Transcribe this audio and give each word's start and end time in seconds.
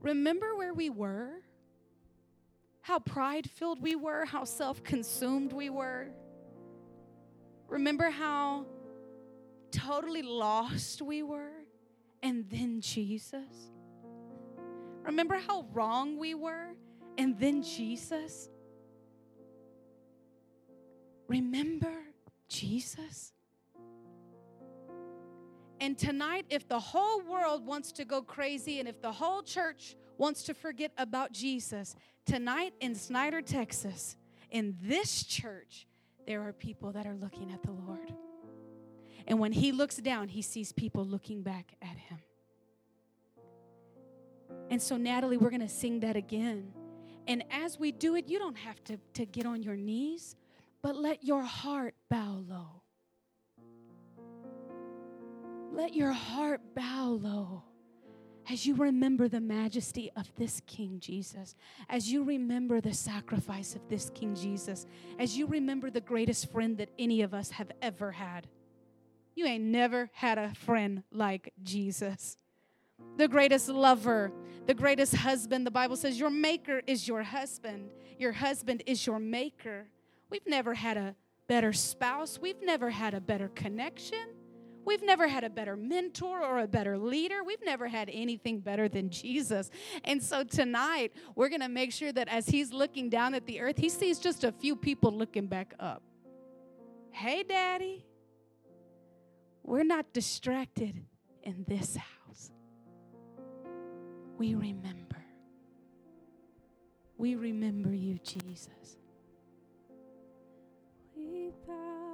remember 0.00 0.56
where 0.56 0.74
we 0.74 0.90
were? 0.90 1.42
How 2.82 2.98
pride 2.98 3.48
filled 3.48 3.82
we 3.82 3.94
were, 3.94 4.24
how 4.24 4.44
self 4.44 4.82
consumed 4.82 5.52
we 5.52 5.70
were. 5.70 6.08
Remember 7.68 8.10
how 8.10 8.66
totally 9.70 10.22
lost 10.22 11.02
we 11.02 11.22
were? 11.22 11.52
And 12.22 12.48
then 12.50 12.80
Jesus. 12.80 13.70
Remember 15.02 15.36
how 15.38 15.66
wrong 15.72 16.18
we 16.18 16.34
were? 16.34 16.74
And 17.16 17.38
then 17.38 17.62
Jesus. 17.62 18.48
Remember 21.28 21.94
Jesus? 22.48 23.32
And 25.80 25.96
tonight, 25.96 26.44
if 26.50 26.68
the 26.68 26.78
whole 26.78 27.22
world 27.22 27.64
wants 27.64 27.90
to 27.92 28.04
go 28.04 28.20
crazy 28.20 28.80
and 28.80 28.88
if 28.88 29.00
the 29.00 29.12
whole 29.12 29.42
church 29.42 29.96
wants 30.18 30.42
to 30.44 30.54
forget 30.54 30.92
about 30.98 31.32
Jesus, 31.32 31.96
tonight 32.26 32.74
in 32.80 32.94
Snyder, 32.94 33.40
Texas, 33.40 34.16
in 34.50 34.76
this 34.82 35.24
church, 35.24 35.86
there 36.26 36.42
are 36.42 36.52
people 36.52 36.92
that 36.92 37.06
are 37.06 37.14
looking 37.14 37.50
at 37.50 37.62
the 37.62 37.70
Lord. 37.70 38.12
And 39.26 39.38
when 39.38 39.52
he 39.52 39.72
looks 39.72 39.96
down, 39.96 40.28
he 40.28 40.42
sees 40.42 40.72
people 40.72 41.04
looking 41.04 41.42
back 41.42 41.74
at 41.80 41.96
him. 41.96 42.18
And 44.68 44.82
so, 44.82 44.96
Natalie, 44.96 45.36
we're 45.36 45.50
going 45.50 45.60
to 45.60 45.68
sing 45.68 46.00
that 46.00 46.16
again. 46.16 46.72
And 47.26 47.44
as 47.50 47.78
we 47.78 47.90
do 47.90 48.16
it, 48.16 48.28
you 48.28 48.38
don't 48.38 48.58
have 48.58 48.82
to, 48.84 48.98
to 49.14 49.24
get 49.24 49.46
on 49.46 49.62
your 49.62 49.76
knees, 49.76 50.36
but 50.82 50.96
let 50.96 51.24
your 51.24 51.42
heart 51.42 51.94
bow 52.08 52.44
low. 52.48 52.79
Let 55.72 55.94
your 55.94 56.12
heart 56.12 56.60
bow 56.74 57.18
low 57.20 57.62
as 58.50 58.66
you 58.66 58.74
remember 58.74 59.28
the 59.28 59.40
majesty 59.40 60.10
of 60.16 60.30
this 60.36 60.60
King 60.66 60.98
Jesus, 60.98 61.54
as 61.88 62.10
you 62.10 62.24
remember 62.24 62.80
the 62.80 62.92
sacrifice 62.92 63.76
of 63.76 63.88
this 63.88 64.10
King 64.10 64.34
Jesus, 64.34 64.86
as 65.18 65.38
you 65.38 65.46
remember 65.46 65.88
the 65.88 66.00
greatest 66.00 66.50
friend 66.50 66.76
that 66.78 66.90
any 66.98 67.22
of 67.22 67.32
us 67.32 67.50
have 67.50 67.70
ever 67.80 68.10
had. 68.10 68.48
You 69.36 69.46
ain't 69.46 69.64
never 69.64 70.10
had 70.12 70.38
a 70.38 70.52
friend 70.54 71.04
like 71.12 71.52
Jesus. 71.62 72.36
The 73.16 73.28
greatest 73.28 73.68
lover, 73.68 74.32
the 74.66 74.74
greatest 74.74 75.14
husband. 75.14 75.64
The 75.64 75.70
Bible 75.70 75.96
says 75.96 76.18
your 76.18 76.30
maker 76.30 76.82
is 76.86 77.06
your 77.06 77.22
husband, 77.22 77.90
your 78.18 78.32
husband 78.32 78.82
is 78.86 79.06
your 79.06 79.20
maker. 79.20 79.86
We've 80.28 80.46
never 80.46 80.74
had 80.74 80.96
a 80.96 81.14
better 81.46 81.72
spouse, 81.72 82.38
we've 82.40 82.62
never 82.62 82.90
had 82.90 83.14
a 83.14 83.20
better 83.20 83.48
connection. 83.48 84.39
We've 84.84 85.02
never 85.02 85.28
had 85.28 85.44
a 85.44 85.50
better 85.50 85.76
mentor 85.76 86.42
or 86.42 86.60
a 86.60 86.66
better 86.66 86.98
leader. 86.98 87.44
We've 87.44 87.64
never 87.64 87.86
had 87.88 88.10
anything 88.12 88.60
better 88.60 88.88
than 88.88 89.10
Jesus. 89.10 89.70
And 90.04 90.22
so 90.22 90.44
tonight, 90.44 91.12
we're 91.34 91.48
going 91.48 91.60
to 91.60 91.68
make 91.68 91.92
sure 91.92 92.12
that 92.12 92.28
as 92.28 92.48
he's 92.48 92.72
looking 92.72 93.08
down 93.10 93.34
at 93.34 93.46
the 93.46 93.60
earth, 93.60 93.78
he 93.78 93.88
sees 93.88 94.18
just 94.18 94.44
a 94.44 94.52
few 94.52 94.76
people 94.76 95.12
looking 95.12 95.46
back 95.46 95.74
up. 95.78 96.02
Hey, 97.10 97.42
Daddy, 97.42 98.04
we're 99.62 99.84
not 99.84 100.12
distracted 100.12 101.04
in 101.42 101.64
this 101.68 101.96
house. 101.96 102.50
We 104.38 104.54
remember. 104.54 105.24
We 107.18 107.34
remember 107.34 107.92
you, 107.92 108.18
Jesus. 108.24 108.96
We 111.14 111.50
bow 111.66 112.09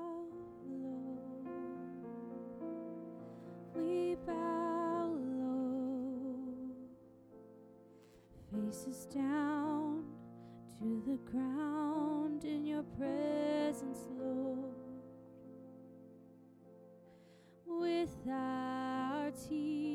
We 3.77 4.17
bow 4.27 5.15
low. 5.15 6.39
Faces 8.53 9.07
down 9.07 10.05
to 10.79 11.03
the 11.07 11.19
ground 11.31 12.45
in 12.45 12.65
your 12.67 12.85
presence, 12.99 14.09
Lord. 14.19 14.75
With 17.67 18.17
our 18.31 19.31
tears, 19.48 19.86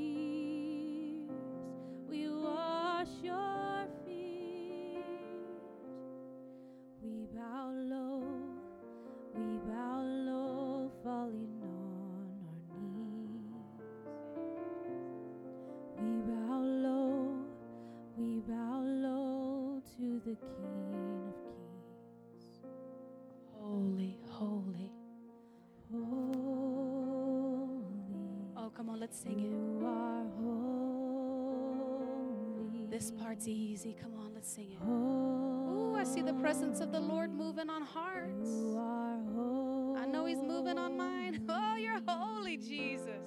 presence 36.51 36.81
of 36.81 36.91
the 36.91 36.99
Lord 36.99 37.31
moving 37.33 37.69
on 37.69 37.81
hearts. 37.81 38.49
you 38.49 38.75
are 38.77 39.17
holy. 39.33 39.97
I 40.01 40.05
know 40.05 40.25
He's 40.25 40.43
moving 40.43 40.77
on 40.77 40.97
mine. 40.97 41.45
Oh, 41.49 41.77
you're 41.77 42.01
holy, 42.05 42.57
Jesus. 42.57 43.23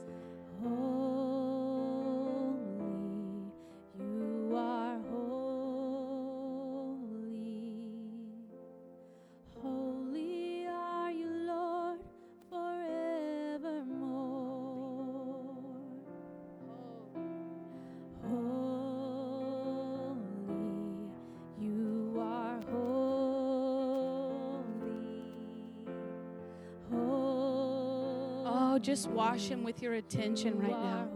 Just 28.85 29.09
wash 29.09 29.49
Him 29.49 29.65
with 29.65 29.81
your 29.81 29.95
attention 29.95 30.59
right 30.59 30.71
now. 30.71 31.09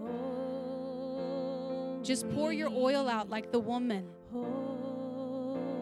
Just 2.02 2.28
pour 2.30 2.50
your 2.52 2.70
oil 2.70 3.06
out 3.08 3.28
like 3.28 3.52
the 3.52 3.60
woman 3.60 4.08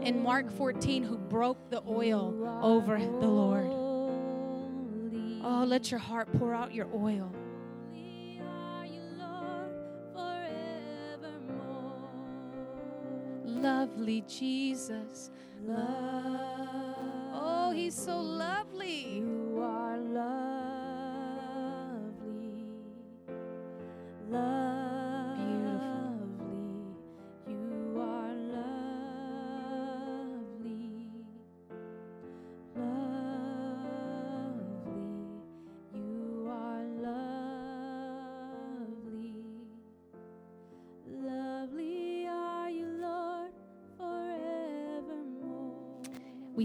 in 0.03 0.21
Mark 0.21 0.51
14 0.51 1.05
who 1.05 1.17
broke 1.17 1.71
the 1.71 1.81
oil 1.87 2.35
over 2.61 2.99
the 2.99 3.05
Lord. 3.05 3.69
Oh, 5.45 5.65
let 5.65 5.93
your 5.93 6.01
heart 6.01 6.29
pour 6.37 6.53
out 6.53 6.75
your 6.75 6.89
oil. 6.93 7.33
Lovely 13.45 14.23
Jesus. 14.23 15.31
Love. 15.65 15.87
Oh, 17.33 17.73
He's 17.73 17.95
so 17.95 18.19
lovely. 18.19 19.23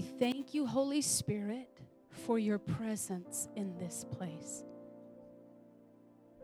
We 0.01 0.07
thank 0.17 0.55
you, 0.55 0.65
Holy 0.65 1.01
Spirit, 1.01 1.69
for 2.09 2.39
your 2.39 2.57
presence 2.57 3.47
in 3.55 3.77
this 3.77 4.03
place. 4.11 4.63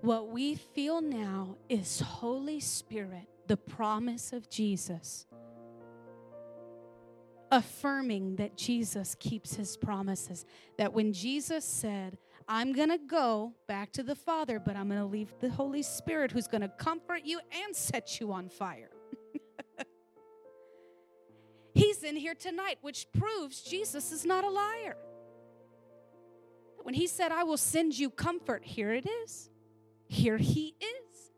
What 0.01 0.29
we 0.29 0.53
feel 0.53 1.01
now 1.01 1.57
is 1.67 1.99
Holy 1.99 2.59
Spirit, 2.59 3.27
the 3.47 3.57
promise 3.57 4.31
of 4.31 4.47
Jesus, 4.47 5.25
affirming 7.51 8.35
that 8.35 8.57
Jesus 8.57 9.15
keeps 9.15 9.55
his 9.55 9.75
promises. 9.75 10.45
That 10.77 10.93
when 10.93 11.11
Jesus 11.11 11.65
said, 11.65 12.19
I'm 12.47 12.73
going 12.73 12.89
to 12.89 12.99
go 12.99 13.53
back 13.67 13.91
to 13.93 14.03
the 14.03 14.13
Father, 14.13 14.59
but 14.59 14.75
I'm 14.75 14.87
going 14.87 14.99
to 14.99 15.07
leave 15.07 15.33
the 15.39 15.49
Holy 15.49 15.81
Spirit 15.81 16.31
who's 16.31 16.47
going 16.47 16.61
to 16.61 16.69
comfort 16.69 17.21
you 17.23 17.39
and 17.65 17.75
set 17.75 18.19
you 18.19 18.31
on 18.31 18.49
fire. 18.49 18.91
In 22.07 22.15
here 22.15 22.33
tonight, 22.33 22.79
which 22.81 23.07
proves 23.11 23.61
Jesus 23.61 24.11
is 24.11 24.25
not 24.25 24.43
a 24.43 24.49
liar. 24.49 24.97
When 26.81 26.95
he 26.95 27.05
said, 27.05 27.31
I 27.31 27.43
will 27.43 27.57
send 27.57 27.99
you 27.99 28.09
comfort, 28.09 28.63
here 28.63 28.93
it 28.93 29.05
is. 29.23 29.49
Here 30.07 30.37
he 30.37 30.73
is. 30.79 31.31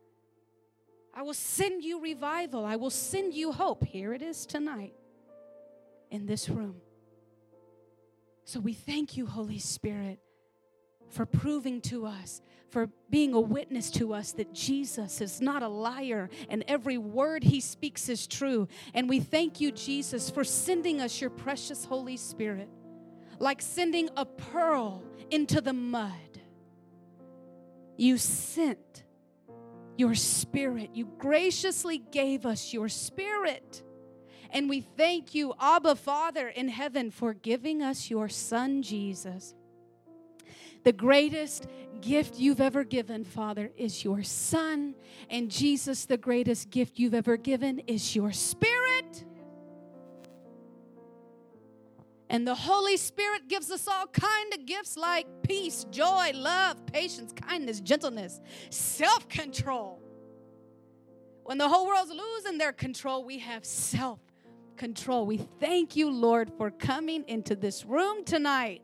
I 1.13 1.23
will 1.23 1.33
send 1.33 1.83
you 1.83 1.99
revival. 1.99 2.63
I 2.63 2.75
will 2.75 2.91
send 2.91 3.33
you 3.33 3.51
hope. 3.51 3.83
Here 3.83 4.13
it 4.13 4.21
is 4.21 4.45
tonight 4.45 4.93
in 6.11 6.27
this 6.27 6.47
room. 6.47 6.75
So 8.45 8.59
we 8.59 8.73
thank 8.73 9.17
you, 9.17 9.25
Holy 9.25 9.59
Spirit, 9.59 10.19
for 11.09 11.25
proving 11.25 11.81
to 11.81 12.05
us, 12.05 12.41
for 12.69 12.89
being 13.09 13.33
a 13.33 13.39
witness 13.39 13.89
to 13.91 14.13
us 14.13 14.31
that 14.33 14.53
Jesus 14.53 15.21
is 15.21 15.41
not 15.41 15.63
a 15.63 15.67
liar 15.67 16.29
and 16.49 16.63
every 16.67 16.97
word 16.97 17.43
he 17.43 17.59
speaks 17.59 18.09
is 18.09 18.27
true. 18.27 18.67
And 18.93 19.09
we 19.09 19.19
thank 19.19 19.59
you, 19.59 19.71
Jesus, 19.71 20.29
for 20.29 20.43
sending 20.43 21.01
us 21.01 21.19
your 21.19 21.29
precious 21.29 21.85
Holy 21.85 22.17
Spirit, 22.17 22.69
like 23.39 23.61
sending 23.61 24.09
a 24.15 24.25
pearl 24.25 25.03
into 25.31 25.61
the 25.61 25.73
mud. 25.73 26.11
You 27.97 28.17
sent 28.17 29.03
your 29.97 30.15
spirit, 30.15 30.91
you 30.93 31.09
graciously 31.17 31.97
gave 31.97 32.45
us 32.45 32.71
your 32.71 32.87
spirit. 32.87 33.83
And 34.51 34.69
we 34.69 34.81
thank 34.81 35.35
you, 35.35 35.53
Abba 35.59 35.95
Father 35.95 36.47
in 36.47 36.69
heaven, 36.69 37.11
for 37.11 37.33
giving 37.33 37.83
us 37.83 38.09
your 38.09 38.29
Son, 38.29 38.81
Jesus. 38.81 39.53
The 40.83 40.93
greatest 40.93 41.67
gift 42.01 42.37
you've 42.37 42.61
ever 42.61 42.83
given, 42.83 43.23
Father, 43.23 43.71
is 43.75 44.03
your 44.03 44.23
Son. 44.23 44.95
And 45.29 45.51
Jesus, 45.51 46.05
the 46.05 46.17
greatest 46.17 46.69
gift 46.69 46.97
you've 46.97 47.13
ever 47.13 47.37
given 47.37 47.79
is 47.79 48.15
your 48.15 48.31
Spirit. 48.31 49.25
And 52.29 52.47
the 52.47 52.55
Holy 52.55 52.95
Spirit 52.95 53.47
gives 53.47 53.71
us 53.71 53.87
all 53.87 54.05
kind 54.07 54.53
of 54.53 54.65
gifts 54.65 54.95
like 54.95 55.25
peace, 55.41 55.85
joy, 55.89 56.31
love, 56.35 56.85
patience, 56.85 57.33
kindness, 57.33 57.81
gentleness, 57.81 58.39
self-control. 58.69 59.99
When 61.43 61.57
the 61.57 61.67
whole 61.67 61.87
world's 61.87 62.11
losing 62.11 62.59
their 62.59 62.71
control, 62.71 63.25
we 63.25 63.39
have 63.39 63.65
self 63.65 64.19
control. 64.77 65.25
We 65.25 65.37
thank 65.37 65.95
you, 65.95 66.11
Lord, 66.11 66.51
for 66.57 66.69
coming 66.69 67.25
into 67.27 67.55
this 67.55 67.83
room 67.83 68.23
tonight. 68.23 68.83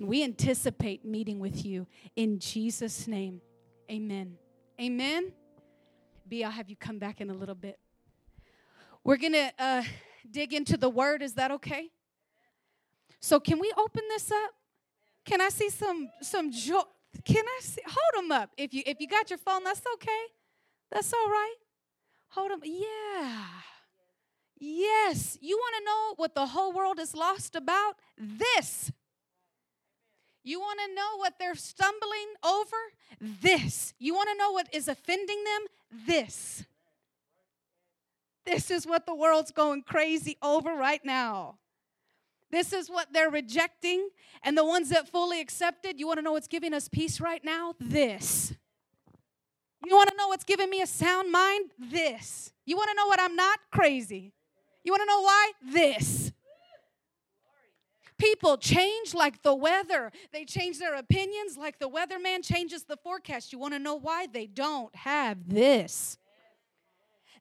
And 0.00 0.08
we 0.08 0.24
anticipate 0.24 1.04
meeting 1.04 1.40
with 1.40 1.62
you 1.62 1.86
in 2.16 2.38
Jesus' 2.38 3.06
name. 3.06 3.42
Amen. 3.90 4.38
Amen. 4.80 5.30
B, 6.26 6.42
I'll 6.42 6.50
have 6.50 6.70
you 6.70 6.76
come 6.76 6.98
back 6.98 7.20
in 7.20 7.28
a 7.28 7.34
little 7.34 7.54
bit. 7.54 7.78
We're 9.04 9.18
going 9.18 9.34
to 9.34 9.52
uh, 9.58 9.82
dig 10.30 10.54
into 10.54 10.78
the 10.78 10.88
word. 10.88 11.20
Is 11.20 11.34
that 11.34 11.50
okay? 11.50 11.90
So, 13.20 13.38
can 13.38 13.58
we 13.58 13.70
open 13.76 14.00
this 14.08 14.32
up? 14.32 14.52
Can 15.26 15.42
I 15.42 15.50
see 15.50 15.68
some 15.68 16.08
some 16.22 16.50
joy? 16.50 16.80
Can 17.22 17.44
I 17.44 17.60
see? 17.60 17.82
Hold 17.86 18.24
them 18.24 18.32
up. 18.32 18.52
If 18.56 18.72
you 18.72 18.82
if 18.86 19.00
you 19.00 19.06
got 19.06 19.28
your 19.28 19.38
phone, 19.38 19.64
that's 19.64 19.82
okay. 19.96 20.22
That's 20.90 21.12
all 21.12 21.28
right. 21.28 21.56
Hold 22.28 22.52
them. 22.52 22.60
Yeah. 22.64 23.44
Yes. 24.58 25.36
You 25.42 25.58
want 25.58 25.74
to 25.76 25.84
know 25.84 26.14
what 26.16 26.34
the 26.34 26.46
whole 26.46 26.72
world 26.72 26.98
is 26.98 27.14
lost 27.14 27.54
about? 27.54 27.96
This. 28.16 28.90
You 30.42 30.60
want 30.60 30.80
to 30.86 30.94
know 30.94 31.16
what 31.16 31.34
they're 31.38 31.54
stumbling 31.54 32.34
over? 32.44 32.76
This. 33.20 33.94
You 33.98 34.14
want 34.14 34.30
to 34.30 34.36
know 34.36 34.52
what 34.52 34.72
is 34.72 34.88
offending 34.88 35.44
them? 35.44 35.66
This. 36.06 36.64
This 38.46 38.70
is 38.70 38.86
what 38.86 39.06
the 39.06 39.14
world's 39.14 39.50
going 39.50 39.82
crazy 39.82 40.36
over 40.42 40.74
right 40.74 41.04
now. 41.04 41.58
This 42.50 42.72
is 42.72 42.88
what 42.90 43.12
they're 43.12 43.30
rejecting. 43.30 44.08
And 44.42 44.56
the 44.56 44.64
ones 44.64 44.88
that 44.88 45.08
fully 45.08 45.40
accepted, 45.40 46.00
you 46.00 46.06
want 46.06 46.18
to 46.18 46.22
know 46.22 46.32
what's 46.32 46.48
giving 46.48 46.74
us 46.74 46.88
peace 46.88 47.20
right 47.20 47.44
now? 47.44 47.74
This. 47.78 48.54
You 49.86 49.94
want 49.94 50.10
to 50.10 50.16
know 50.16 50.28
what's 50.28 50.44
giving 50.44 50.68
me 50.68 50.82
a 50.82 50.86
sound 50.86 51.30
mind? 51.30 51.70
This. 51.78 52.52
You 52.66 52.76
want 52.76 52.90
to 52.90 52.94
know 52.94 53.06
what 53.06 53.20
I'm 53.20 53.36
not? 53.36 53.58
Crazy. 53.70 54.32
You 54.84 54.92
want 54.92 55.02
to 55.02 55.06
know 55.06 55.20
why? 55.20 55.52
This. 55.72 56.29
People 58.20 58.58
change 58.58 59.14
like 59.14 59.42
the 59.42 59.54
weather. 59.54 60.12
They 60.30 60.44
change 60.44 60.78
their 60.78 60.94
opinions 60.94 61.56
like 61.56 61.78
the 61.78 61.88
weatherman 61.88 62.44
changes 62.44 62.84
the 62.84 62.98
forecast. 62.98 63.50
You 63.50 63.58
want 63.58 63.72
to 63.72 63.78
know 63.78 63.94
why? 63.94 64.26
They 64.26 64.46
don't 64.46 64.94
have 64.94 65.48
this. 65.48 66.18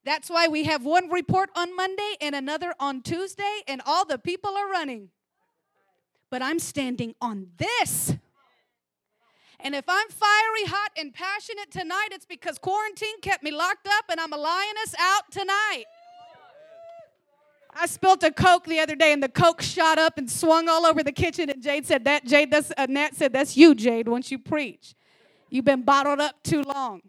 That's 0.05 0.29
why 0.29 0.47
we 0.47 0.63
have 0.63 0.85
one 0.85 1.09
report 1.09 1.49
on 1.53 1.75
Monday 1.75 2.15
and 2.21 2.33
another 2.33 2.73
on 2.79 3.01
Tuesday, 3.01 3.59
and 3.67 3.81
all 3.85 4.05
the 4.05 4.17
people 4.17 4.55
are 4.55 4.69
running. 4.69 5.09
But 6.31 6.41
I'm 6.41 6.59
standing 6.59 7.13
on 7.19 7.47
this. 7.57 8.15
And 9.59 9.75
if 9.75 9.83
I'm 9.89 10.07
fiery, 10.07 10.65
hot, 10.67 10.91
and 10.97 11.13
passionate 11.13 11.71
tonight, 11.71 12.09
it's 12.11 12.25
because 12.25 12.57
quarantine 12.57 13.19
kept 13.19 13.43
me 13.43 13.51
locked 13.51 13.89
up 13.89 14.05
and 14.09 14.17
I'm 14.17 14.31
a 14.31 14.37
lioness 14.37 14.95
out 14.97 15.29
tonight. 15.31 15.83
I 17.71 17.85
spilt 17.85 18.23
a 18.23 18.31
Coke 18.31 18.65
the 18.65 18.79
other 18.79 18.95
day, 18.95 19.13
and 19.13 19.21
the 19.21 19.29
Coke 19.29 19.61
shot 19.61 19.97
up 19.97 20.17
and 20.17 20.29
swung 20.29 20.67
all 20.67 20.85
over 20.85 21.03
the 21.03 21.11
kitchen. 21.11 21.49
And 21.49 21.61
Jade 21.61 21.85
said, 21.85 22.05
"That 22.05 22.25
Jade, 22.25 22.51
that's 22.51 22.71
uh, 22.77 22.87
Nat 22.89 23.15
said, 23.15 23.33
that's 23.33 23.55
you, 23.55 23.75
Jade. 23.75 24.07
Once 24.07 24.31
you 24.31 24.39
preach, 24.39 24.95
you've 25.49 25.65
been 25.65 25.83
bottled 25.83 26.19
up 26.19 26.41
too 26.43 26.63
long." 26.63 27.01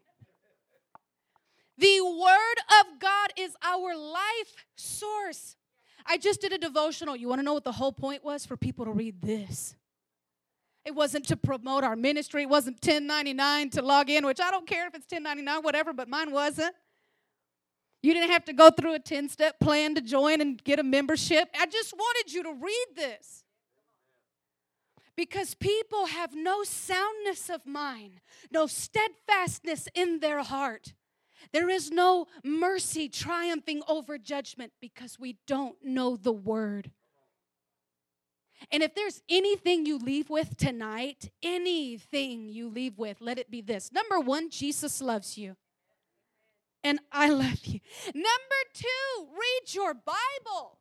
The 1.79 2.01
Word 2.03 2.59
of 2.81 3.01
God 3.01 3.33
is 3.39 3.57
our 3.62 3.97
life 3.97 4.67
source. 4.77 5.57
I 6.05 6.19
just 6.19 6.41
did 6.41 6.53
a 6.53 6.59
devotional. 6.59 7.17
You 7.17 7.29
want 7.29 7.39
to 7.39 7.43
know 7.43 7.55
what 7.55 7.65
the 7.65 7.73
whole 7.73 7.93
point 7.93 8.23
was 8.23 8.45
for 8.45 8.57
people 8.57 8.85
to 8.85 8.91
read 8.91 9.23
this? 9.23 9.77
It 10.85 10.95
wasn't 10.95 11.27
to 11.29 11.37
promote 11.37 11.85
our 11.85 11.97
ministry. 11.97 12.43
It 12.43 12.49
wasn't 12.49 12.77
1099 12.77 13.71
to 13.71 13.83
log 13.83 14.11
in, 14.11 14.27
which 14.27 14.41
I 14.41 14.51
don't 14.51 14.67
care 14.67 14.87
if 14.87 14.95
it's 14.95 15.11
1099, 15.11 15.62
whatever, 15.62 15.93
but 15.93 16.09
mine 16.09 16.33
wasn't. 16.33 16.75
You 18.02 18.14
didn't 18.14 18.31
have 18.31 18.44
to 18.47 18.52
go 18.52 18.70
through 18.70 18.94
a 18.94 18.99
10 18.99 19.29
step 19.29 19.61
plan 19.61 19.94
to 19.94 20.00
join 20.00 20.41
and 20.41 20.62
get 20.62 20.79
a 20.79 20.82
membership. 20.82 21.49
I 21.58 21.67
just 21.67 21.93
wanted 21.93 22.32
you 22.32 22.43
to 22.44 22.52
read 22.52 22.87
this. 22.97 23.44
Because 25.17 25.55
people 25.55 26.06
have 26.06 26.35
no 26.35 26.62
soundness 26.62 27.50
of 27.50 27.67
mind, 27.67 28.20
no 28.50 28.67
steadfastness 28.67 29.87
in 29.94 30.20
their 30.20 30.43
heart. 30.43 30.94
There 31.52 31.69
is 31.69 31.91
no 31.91 32.26
mercy 32.43 33.08
triumphing 33.08 33.82
over 33.87 34.17
judgment 34.17 34.73
because 34.81 35.19
we 35.19 35.37
don't 35.47 35.76
know 35.85 36.17
the 36.17 36.32
word. 36.32 36.93
And 38.70 38.82
if 38.82 38.94
there's 38.94 39.23
anything 39.29 39.85
you 39.85 39.99
leave 39.99 40.31
with 40.31 40.56
tonight, 40.56 41.31
anything 41.43 42.49
you 42.49 42.69
leave 42.69 42.99
with, 42.99 43.20
let 43.20 43.38
it 43.38 43.50
be 43.50 43.61
this. 43.61 43.91
Number 43.93 44.20
one, 44.20 44.49
Jesus 44.50 45.00
loves 45.00 45.37
you 45.37 45.56
and 46.82 47.00
I 47.12 47.29
love 47.29 47.65
you. 47.65 47.81
Number 48.15 48.61
two, 48.75 49.27
read 49.32 49.75
your 49.75 49.94
Bible. 49.94 50.78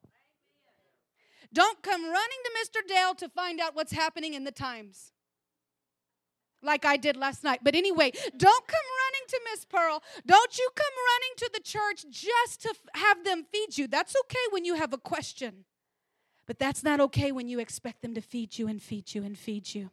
Don't 1.53 1.81
come 1.81 2.03
running 2.03 2.17
to 2.43 2.51
Mr. 2.61 2.87
Dale 2.87 3.15
to 3.15 3.29
find 3.29 3.59
out 3.59 3.75
what's 3.75 3.91
happening 3.91 4.33
in 4.33 4.43
the 4.43 4.51
times. 4.51 5.11
Like 6.61 6.85
I 6.85 6.97
did 6.97 7.15
last 7.15 7.43
night. 7.43 7.61
But 7.63 7.75
anyway, 7.75 8.11
don't 8.37 8.67
come 8.67 8.87
running 9.05 9.27
to 9.29 9.41
Miss 9.51 9.65
Pearl. 9.65 10.03
Don't 10.25 10.57
you 10.57 10.69
come 10.75 10.85
running 11.13 11.35
to 11.37 11.49
the 11.53 11.61
church 11.61 12.05
just 12.09 12.61
to 12.63 12.73
have 12.95 13.23
them 13.23 13.45
feed 13.51 13.77
you. 13.77 13.87
That's 13.87 14.15
okay 14.25 14.45
when 14.51 14.65
you 14.65 14.75
have 14.75 14.93
a 14.93 14.97
question. 14.97 15.65
But 16.45 16.59
that's 16.59 16.83
not 16.83 16.99
okay 16.99 17.31
when 17.31 17.47
you 17.47 17.59
expect 17.59 18.01
them 18.01 18.13
to 18.15 18.21
feed 18.21 18.57
you 18.57 18.67
and 18.67 18.81
feed 18.81 19.13
you 19.13 19.23
and 19.23 19.37
feed 19.37 19.73
you. 19.73 19.91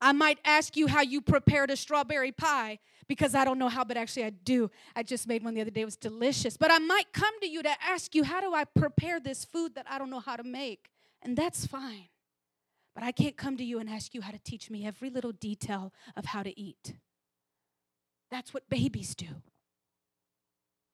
I 0.00 0.12
might 0.12 0.38
ask 0.44 0.76
you 0.76 0.86
how 0.86 1.00
you 1.00 1.20
prepared 1.20 1.70
a 1.70 1.76
strawberry 1.76 2.32
pie 2.32 2.78
because 3.08 3.34
I 3.34 3.44
don't 3.44 3.58
know 3.58 3.68
how, 3.68 3.84
but 3.84 3.96
actually 3.96 4.24
I 4.24 4.30
do. 4.30 4.70
I 4.94 5.02
just 5.02 5.28
made 5.28 5.44
one 5.44 5.54
the 5.54 5.60
other 5.60 5.70
day. 5.70 5.82
It 5.82 5.86
was 5.86 5.96
delicious. 5.96 6.56
But 6.56 6.72
I 6.72 6.78
might 6.78 7.12
come 7.12 7.38
to 7.40 7.48
you 7.48 7.62
to 7.62 7.70
ask 7.82 8.14
you, 8.14 8.24
how 8.24 8.40
do 8.40 8.54
I 8.54 8.64
prepare 8.64 9.20
this 9.20 9.44
food 9.44 9.74
that 9.74 9.86
I 9.88 9.98
don't 9.98 10.10
know 10.10 10.20
how 10.20 10.36
to 10.36 10.44
make? 10.44 10.90
And 11.22 11.36
that's 11.36 11.66
fine. 11.66 12.08
But 12.94 13.04
I 13.04 13.12
can't 13.12 13.36
come 13.36 13.56
to 13.58 13.64
you 13.64 13.78
and 13.78 13.88
ask 13.88 14.14
you 14.14 14.22
how 14.22 14.32
to 14.32 14.38
teach 14.38 14.70
me 14.70 14.86
every 14.86 15.10
little 15.10 15.32
detail 15.32 15.92
of 16.16 16.24
how 16.26 16.42
to 16.42 16.58
eat. 16.58 16.94
That's 18.30 18.54
what 18.54 18.68
babies 18.68 19.14
do. 19.14 19.28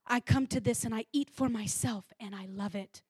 I 0.06 0.20
come 0.20 0.46
to 0.48 0.60
this 0.60 0.84
and 0.84 0.94
I 0.94 1.04
eat 1.12 1.30
for 1.30 1.48
myself 1.48 2.12
and 2.20 2.34
I 2.34 2.46
love 2.46 2.74
it. 2.74 3.02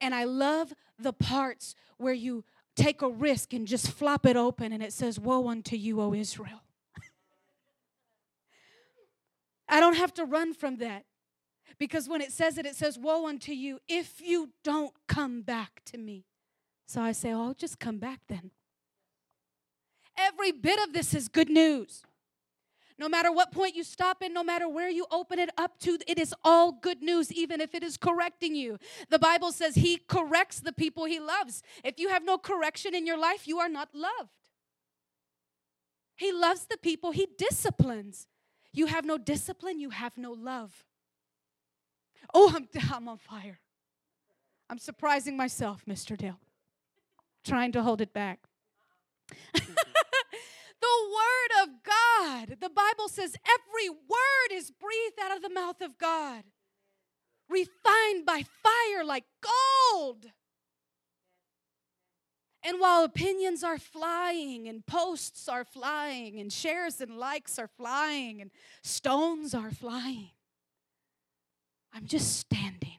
And 0.00 0.14
I 0.14 0.24
love 0.24 0.72
the 0.98 1.12
parts 1.12 1.74
where 1.96 2.14
you 2.14 2.44
take 2.76 3.02
a 3.02 3.08
risk 3.08 3.52
and 3.52 3.66
just 3.66 3.90
flop 3.90 4.26
it 4.26 4.36
open 4.36 4.72
and 4.72 4.82
it 4.82 4.92
says, 4.92 5.18
Woe 5.18 5.48
unto 5.48 5.76
you, 5.76 6.00
O 6.00 6.14
Israel. 6.14 6.62
I 9.72 9.80
don't 9.80 9.96
have 9.96 10.12
to 10.14 10.26
run 10.26 10.52
from 10.52 10.76
that 10.76 11.06
because 11.78 12.06
when 12.06 12.20
it 12.20 12.30
says 12.30 12.58
it, 12.58 12.66
it 12.66 12.76
says, 12.76 12.98
Woe 12.98 13.26
unto 13.26 13.52
you 13.52 13.78
if 13.88 14.20
you 14.20 14.50
don't 14.62 14.92
come 15.08 15.40
back 15.40 15.80
to 15.86 15.96
me. 15.96 16.26
So 16.86 17.00
I 17.00 17.12
say, 17.12 17.32
Oh, 17.32 17.54
just 17.56 17.80
come 17.80 17.96
back 17.96 18.20
then. 18.28 18.50
Every 20.18 20.52
bit 20.52 20.78
of 20.86 20.92
this 20.92 21.14
is 21.14 21.28
good 21.28 21.48
news. 21.48 22.02
No 22.98 23.08
matter 23.08 23.32
what 23.32 23.50
point 23.50 23.74
you 23.74 23.82
stop 23.82 24.22
in, 24.22 24.34
no 24.34 24.44
matter 24.44 24.68
where 24.68 24.90
you 24.90 25.06
open 25.10 25.38
it 25.38 25.48
up 25.56 25.78
to, 25.80 25.98
it 26.06 26.18
is 26.18 26.34
all 26.44 26.72
good 26.72 27.00
news, 27.00 27.32
even 27.32 27.62
if 27.62 27.74
it 27.74 27.82
is 27.82 27.96
correcting 27.96 28.54
you. 28.54 28.76
The 29.08 29.18
Bible 29.18 29.52
says 29.52 29.76
He 29.76 29.96
corrects 30.06 30.60
the 30.60 30.74
people 30.74 31.06
He 31.06 31.18
loves. 31.18 31.62
If 31.82 31.98
you 31.98 32.10
have 32.10 32.26
no 32.26 32.36
correction 32.36 32.94
in 32.94 33.06
your 33.06 33.18
life, 33.18 33.48
you 33.48 33.58
are 33.58 33.70
not 33.70 33.88
loved. 33.94 34.50
He 36.14 36.30
loves 36.30 36.66
the 36.66 36.76
people 36.76 37.12
He 37.12 37.26
disciplines. 37.38 38.26
You 38.72 38.86
have 38.86 39.04
no 39.04 39.18
discipline, 39.18 39.80
you 39.80 39.90
have 39.90 40.16
no 40.16 40.32
love. 40.32 40.84
Oh, 42.32 42.52
I'm, 42.54 42.68
I'm 42.92 43.08
on 43.08 43.18
fire. 43.18 43.60
I'm 44.70 44.78
surprising 44.78 45.36
myself, 45.36 45.82
Mr. 45.88 46.16
Dale, 46.16 46.40
trying 47.44 47.72
to 47.72 47.82
hold 47.82 48.00
it 48.00 48.14
back. 48.14 48.40
the 49.52 49.62
Word 50.82 51.62
of 51.62 51.68
God, 51.82 52.56
the 52.60 52.70
Bible 52.70 53.08
says 53.08 53.36
every 53.46 53.90
word 53.90 54.52
is 54.52 54.70
breathed 54.70 55.18
out 55.22 55.36
of 55.36 55.42
the 55.42 55.50
mouth 55.50 55.80
of 55.82 55.98
God, 55.98 56.44
refined 57.48 58.24
by 58.24 58.44
fire 58.62 59.04
like 59.04 59.24
gold. 59.42 60.26
And 62.64 62.78
while 62.78 63.02
opinions 63.02 63.64
are 63.64 63.78
flying, 63.78 64.68
and 64.68 64.86
posts 64.86 65.48
are 65.48 65.64
flying, 65.64 66.38
and 66.38 66.52
shares 66.52 67.00
and 67.00 67.16
likes 67.16 67.58
are 67.58 67.66
flying, 67.66 68.40
and 68.40 68.50
stones 68.82 69.52
are 69.52 69.72
flying, 69.72 70.30
I'm 71.92 72.06
just 72.06 72.38
standing. 72.38 72.98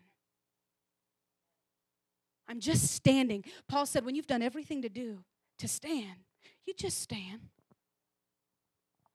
I'm 2.48 2.60
just 2.60 2.92
standing. 2.92 3.46
Paul 3.68 3.86
said, 3.86 4.06
when 4.06 4.16
you've 4.16 4.28
done 4.28 4.42
everything 4.42 4.82
to 4.82 4.90
do 4.90 5.24
to 5.60 5.68
stand, 5.68 6.26
you 6.66 6.74
just 6.74 7.02
stand. 7.02 7.40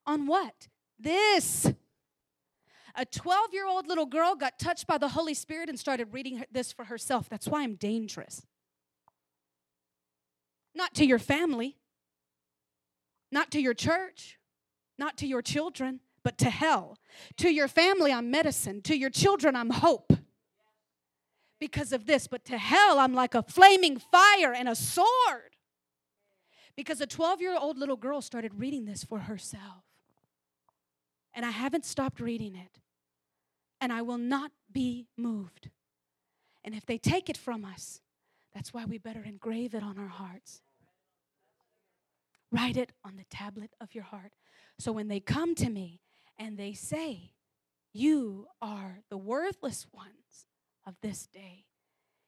On 0.06 0.26
what? 0.26 0.68
This. 0.98 1.72
A 2.96 3.04
12 3.04 3.52
year 3.52 3.66
old 3.66 3.86
little 3.86 4.06
girl 4.06 4.34
got 4.34 4.58
touched 4.58 4.86
by 4.86 4.98
the 4.98 5.08
Holy 5.08 5.34
Spirit 5.34 5.68
and 5.68 5.78
started 5.78 6.12
reading 6.12 6.42
this 6.50 6.72
for 6.72 6.86
herself. 6.86 7.28
That's 7.28 7.46
why 7.46 7.62
I'm 7.62 7.74
dangerous. 7.74 8.42
Not 10.74 10.94
to 10.94 11.04
your 11.04 11.18
family, 11.18 11.76
not 13.30 13.50
to 13.52 13.60
your 13.60 13.74
church, 13.74 14.38
not 14.98 15.16
to 15.18 15.26
your 15.26 15.42
children, 15.42 16.00
but 16.22 16.38
to 16.38 16.50
hell. 16.50 16.98
To 17.38 17.50
your 17.50 17.68
family, 17.68 18.12
I'm 18.12 18.30
medicine. 18.30 18.82
To 18.82 18.96
your 18.96 19.10
children, 19.10 19.56
I'm 19.56 19.70
hope 19.70 20.12
because 21.60 21.92
of 21.92 22.06
this. 22.06 22.26
But 22.26 22.44
to 22.46 22.58
hell, 22.58 22.98
I'm 22.98 23.14
like 23.14 23.34
a 23.34 23.42
flaming 23.42 23.98
fire 23.98 24.52
and 24.52 24.68
a 24.68 24.74
sword. 24.74 25.56
Because 26.76 27.00
a 27.00 27.06
12 27.06 27.40
year 27.40 27.56
old 27.58 27.78
little 27.78 27.96
girl 27.96 28.20
started 28.20 28.54
reading 28.54 28.84
this 28.84 29.02
for 29.04 29.20
herself. 29.20 29.84
And 31.34 31.44
I 31.44 31.50
haven't 31.50 31.84
stopped 31.84 32.20
reading 32.20 32.54
it. 32.54 32.80
And 33.80 33.92
I 33.92 34.02
will 34.02 34.18
not 34.18 34.50
be 34.72 35.06
moved. 35.16 35.70
And 36.64 36.74
if 36.74 36.84
they 36.84 36.98
take 36.98 37.30
it 37.30 37.36
from 37.36 37.64
us, 37.64 38.00
that's 38.58 38.74
why 38.74 38.84
we 38.84 38.98
better 38.98 39.22
engrave 39.22 39.72
it 39.72 39.84
on 39.84 40.00
our 40.00 40.08
hearts. 40.08 40.62
Write 42.50 42.76
it 42.76 42.90
on 43.04 43.14
the 43.16 43.24
tablet 43.30 43.70
of 43.80 43.94
your 43.94 44.02
heart. 44.02 44.32
So 44.80 44.90
when 44.90 45.06
they 45.06 45.20
come 45.20 45.54
to 45.54 45.70
me 45.70 46.00
and 46.36 46.58
they 46.58 46.72
say, 46.72 47.34
You 47.92 48.48
are 48.60 48.98
the 49.10 49.16
worthless 49.16 49.86
ones 49.94 50.48
of 50.84 50.96
this 51.02 51.28
day, 51.28 51.66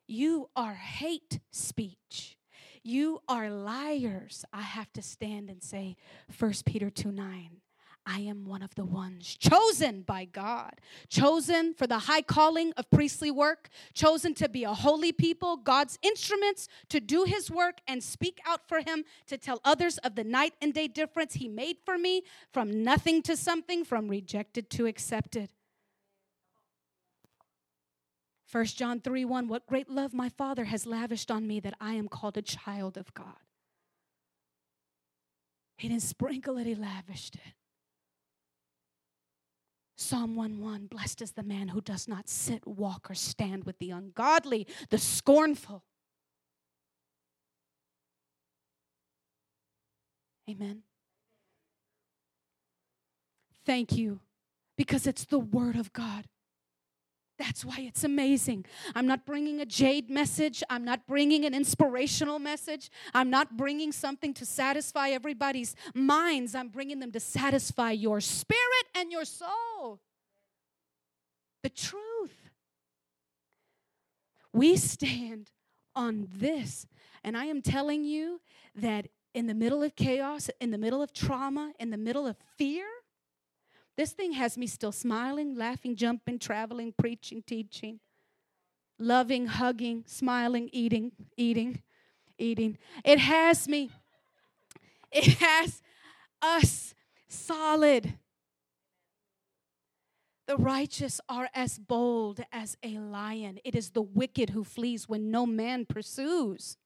you 0.06 0.50
are 0.54 0.74
hate 0.74 1.40
speech. 1.50 2.36
You 2.84 3.18
are 3.28 3.50
liars. 3.50 4.44
I 4.52 4.62
have 4.62 4.92
to 4.92 5.02
stand 5.02 5.50
and 5.50 5.64
say, 5.64 5.96
1 6.38 6.52
Peter 6.64 6.90
2 6.90 7.10
9. 7.10 7.59
I 8.06 8.20
am 8.20 8.44
one 8.44 8.62
of 8.62 8.74
the 8.74 8.84
ones 8.84 9.36
chosen 9.36 10.02
by 10.02 10.24
God, 10.24 10.80
chosen 11.08 11.74
for 11.74 11.86
the 11.86 12.00
high 12.00 12.22
calling 12.22 12.72
of 12.76 12.90
priestly 12.90 13.30
work, 13.30 13.68
chosen 13.94 14.34
to 14.34 14.48
be 14.48 14.64
a 14.64 14.72
holy 14.72 15.12
people, 15.12 15.56
God's 15.56 15.98
instruments 16.02 16.66
to 16.88 17.00
do 17.00 17.24
his 17.24 17.50
work 17.50 17.80
and 17.86 18.02
speak 18.02 18.40
out 18.46 18.66
for 18.66 18.80
him, 18.80 19.04
to 19.26 19.36
tell 19.36 19.60
others 19.64 19.98
of 19.98 20.14
the 20.14 20.24
night 20.24 20.54
and 20.60 20.72
day 20.72 20.88
difference 20.88 21.34
he 21.34 21.48
made 21.48 21.76
for 21.84 21.98
me 21.98 22.22
from 22.52 22.82
nothing 22.82 23.22
to 23.22 23.36
something, 23.36 23.84
from 23.84 24.08
rejected 24.08 24.70
to 24.70 24.86
accepted. 24.86 25.50
1 28.50 28.64
John 28.66 29.00
3 29.00 29.24
1 29.24 29.46
What 29.46 29.66
great 29.66 29.88
love 29.88 30.12
my 30.12 30.28
Father 30.28 30.64
has 30.64 30.86
lavished 30.86 31.30
on 31.30 31.46
me 31.46 31.60
that 31.60 31.74
I 31.80 31.94
am 31.94 32.08
called 32.08 32.36
a 32.36 32.42
child 32.42 32.96
of 32.96 33.14
God. 33.14 33.36
He 35.76 35.88
didn't 35.88 36.02
sprinkle 36.02 36.58
it, 36.58 36.66
he 36.66 36.74
lavished 36.74 37.36
it. 37.36 37.54
Psalm 40.00 40.34
1 40.34 40.60
1 40.60 40.86
Blessed 40.86 41.20
is 41.20 41.32
the 41.32 41.42
man 41.42 41.68
who 41.68 41.82
does 41.82 42.08
not 42.08 42.26
sit, 42.26 42.66
walk, 42.66 43.10
or 43.10 43.14
stand 43.14 43.64
with 43.64 43.78
the 43.78 43.90
ungodly, 43.90 44.66
the 44.88 44.96
scornful. 44.96 45.84
Amen. 50.48 50.82
Thank 53.66 53.92
you 53.92 54.20
because 54.78 55.06
it's 55.06 55.26
the 55.26 55.38
Word 55.38 55.76
of 55.76 55.92
God. 55.92 56.24
That's 57.40 57.64
why 57.64 57.76
it's 57.78 58.04
amazing. 58.04 58.66
I'm 58.94 59.06
not 59.06 59.24
bringing 59.24 59.62
a 59.62 59.64
jade 59.64 60.10
message. 60.10 60.62
I'm 60.68 60.84
not 60.84 61.06
bringing 61.06 61.46
an 61.46 61.54
inspirational 61.54 62.38
message. 62.38 62.90
I'm 63.14 63.30
not 63.30 63.56
bringing 63.56 63.92
something 63.92 64.34
to 64.34 64.44
satisfy 64.44 65.08
everybody's 65.08 65.74
minds. 65.94 66.54
I'm 66.54 66.68
bringing 66.68 67.00
them 67.00 67.12
to 67.12 67.20
satisfy 67.20 67.92
your 67.92 68.20
spirit 68.20 68.86
and 68.94 69.10
your 69.10 69.24
soul. 69.24 70.00
The 71.62 71.70
truth. 71.70 72.50
We 74.52 74.76
stand 74.76 75.50
on 75.96 76.28
this. 76.30 76.86
And 77.24 77.38
I 77.38 77.46
am 77.46 77.62
telling 77.62 78.04
you 78.04 78.42
that 78.74 79.08
in 79.32 79.46
the 79.46 79.54
middle 79.54 79.82
of 79.82 79.96
chaos, 79.96 80.50
in 80.60 80.72
the 80.72 80.78
middle 80.78 81.00
of 81.00 81.14
trauma, 81.14 81.72
in 81.80 81.88
the 81.88 81.96
middle 81.96 82.26
of 82.26 82.36
fear, 82.58 82.84
this 83.96 84.12
thing 84.12 84.32
has 84.32 84.56
me 84.56 84.66
still 84.66 84.92
smiling, 84.92 85.56
laughing, 85.56 85.96
jumping, 85.96 86.38
traveling, 86.38 86.94
preaching, 86.96 87.42
teaching, 87.46 88.00
loving, 88.98 89.46
hugging, 89.46 90.04
smiling, 90.06 90.70
eating, 90.72 91.12
eating, 91.36 91.82
eating. 92.38 92.78
It 93.04 93.18
has 93.18 93.68
me, 93.68 93.90
it 95.10 95.38
has 95.38 95.82
us 96.40 96.94
solid. 97.28 98.14
The 100.46 100.56
righteous 100.56 101.20
are 101.28 101.48
as 101.54 101.78
bold 101.78 102.40
as 102.50 102.76
a 102.82 102.98
lion. 102.98 103.60
It 103.64 103.76
is 103.76 103.90
the 103.90 104.02
wicked 104.02 104.50
who 104.50 104.64
flees 104.64 105.08
when 105.08 105.30
no 105.30 105.46
man 105.46 105.86
pursues. 105.86 106.76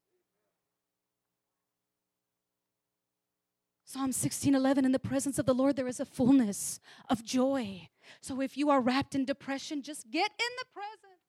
Psalm 3.94 4.10
16:11 4.10 4.84
in 4.84 4.90
the 4.90 4.98
presence 4.98 5.38
of 5.38 5.46
the 5.46 5.54
Lord, 5.54 5.76
there 5.76 5.86
is 5.86 6.00
a 6.00 6.04
fullness 6.04 6.80
of 7.08 7.22
joy. 7.22 7.88
So 8.20 8.40
if 8.40 8.56
you 8.56 8.68
are 8.68 8.80
wrapped 8.80 9.14
in 9.14 9.24
depression, 9.24 9.82
just 9.82 10.10
get 10.10 10.32
in 10.36 10.56
the 10.58 10.64
presence. 10.74 11.22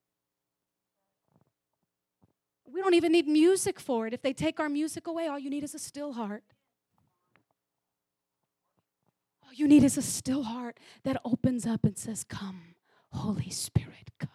We 2.64 2.82
don't 2.82 2.94
even 2.94 3.12
need 3.12 3.28
music 3.28 3.78
for 3.78 4.08
it. 4.08 4.12
If 4.12 4.20
they 4.20 4.32
take 4.32 4.58
our 4.58 4.68
music 4.68 5.06
away, 5.06 5.28
all 5.28 5.38
you 5.38 5.48
need 5.48 5.62
is 5.62 5.76
a 5.76 5.78
still 5.78 6.14
heart. 6.14 6.42
All 9.44 9.52
you 9.52 9.68
need 9.68 9.84
is 9.84 9.96
a 9.96 10.02
still 10.02 10.42
heart 10.42 10.80
that 11.04 11.20
opens 11.24 11.66
up 11.66 11.84
and 11.84 11.96
says, 11.96 12.24
Come, 12.24 12.74
Holy 13.12 13.50
Spirit, 13.50 14.10
come. 14.18 14.30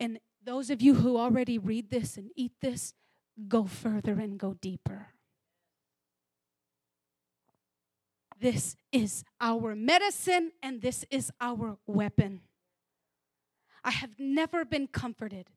And 0.00 0.20
those 0.42 0.70
of 0.70 0.80
you 0.80 0.94
who 0.94 1.18
already 1.18 1.58
read 1.58 1.90
this 1.90 2.16
and 2.16 2.30
eat 2.34 2.52
this, 2.62 2.94
go 3.48 3.64
further 3.64 4.12
and 4.12 4.38
go 4.38 4.54
deeper. 4.54 5.08
This 8.38 8.76
is 8.92 9.24
our 9.40 9.74
medicine 9.74 10.52
and 10.62 10.82
this 10.82 11.04
is 11.10 11.30
our 11.40 11.78
weapon. 11.86 12.42
I 13.82 13.92
have 13.92 14.18
never 14.18 14.64
been 14.64 14.88
comforted 14.88 15.48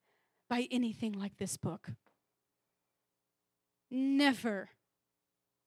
by 0.50 0.68
anything 0.72 1.14
like 1.14 1.38
this 1.38 1.58
book. 1.58 1.90
Never. 3.92 4.70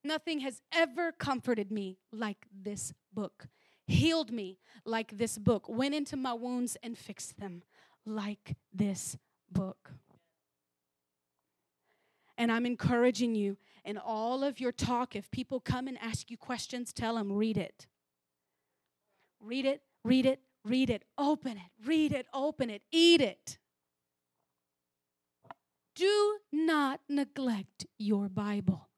Nothing 0.04 0.40
has 0.40 0.62
ever 0.73 1.12
comforted 1.12 1.71
me 1.71 1.99
like 2.12 2.47
this 2.52 2.92
book, 3.12 3.47
healed 3.87 4.33
me 4.33 4.59
like 4.85 5.16
this 5.19 5.38
book, 5.38 5.69
went 5.69 5.95
into 5.95 6.16
my 6.16 6.33
wounds 6.33 6.76
and 6.83 6.99
fixed 6.99 7.38
them 7.38 7.62
like 8.04 8.57
this 8.73 9.16
book. 9.50 9.92
And 12.42 12.50
I'm 12.50 12.66
encouraging 12.66 13.37
you 13.37 13.56
in 13.84 13.96
all 13.96 14.42
of 14.42 14.58
your 14.58 14.72
talk, 14.72 15.14
if 15.14 15.30
people 15.30 15.61
come 15.61 15.87
and 15.87 15.96
ask 16.02 16.28
you 16.28 16.37
questions, 16.37 16.92
tell 16.92 17.14
them, 17.14 17.30
read 17.30 17.56
it. 17.56 17.87
Read 19.38 19.64
it, 19.64 19.82
read 20.04 20.26
it, 20.26 20.40
read 20.64 20.90
it, 20.90 21.04
open 21.16 21.52
it, 21.52 21.87
read 21.87 22.12
it, 22.12 22.26
open 22.34 22.68
it, 22.68 22.82
eat 22.90 23.20
it. 23.20 23.58
Do 25.94 26.38
not 26.50 26.99
neglect 27.08 27.87
your 27.96 28.28
Bible. 28.28 28.88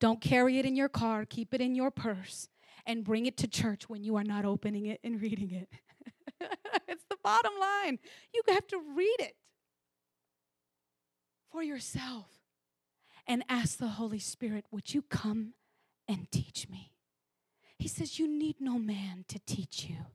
Don't 0.00 0.22
carry 0.22 0.58
it 0.58 0.64
in 0.64 0.74
your 0.74 0.88
car, 0.88 1.26
keep 1.26 1.52
it 1.52 1.60
in 1.60 1.74
your 1.74 1.90
purse, 1.90 2.48
and 2.86 3.04
bring 3.04 3.26
it 3.26 3.36
to 3.36 3.46
church 3.46 3.90
when 3.90 4.02
you 4.02 4.16
are 4.16 4.24
not 4.24 4.46
opening 4.46 4.86
it 4.86 4.98
and 5.04 5.20
reading 5.20 5.50
it. 5.50 5.68
it's 6.88 7.04
the 7.10 7.18
bottom 7.22 7.52
line. 7.60 7.98
You 8.32 8.40
have 8.48 8.66
to 8.68 8.80
read 8.96 9.16
it 9.18 9.36
for 11.50 11.62
yourself 11.62 12.31
and 13.26 13.44
ask 13.48 13.78
the 13.78 13.88
Holy 13.88 14.18
Spirit, 14.18 14.64
would 14.70 14.92
you 14.92 15.02
come 15.02 15.54
and 16.08 16.30
teach 16.30 16.68
me. 16.68 16.92
He 17.78 17.88
says, 17.88 18.18
You 18.18 18.28
need 18.28 18.56
no 18.60 18.78
man 18.78 19.24
to 19.28 19.38
teach 19.40 19.86
you. 19.88 20.06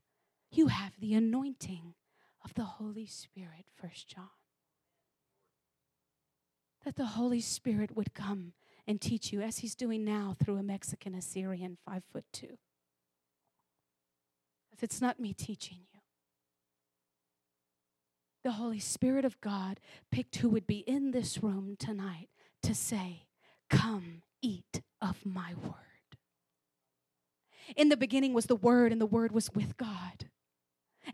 You 0.52 0.68
have 0.68 0.94
the 1.00 1.14
anointing 1.14 1.96
of 2.44 2.54
the 2.54 2.64
Holy 2.64 3.06
Spirit, 3.06 3.66
First 3.76 4.08
John. 4.08 4.30
That 6.86 6.96
the 6.96 7.06
Holy 7.06 7.42
Spirit 7.42 7.96
would 7.96 8.14
come 8.14 8.54
and 8.86 9.02
teach 9.02 9.34
you, 9.34 9.42
as 9.42 9.58
he's 9.58 9.76
doing 9.76 10.06
now 10.06 10.34
through 10.42 10.58
a 10.58 10.64
Mexican 10.64 11.14
Assyrian 11.14 11.78
five 11.86 12.04
foot 12.14 12.24
two. 12.32 12.58
If 14.72 14.84
it's 14.84 15.02
not 15.02 15.20
me 15.20 15.34
teaching 15.34 15.80
you, 15.92 16.00
the 18.44 18.52
Holy 18.54 18.80
Spirit 18.80 19.26
of 19.26 19.42
God 19.42 19.82
picked 20.10 20.38
who 20.38 20.48
would 20.50 20.68
be 20.68 20.78
in 20.78 21.12
this 21.12 21.44
room 21.44 21.76
tonight 21.78 22.30
to 22.68 22.76
say, 22.76 23.24
Come, 23.70 24.22
eat 24.42 24.82
of 25.02 25.26
my 25.26 25.54
word. 25.62 25.74
In 27.76 27.90
the 27.90 27.98
beginning 27.98 28.34
was 28.34 28.46
the 28.46 28.56
Word, 28.56 28.92
and 28.92 29.02
the 29.02 29.06
Word 29.06 29.32
was 29.32 29.50
with 29.54 29.78
God. 29.78 30.30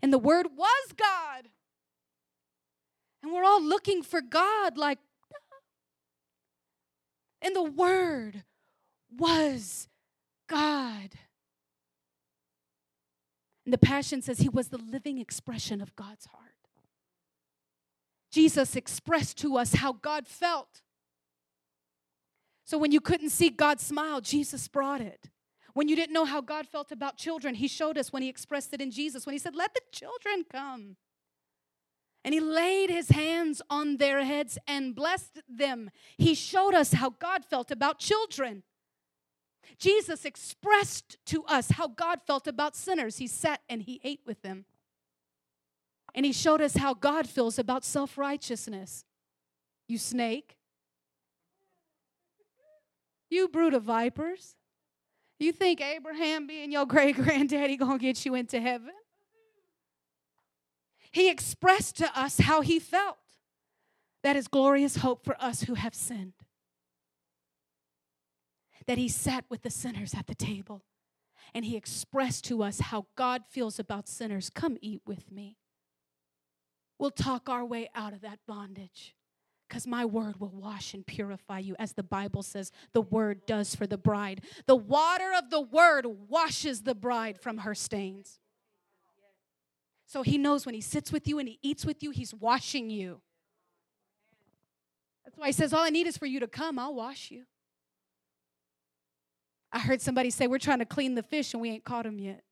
And 0.02 0.12
the 0.12 0.18
Word 0.18 0.48
was 0.56 0.92
God. 0.96 1.48
And 3.22 3.32
we're 3.32 3.44
all 3.44 3.62
looking 3.62 4.02
for 4.02 4.20
God 4.20 4.76
like, 4.76 4.98
and 7.40 7.54
the 7.56 7.62
Word 7.62 8.44
was 9.16 9.88
God. 10.48 11.10
And 13.64 13.72
the 13.72 13.78
Passion 13.78 14.22
says 14.22 14.38
he 14.38 14.48
was 14.48 14.68
the 14.68 14.78
living 14.78 15.18
expression 15.18 15.80
of 15.80 15.96
God's 15.96 16.26
heart. 16.26 16.50
Jesus 18.30 18.76
expressed 18.76 19.38
to 19.38 19.56
us 19.56 19.74
how 19.74 19.92
God 19.92 20.26
felt. 20.26 20.82
So 22.64 22.78
when 22.78 22.92
you 22.92 23.00
couldn't 23.00 23.30
see 23.30 23.50
God's 23.50 23.84
smile, 23.84 24.20
Jesus 24.20 24.68
brought 24.68 25.00
it. 25.00 25.30
When 25.74 25.88
you 25.88 25.96
didn't 25.96 26.14
know 26.14 26.24
how 26.24 26.40
God 26.40 26.66
felt 26.66 26.92
about 26.92 27.16
children, 27.16 27.56
He 27.56 27.68
showed 27.68 27.98
us 27.98 28.12
when 28.12 28.22
He 28.22 28.28
expressed 28.28 28.72
it 28.72 28.80
in 28.80 28.90
Jesus, 28.90 29.26
when 29.26 29.34
He 29.34 29.38
said, 29.38 29.54
Let 29.54 29.74
the 29.74 29.82
children 29.92 30.44
come. 30.50 30.96
And 32.24 32.32
He 32.32 32.40
laid 32.40 32.90
His 32.90 33.10
hands 33.10 33.60
on 33.68 33.98
their 33.98 34.24
heads 34.24 34.56
and 34.66 34.94
blessed 34.94 35.42
them. 35.48 35.90
He 36.16 36.34
showed 36.34 36.74
us 36.74 36.92
how 36.92 37.10
God 37.10 37.44
felt 37.44 37.70
about 37.70 37.98
children. 37.98 38.62
Jesus 39.78 40.24
expressed 40.24 41.16
to 41.26 41.44
us 41.44 41.72
how 41.72 41.88
God 41.88 42.20
felt 42.26 42.46
about 42.46 42.76
sinners. 42.76 43.18
He 43.18 43.26
sat 43.26 43.60
and 43.68 43.82
He 43.82 44.00
ate 44.04 44.20
with 44.24 44.42
them. 44.42 44.64
And 46.14 46.24
He 46.24 46.32
showed 46.32 46.60
us 46.60 46.76
how 46.76 46.94
God 46.94 47.28
feels 47.28 47.58
about 47.58 47.84
self 47.84 48.16
righteousness. 48.16 49.04
You 49.88 49.98
snake. 49.98 50.53
You 53.30 53.48
brood 53.48 53.74
of 53.74 53.82
vipers. 53.82 54.54
You 55.38 55.52
think 55.52 55.80
Abraham 55.80 56.46
being 56.46 56.70
your 56.72 56.86
great 56.94 57.16
granddaddy 57.16 57.76
gonna 57.76 57.98
get 57.98 58.24
you 58.24 58.34
into 58.34 58.60
heaven? 58.60 58.92
He 61.10 61.30
expressed 61.30 61.96
to 61.98 62.18
us 62.18 62.40
how 62.40 62.60
he 62.60 62.78
felt. 62.78 63.18
That 64.22 64.36
is 64.36 64.48
glorious 64.48 64.96
hope 64.96 65.24
for 65.24 65.36
us 65.40 65.62
who 65.62 65.74
have 65.74 65.94
sinned. 65.94 66.32
That 68.86 68.98
he 68.98 69.08
sat 69.08 69.44
with 69.48 69.62
the 69.62 69.70
sinners 69.70 70.14
at 70.14 70.26
the 70.26 70.34
table 70.34 70.82
and 71.54 71.64
he 71.64 71.76
expressed 71.76 72.44
to 72.46 72.62
us 72.62 72.80
how 72.80 73.06
God 73.16 73.42
feels 73.48 73.78
about 73.78 74.08
sinners. 74.08 74.50
Come 74.50 74.76
eat 74.80 75.02
with 75.06 75.30
me. 75.30 75.56
We'll 76.98 77.10
talk 77.10 77.48
our 77.48 77.64
way 77.64 77.90
out 77.94 78.12
of 78.12 78.22
that 78.22 78.40
bondage 78.46 79.14
because 79.68 79.86
my 79.86 80.04
word 80.04 80.38
will 80.40 80.52
wash 80.54 80.94
and 80.94 81.06
purify 81.06 81.58
you, 81.58 81.74
as 81.78 81.92
the 81.92 82.02
Bible 82.02 82.42
says 82.42 82.70
the 82.92 83.00
word 83.00 83.46
does 83.46 83.74
for 83.74 83.86
the 83.86 83.96
bride. 83.96 84.42
The 84.66 84.76
water 84.76 85.32
of 85.36 85.50
the 85.50 85.60
word 85.60 86.06
washes 86.28 86.82
the 86.82 86.94
bride 86.94 87.40
from 87.40 87.58
her 87.58 87.74
stains. 87.74 88.38
So 90.06 90.22
he 90.22 90.38
knows 90.38 90.66
when 90.66 90.74
he 90.74 90.80
sits 90.80 91.10
with 91.10 91.26
you 91.26 91.38
and 91.38 91.48
he 91.48 91.58
eats 91.62 91.84
with 91.84 92.02
you, 92.02 92.10
he's 92.10 92.34
washing 92.34 92.90
you. 92.90 93.20
That's 95.24 95.36
why 95.36 95.46
he 95.46 95.52
says, 95.52 95.72
All 95.72 95.82
I 95.82 95.90
need 95.90 96.06
is 96.06 96.16
for 96.16 96.26
you 96.26 96.40
to 96.40 96.46
come, 96.46 96.78
I'll 96.78 96.94
wash 96.94 97.30
you. 97.30 97.44
I 99.72 99.80
heard 99.80 100.00
somebody 100.00 100.30
say, 100.30 100.46
We're 100.46 100.58
trying 100.58 100.78
to 100.80 100.84
clean 100.84 101.14
the 101.14 101.22
fish 101.22 101.54
and 101.54 101.60
we 101.60 101.70
ain't 101.70 101.84
caught 101.84 102.04
them 102.04 102.18
yet. 102.18 102.44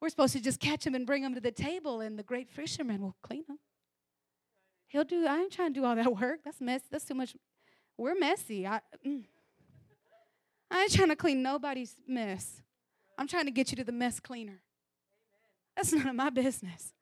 We're 0.00 0.10
supposed 0.10 0.34
to 0.34 0.40
just 0.42 0.60
catch 0.60 0.84
them 0.84 0.94
and 0.94 1.06
bring 1.06 1.22
them 1.22 1.34
to 1.34 1.40
the 1.40 1.50
table, 1.50 2.00
and 2.00 2.18
the 2.18 2.22
great 2.22 2.50
fisherman 2.50 3.00
will 3.00 3.16
clean 3.22 3.44
them. 3.48 3.58
He'll 4.88 5.04
do, 5.04 5.26
I 5.26 5.38
ain't 5.38 5.52
trying 5.52 5.74
to 5.74 5.80
do 5.80 5.86
all 5.86 5.96
that 5.96 6.14
work. 6.20 6.40
That's 6.44 6.60
mess. 6.60 6.82
That's 6.90 7.04
too 7.04 7.14
much. 7.14 7.36
We're 7.96 8.14
messy. 8.14 8.66
I, 8.66 8.80
mm. 9.06 9.24
I 10.70 10.82
ain't 10.82 10.92
trying 10.92 11.08
to 11.08 11.16
clean 11.16 11.42
nobody's 11.42 11.94
mess. 12.06 12.62
I'm 13.18 13.28
trying 13.28 13.46
to 13.46 13.50
get 13.50 13.70
you 13.70 13.76
to 13.76 13.84
the 13.84 13.92
mess 13.92 14.20
cleaner. 14.20 14.60
That's 15.76 15.92
none 15.92 16.08
of 16.08 16.14
my 16.14 16.30
business. 16.30 16.92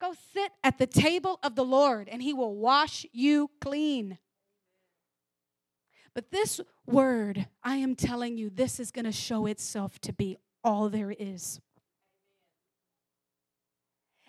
Go 0.00 0.14
sit 0.34 0.52
at 0.62 0.78
the 0.78 0.86
table 0.86 1.38
of 1.42 1.54
the 1.54 1.64
Lord 1.64 2.08
and 2.08 2.22
he 2.22 2.34
will 2.34 2.54
wash 2.54 3.06
you 3.12 3.50
clean. 3.60 4.18
But 6.14 6.30
this 6.30 6.60
word, 6.86 7.46
I 7.62 7.76
am 7.76 7.94
telling 7.94 8.36
you, 8.36 8.50
this 8.50 8.80
is 8.80 8.90
going 8.90 9.04
to 9.04 9.12
show 9.12 9.46
itself 9.46 9.98
to 10.00 10.12
be 10.12 10.36
all 10.62 10.88
there 10.88 11.14
is. 11.16 11.60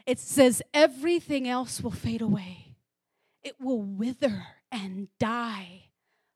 It 0.05 0.19
says 0.19 0.61
everything 0.73 1.47
else 1.47 1.81
will 1.81 1.91
fade 1.91 2.21
away 2.21 2.66
it 3.47 3.61
will 3.61 3.81
wither 3.81 4.45
and 4.73 5.07
die, 5.21 5.85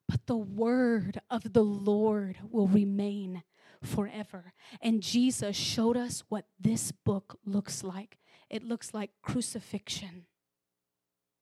but 0.08 0.26
the 0.26 0.36
word 0.36 1.20
of 1.30 1.52
the 1.52 1.62
Lord 1.62 2.38
will 2.50 2.66
remain 2.66 3.42
forever. 3.82 4.54
And 4.80 5.02
Jesus 5.02 5.54
showed 5.54 5.94
us 5.94 6.24
what 6.30 6.46
this 6.58 6.90
book 6.90 7.38
looks 7.44 7.84
like 7.84 8.18
it 8.48 8.62
looks 8.62 8.92
like 8.92 9.10
crucifixion 9.22 10.26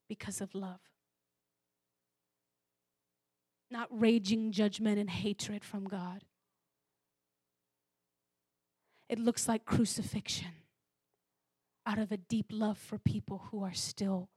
because 0.09 0.41
of 0.41 0.55
love. 0.55 0.79
Not 3.69 3.89
raging 3.91 4.53
judgment 4.53 4.99
and 4.99 5.11
hatred 5.11 5.65
from 5.65 5.89
God. 5.89 6.23
It 9.09 9.19
looks 9.19 9.49
like 9.49 9.65
crucifixion 9.65 10.53
out 11.85 11.99
of 11.99 12.13
a 12.13 12.17
deep 12.17 12.47
love 12.53 12.79
for 12.79 12.99
people 12.99 13.49
who 13.51 13.65
are 13.65 13.75
still 13.75 14.29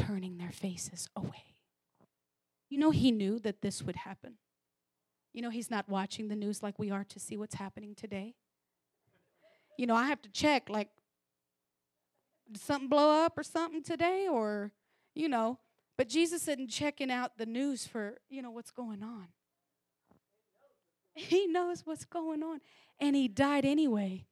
turning 0.00 0.38
their 0.38 0.50
faces 0.50 1.08
away. 1.14 1.56
You 2.68 2.78
know, 2.78 2.90
he 2.90 3.10
knew 3.10 3.38
that 3.40 3.62
this 3.62 3.82
would 3.82 3.96
happen. 3.96 4.34
You 5.32 5.42
know, 5.42 5.50
he's 5.50 5.70
not 5.70 5.88
watching 5.88 6.28
the 6.28 6.36
news 6.36 6.62
like 6.62 6.78
we 6.78 6.90
are 6.90 7.04
to 7.04 7.20
see 7.20 7.36
what's 7.36 7.54
happening 7.54 7.94
today. 7.94 8.34
You 9.76 9.86
know, 9.86 9.94
I 9.94 10.06
have 10.06 10.22
to 10.22 10.30
check, 10.30 10.68
like, 10.68 10.88
did 12.50 12.60
something 12.60 12.88
blow 12.88 13.24
up 13.24 13.38
or 13.38 13.42
something 13.42 13.82
today? 13.82 14.26
Or, 14.30 14.72
you 15.14 15.28
know, 15.28 15.58
but 15.96 16.08
Jesus 16.08 16.48
isn't 16.48 16.70
checking 16.70 17.10
out 17.10 17.38
the 17.38 17.46
news 17.46 17.86
for, 17.86 18.18
you 18.28 18.42
know, 18.42 18.50
what's 18.50 18.70
going 18.70 19.02
on. 19.02 19.28
He 21.14 21.46
knows 21.46 21.82
what's 21.84 22.04
going 22.04 22.42
on. 22.42 22.60
And 22.98 23.14
he 23.14 23.28
died 23.28 23.64
anyway. 23.64 24.26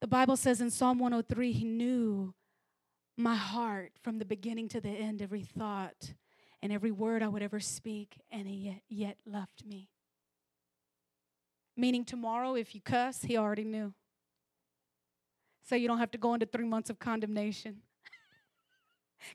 The 0.00 0.08
Bible 0.08 0.36
says 0.36 0.60
in 0.60 0.70
Psalm 0.70 0.98
103, 0.98 1.52
he 1.52 1.64
knew 1.64 2.34
my 3.16 3.34
heart 3.34 3.92
from 4.02 4.18
the 4.18 4.24
beginning 4.24 4.68
to 4.68 4.80
the 4.80 4.90
end, 4.90 5.20
every 5.22 5.42
thought 5.42 6.14
and 6.62 6.72
every 6.72 6.90
word 6.90 7.22
I 7.22 7.28
would 7.28 7.42
ever 7.42 7.60
speak, 7.60 8.20
and 8.30 8.46
he 8.46 8.80
yet, 8.88 9.16
loved 9.26 9.66
me. 9.66 9.88
Meaning, 11.76 12.04
tomorrow, 12.04 12.54
if 12.54 12.74
you 12.74 12.80
cuss, 12.80 13.22
he 13.22 13.36
already 13.36 13.64
knew. 13.64 13.92
So 15.68 15.74
you 15.74 15.88
don't 15.88 15.98
have 15.98 16.10
to 16.12 16.18
go 16.18 16.34
into 16.34 16.46
three 16.46 16.66
months 16.66 16.90
of 16.90 16.98
condemnation. 16.98 17.82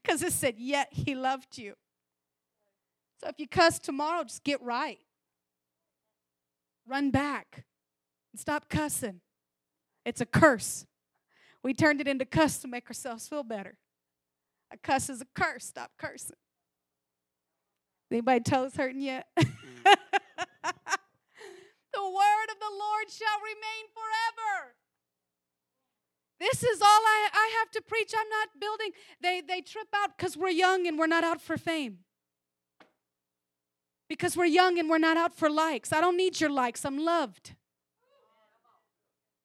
Because 0.03 0.21
it 0.21 0.33
said, 0.33 0.55
yet 0.57 0.89
he 0.91 1.15
loved 1.15 1.57
you. 1.57 1.73
So 3.21 3.29
if 3.29 3.39
you 3.39 3.47
cuss 3.47 3.79
tomorrow, 3.79 4.23
just 4.23 4.43
get 4.43 4.61
right. 4.61 4.99
Run 6.85 7.09
back 7.09 7.63
and 8.33 8.39
stop 8.39 8.67
cussing. 8.69 9.21
It's 10.05 10.19
a 10.19 10.25
curse. 10.25 10.85
We 11.67 11.73
turned 11.73 11.99
it 11.99 12.07
into 12.07 12.23
cuss 12.23 12.59
to 12.59 12.67
make 12.69 12.87
ourselves 12.87 13.27
feel 13.27 13.43
better. 13.43 13.75
A 14.71 14.77
cuss 14.77 15.09
is 15.09 15.19
a 15.19 15.25
curse. 15.35 15.65
Stop 15.65 15.91
cursing. 15.97 16.37
Anybody 18.09 18.39
toes 18.39 18.77
hurting 18.77 19.01
yet? 19.01 19.27
the 19.35 19.43
word 19.43 19.93
of 22.53 22.57
the 22.57 22.71
Lord 22.71 23.09
shall 23.09 23.39
remain 23.41 23.83
forever. 23.91 24.75
This 26.39 26.63
is 26.63 26.81
all 26.81 26.87
I, 26.87 27.27
I 27.33 27.55
have 27.59 27.71
to 27.71 27.81
preach. 27.81 28.13
I'm 28.17 28.29
not 28.29 28.47
building. 28.61 28.91
They, 29.19 29.41
they 29.41 29.59
trip 29.59 29.89
out 29.93 30.17
because 30.17 30.37
we're 30.37 30.47
young 30.47 30.87
and 30.87 30.97
we're 30.97 31.07
not 31.07 31.25
out 31.25 31.41
for 31.41 31.57
fame. 31.57 31.97
Because 34.07 34.37
we're 34.37 34.45
young 34.45 34.79
and 34.79 34.89
we're 34.89 34.99
not 34.99 35.17
out 35.17 35.35
for 35.35 35.49
likes. 35.49 35.91
I 35.91 35.99
don't 35.99 36.15
need 36.15 36.39
your 36.39 36.49
likes. 36.49 36.85
I'm 36.85 36.97
loved. 36.97 37.55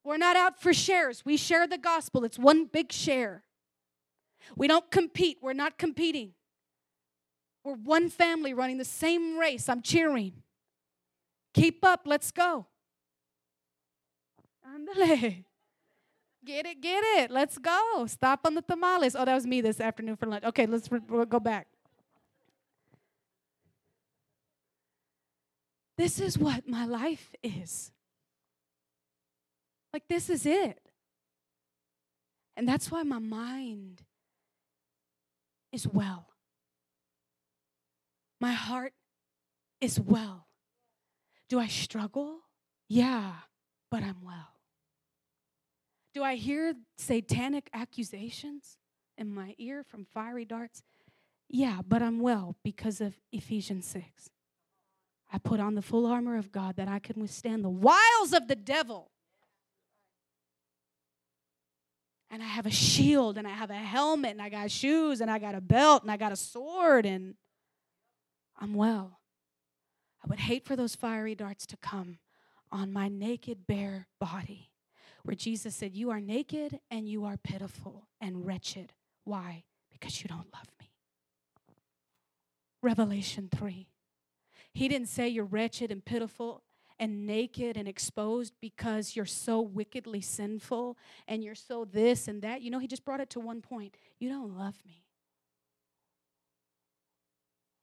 We're 0.03 0.17
not 0.17 0.35
out 0.35 0.61
for 0.61 0.73
shares. 0.73 1.23
We 1.25 1.37
share 1.37 1.67
the 1.67 1.77
gospel, 1.77 2.23
it's 2.23 2.39
one 2.39 2.65
big 2.65 2.91
share. 2.91 3.43
We 4.55 4.67
don't 4.67 4.89
compete, 4.91 5.37
we're 5.41 5.53
not 5.53 5.77
competing. 5.77 6.33
We're 7.63 7.75
one 7.75 8.09
family 8.09 8.53
running 8.53 8.77
the 8.77 8.85
same 8.85 9.37
race. 9.37 9.69
I'm 9.69 9.81
cheering. 9.81 10.33
Keep 11.53 11.85
up, 11.85 12.01
let's 12.05 12.31
go. 12.31 12.67
Andale. 14.67 15.45
Get 16.45 16.65
it, 16.65 16.81
get 16.81 17.03
it. 17.17 17.31
Let's 17.31 17.57
go. 17.57 18.05
Stop 18.07 18.41
on 18.43 18.55
the 18.55 18.61
tamales. 18.61 19.15
Oh, 19.15 19.23
that 19.23 19.33
was 19.33 19.47
me 19.47 19.61
this 19.61 19.79
afternoon 19.79 20.17
for 20.17 20.25
lunch. 20.25 20.43
Okay, 20.43 20.65
let's 20.65 20.89
we'll 20.91 21.25
go 21.25 21.39
back. 21.39 21.67
This 25.97 26.19
is 26.19 26.37
what 26.37 26.67
my 26.67 26.85
life 26.85 27.33
is. 27.41 27.91
Like, 29.93 30.07
this 30.09 30.29
is 30.29 30.45
it. 30.45 30.79
And 32.57 32.67
that's 32.67 32.91
why 32.91 33.03
my 33.03 33.19
mind 33.19 34.01
is 35.71 35.87
well. 35.87 36.27
My 38.41 38.53
heart 38.53 38.93
is 39.79 39.99
well. 39.99 40.47
Do 41.49 41.59
I 41.59 41.67
struggle? 41.67 42.39
Yeah, 42.89 43.33
but 43.89 44.03
I'm 44.03 44.23
well. 44.23 44.49
Do 46.13 46.23
I 46.23 46.35
hear 46.35 46.73
satanic 46.97 47.69
accusations 47.73 48.77
in 49.17 49.33
my 49.33 49.55
ear 49.57 49.83
from 49.83 50.05
fiery 50.05 50.45
darts? 50.45 50.83
Yeah, 51.49 51.81
but 51.87 52.01
I'm 52.01 52.19
well 52.19 52.55
because 52.63 53.01
of 53.01 53.13
Ephesians 53.31 53.85
6. 53.87 54.29
I 55.31 55.37
put 55.39 55.59
on 55.59 55.75
the 55.75 55.81
full 55.81 56.05
armor 56.05 56.37
of 56.37 56.51
God 56.51 56.75
that 56.75 56.87
I 56.87 56.99
can 56.99 57.19
withstand 57.19 57.63
the 57.63 57.69
wiles 57.69 58.33
of 58.33 58.47
the 58.47 58.55
devil. 58.55 59.12
And 62.33 62.41
I 62.41 62.47
have 62.47 62.65
a 62.65 62.71
shield 62.71 63.37
and 63.37 63.47
I 63.47 63.51
have 63.51 63.69
a 63.69 63.75
helmet 63.75 64.31
and 64.31 64.41
I 64.41 64.49
got 64.49 64.71
shoes 64.71 65.21
and 65.21 65.29
I 65.29 65.37
got 65.37 65.53
a 65.53 65.61
belt 65.61 66.01
and 66.01 66.09
I 66.09 66.17
got 66.17 66.31
a 66.31 66.35
sword 66.35 67.05
and 67.05 67.35
I'm 68.59 68.73
well. 68.73 69.19
I 70.23 70.27
would 70.27 70.39
hate 70.39 70.65
for 70.65 70.75
those 70.75 70.95
fiery 70.95 71.35
darts 71.35 71.67
to 71.67 71.77
come 71.77 72.17
on 72.71 72.91
my 72.91 73.07
naked, 73.07 73.67
bare 73.67 74.07
body 74.19 74.71
where 75.21 75.35
Jesus 75.35 75.75
said, 75.75 75.93
You 75.93 76.09
are 76.09 76.19
naked 76.19 76.79
and 76.89 77.07
you 77.07 77.23
are 77.23 77.37
pitiful 77.37 78.07
and 78.19 78.47
wretched. 78.47 78.93
Why? 79.25 79.63
Because 79.91 80.23
you 80.23 80.27
don't 80.27 80.51
love 80.55 80.71
me. 80.79 80.89
Revelation 82.81 83.47
3. 83.55 83.85
He 84.73 84.87
didn't 84.87 85.09
say 85.09 85.27
you're 85.27 85.45
wretched 85.45 85.91
and 85.91 86.03
pitiful 86.03 86.62
and 86.99 87.25
naked 87.25 87.77
and 87.77 87.87
exposed 87.87 88.53
because 88.61 89.15
you're 89.15 89.25
so 89.25 89.61
wickedly 89.61 90.21
sinful 90.21 90.97
and 91.27 91.43
you're 91.43 91.55
so 91.55 91.85
this 91.85 92.27
and 92.27 92.41
that. 92.41 92.61
You 92.61 92.71
know, 92.71 92.79
he 92.79 92.87
just 92.87 93.05
brought 93.05 93.19
it 93.19 93.29
to 93.31 93.39
one 93.39 93.61
point. 93.61 93.95
You 94.19 94.29
don't 94.29 94.57
love 94.57 94.75
me. 94.85 95.03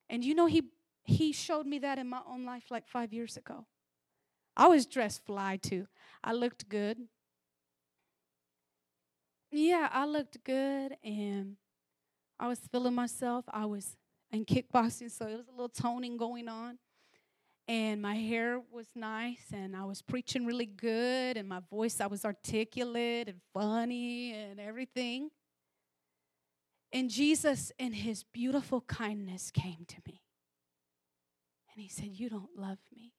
And 0.09 0.25
you 0.25 0.35
know, 0.35 0.47
he 0.47 0.63
he 1.05 1.33
showed 1.33 1.67
me 1.67 1.79
that 1.81 1.99
in 1.99 2.09
my 2.09 2.21
own 2.29 2.45
life 2.45 2.71
like 2.71 2.87
five 2.87 3.13
years 3.13 3.37
ago. 3.37 3.67
I 4.57 4.67
was 4.69 4.87
dressed 4.87 5.25
fly 5.25 5.57
too. 5.57 5.87
I 6.23 6.33
looked 6.33 6.69
good. 6.69 6.99
Yeah, 9.51 9.89
I 9.91 10.07
looked 10.07 10.43
good 10.45 10.97
and 11.03 11.57
I 12.39 12.49
was 12.49 12.61
feeling 12.71 12.95
myself. 12.95 13.45
I 13.49 13.67
was 13.67 13.97
in 14.31 14.45
kickboxing, 14.45 15.11
so 15.11 15.27
it 15.27 15.37
was 15.37 15.49
a 15.49 15.51
little 15.51 15.69
toning 15.69 16.17
going 16.17 16.49
on. 16.49 16.79
And 17.71 18.03
my 18.03 18.17
hair 18.17 18.61
was 18.73 18.89
nice, 18.97 19.45
and 19.53 19.77
I 19.77 19.85
was 19.85 20.03
preaching 20.03 20.45
really 20.45 20.67
good, 20.67 21.37
and 21.37 21.49
my 21.49 21.61
voice, 21.71 22.01
I 22.01 22.09
was 22.09 22.25
articulate 22.25 23.29
and 23.29 23.41
funny 23.55 24.33
and 24.33 24.59
everything. 24.59 25.31
And 26.93 27.09
Jesus, 27.09 27.71
in 27.79 27.93
his 27.93 28.25
beautiful 28.25 28.81
kindness, 28.81 29.53
came 29.53 29.85
to 29.87 29.97
me. 30.05 30.21
And 31.73 31.81
he 31.81 31.89
said, 31.89 32.09
You 32.09 32.29
don't 32.29 32.57
love 32.57 32.79
me. 32.93 33.13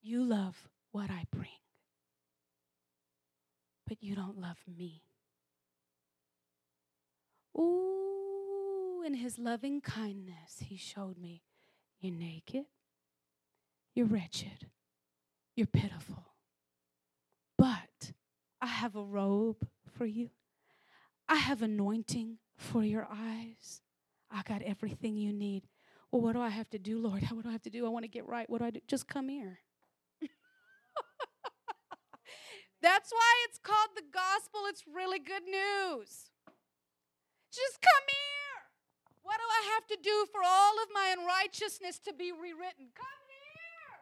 You 0.00 0.22
love 0.22 0.68
what 0.92 1.10
I 1.10 1.24
bring 1.32 1.50
but 3.86 4.02
you 4.02 4.14
don't 4.14 4.38
love 4.38 4.58
me. 4.66 5.02
Ooh, 7.56 9.02
in 9.06 9.14
his 9.14 9.38
loving 9.38 9.80
kindness, 9.80 10.58
he 10.60 10.76
showed 10.76 11.16
me 11.18 11.42
you're 12.00 12.14
naked, 12.14 12.64
you're 13.94 14.06
wretched, 14.06 14.66
you're 15.54 15.66
pitiful. 15.66 16.24
But 17.58 18.12
I 18.60 18.66
have 18.66 18.96
a 18.96 19.02
robe 19.02 19.66
for 19.96 20.06
you, 20.06 20.30
I 21.28 21.36
have 21.36 21.62
anointing 21.62 22.38
for 22.56 22.82
your 22.84 23.06
eyes. 23.10 23.82
I 24.30 24.42
got 24.42 24.62
everything 24.62 25.16
you 25.16 25.32
need. 25.32 25.62
Well, 26.10 26.20
what 26.22 26.32
do 26.34 26.40
I 26.40 26.48
have 26.48 26.70
to 26.70 26.78
do, 26.78 26.98
Lord? 26.98 27.22
What 27.30 27.42
do 27.44 27.48
I 27.48 27.52
have 27.52 27.62
to 27.62 27.70
do? 27.70 27.86
I 27.86 27.88
want 27.88 28.04
to 28.04 28.08
get 28.08 28.26
right. 28.26 28.48
What 28.48 28.58
do 28.58 28.64
I 28.66 28.70
do? 28.70 28.80
Just 28.86 29.08
come 29.08 29.28
here. 29.28 29.60
That's 32.82 33.10
why 33.12 33.34
it's 33.48 33.58
called 33.58 33.90
the 33.94 34.02
gospel. 34.12 34.60
It's 34.68 34.84
really 34.92 35.18
good 35.18 35.44
news. 35.44 36.30
Just 37.52 37.80
come 37.80 38.04
here. 38.08 38.45
What 39.26 39.38
do 39.38 39.42
I 39.42 39.74
have 39.74 39.86
to 39.88 39.98
do 40.00 40.26
for 40.30 40.40
all 40.44 40.74
of 40.80 40.88
my 40.94 41.12
unrighteousness 41.18 41.98
to 42.04 42.12
be 42.12 42.30
rewritten? 42.30 42.94
Come 42.94 43.22
here. 43.26 43.98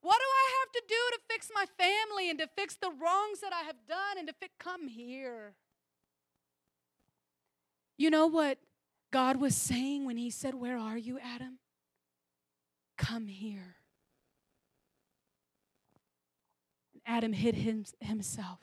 What 0.00 0.18
do 0.18 0.24
I 0.26 0.46
have 0.58 0.72
to 0.72 0.82
do 0.88 0.94
to 1.12 1.18
fix 1.30 1.48
my 1.54 1.66
family 1.78 2.28
and 2.28 2.36
to 2.40 2.48
fix 2.56 2.74
the 2.74 2.90
wrongs 2.90 3.38
that 3.42 3.52
I 3.52 3.62
have 3.62 3.76
done 3.86 4.18
and 4.18 4.26
to 4.26 4.34
fix? 4.34 4.52
Come 4.58 4.88
here. 4.88 5.54
You 7.96 8.10
know 8.10 8.26
what 8.26 8.58
God 9.12 9.36
was 9.36 9.54
saying 9.54 10.04
when 10.04 10.16
He 10.16 10.30
said, 10.30 10.56
Where 10.56 10.78
are 10.78 10.98
you, 10.98 11.20
Adam? 11.20 11.60
Come 12.98 13.28
here. 13.28 13.76
And 16.92 17.02
Adam 17.06 17.32
hid 17.32 17.54
him, 17.54 17.84
himself 18.00 18.58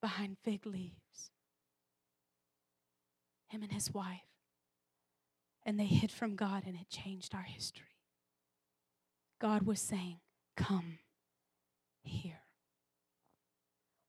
behind 0.00 0.36
fig 0.44 0.64
leaves. 0.64 1.05
Him 3.56 3.62
and 3.62 3.72
his 3.72 3.92
wife. 3.94 4.20
And 5.64 5.80
they 5.80 5.86
hid 5.86 6.12
from 6.12 6.36
God, 6.36 6.64
and 6.66 6.76
it 6.76 6.90
changed 6.90 7.34
our 7.34 7.42
history. 7.42 7.86
God 9.40 9.62
was 9.62 9.80
saying, 9.80 10.18
Come 10.58 10.98
here. 12.02 12.42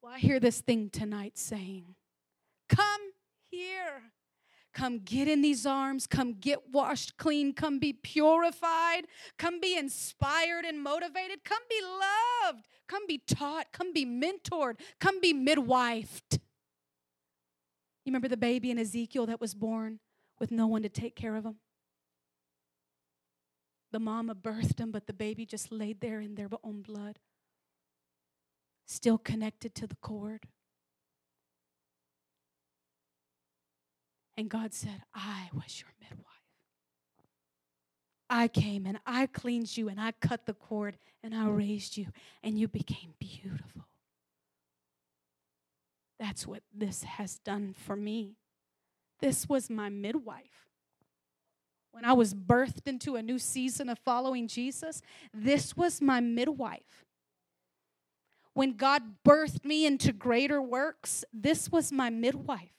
Well, 0.01 0.11
I 0.11 0.19
hear 0.19 0.41
this 0.41 0.59
thing 0.59 0.89
tonight 0.89 1.37
saying, 1.37 1.95
Come 2.67 3.13
here. 3.49 4.11
Come 4.73 4.99
get 4.99 5.29
in 5.29 5.41
these 5.41 5.65
arms. 5.65 6.07
Come 6.07 6.33
get 6.33 6.69
washed 6.69 7.15
clean. 7.15 7.53
Come 7.53 7.79
be 7.79 7.93
purified. 7.93 9.03
Come 9.37 9.61
be 9.61 9.77
inspired 9.77 10.65
and 10.65 10.83
motivated. 10.83 11.45
Come 11.45 11.63
be 11.69 11.81
loved. 11.81 12.67
Come 12.87 13.07
be 13.07 13.21
taught. 13.25 13.67
Come 13.71 13.93
be 13.93 14.05
mentored. 14.05 14.75
Come 14.99 15.21
be 15.21 15.33
midwifed. 15.33 16.39
You 18.07 18.11
remember 18.11 18.29
the 18.29 18.37
baby 18.37 18.71
in 18.71 18.79
Ezekiel 18.79 19.25
that 19.25 19.41
was 19.41 19.53
born 19.53 19.99
with 20.39 20.49
no 20.49 20.65
one 20.65 20.81
to 20.83 20.87
take 20.87 21.13
care 21.13 21.35
of 21.35 21.43
him? 21.43 21.57
The 23.91 23.99
mama 23.99 24.33
birthed 24.33 24.79
him, 24.79 24.91
but 24.91 25.07
the 25.07 25.13
baby 25.13 25.45
just 25.45 25.73
laid 25.73 25.99
there 25.99 26.21
in 26.21 26.35
their 26.35 26.47
own 26.63 26.83
blood, 26.83 27.19
still 28.85 29.17
connected 29.17 29.75
to 29.75 29.87
the 29.87 29.97
cord. 29.97 30.45
And 34.37 34.47
God 34.47 34.73
said, 34.73 35.01
I 35.13 35.49
was 35.53 35.81
your 35.81 35.91
midwife. 35.99 36.27
I 38.29 38.47
came 38.47 38.85
and 38.85 38.99
I 39.05 39.25
cleansed 39.25 39.75
you 39.75 39.89
and 39.89 39.99
I 39.99 40.13
cut 40.21 40.45
the 40.45 40.53
cord 40.53 40.97
and 41.21 41.35
I 41.35 41.49
raised 41.49 41.97
you 41.97 42.07
and 42.41 42.57
you 42.57 42.69
became 42.69 43.15
beautiful. 43.19 43.86
That's 46.19 46.47
what 46.47 46.63
this 46.73 47.03
has 47.03 47.39
done 47.39 47.73
for 47.73 47.95
me. 47.95 48.37
This 49.19 49.47
was 49.47 49.69
my 49.69 49.89
midwife. 49.89 50.67
When 51.91 52.05
I 52.05 52.13
was 52.13 52.33
birthed 52.33 52.87
into 52.87 53.15
a 53.15 53.23
new 53.23 53.39
season 53.39 53.89
of 53.89 53.97
following 53.99 54.47
Jesus, 54.47 55.01
this 55.33 55.75
was 55.75 56.01
my 56.01 56.19
midwife. 56.19 57.05
When 58.53 58.73
God 58.73 59.03
birthed 59.23 59.65
me 59.65 59.85
into 59.85 60.13
greater 60.13 60.61
works, 60.61 61.23
this 61.31 61.71
was 61.71 61.91
my 61.91 62.09
midwife. 62.09 62.73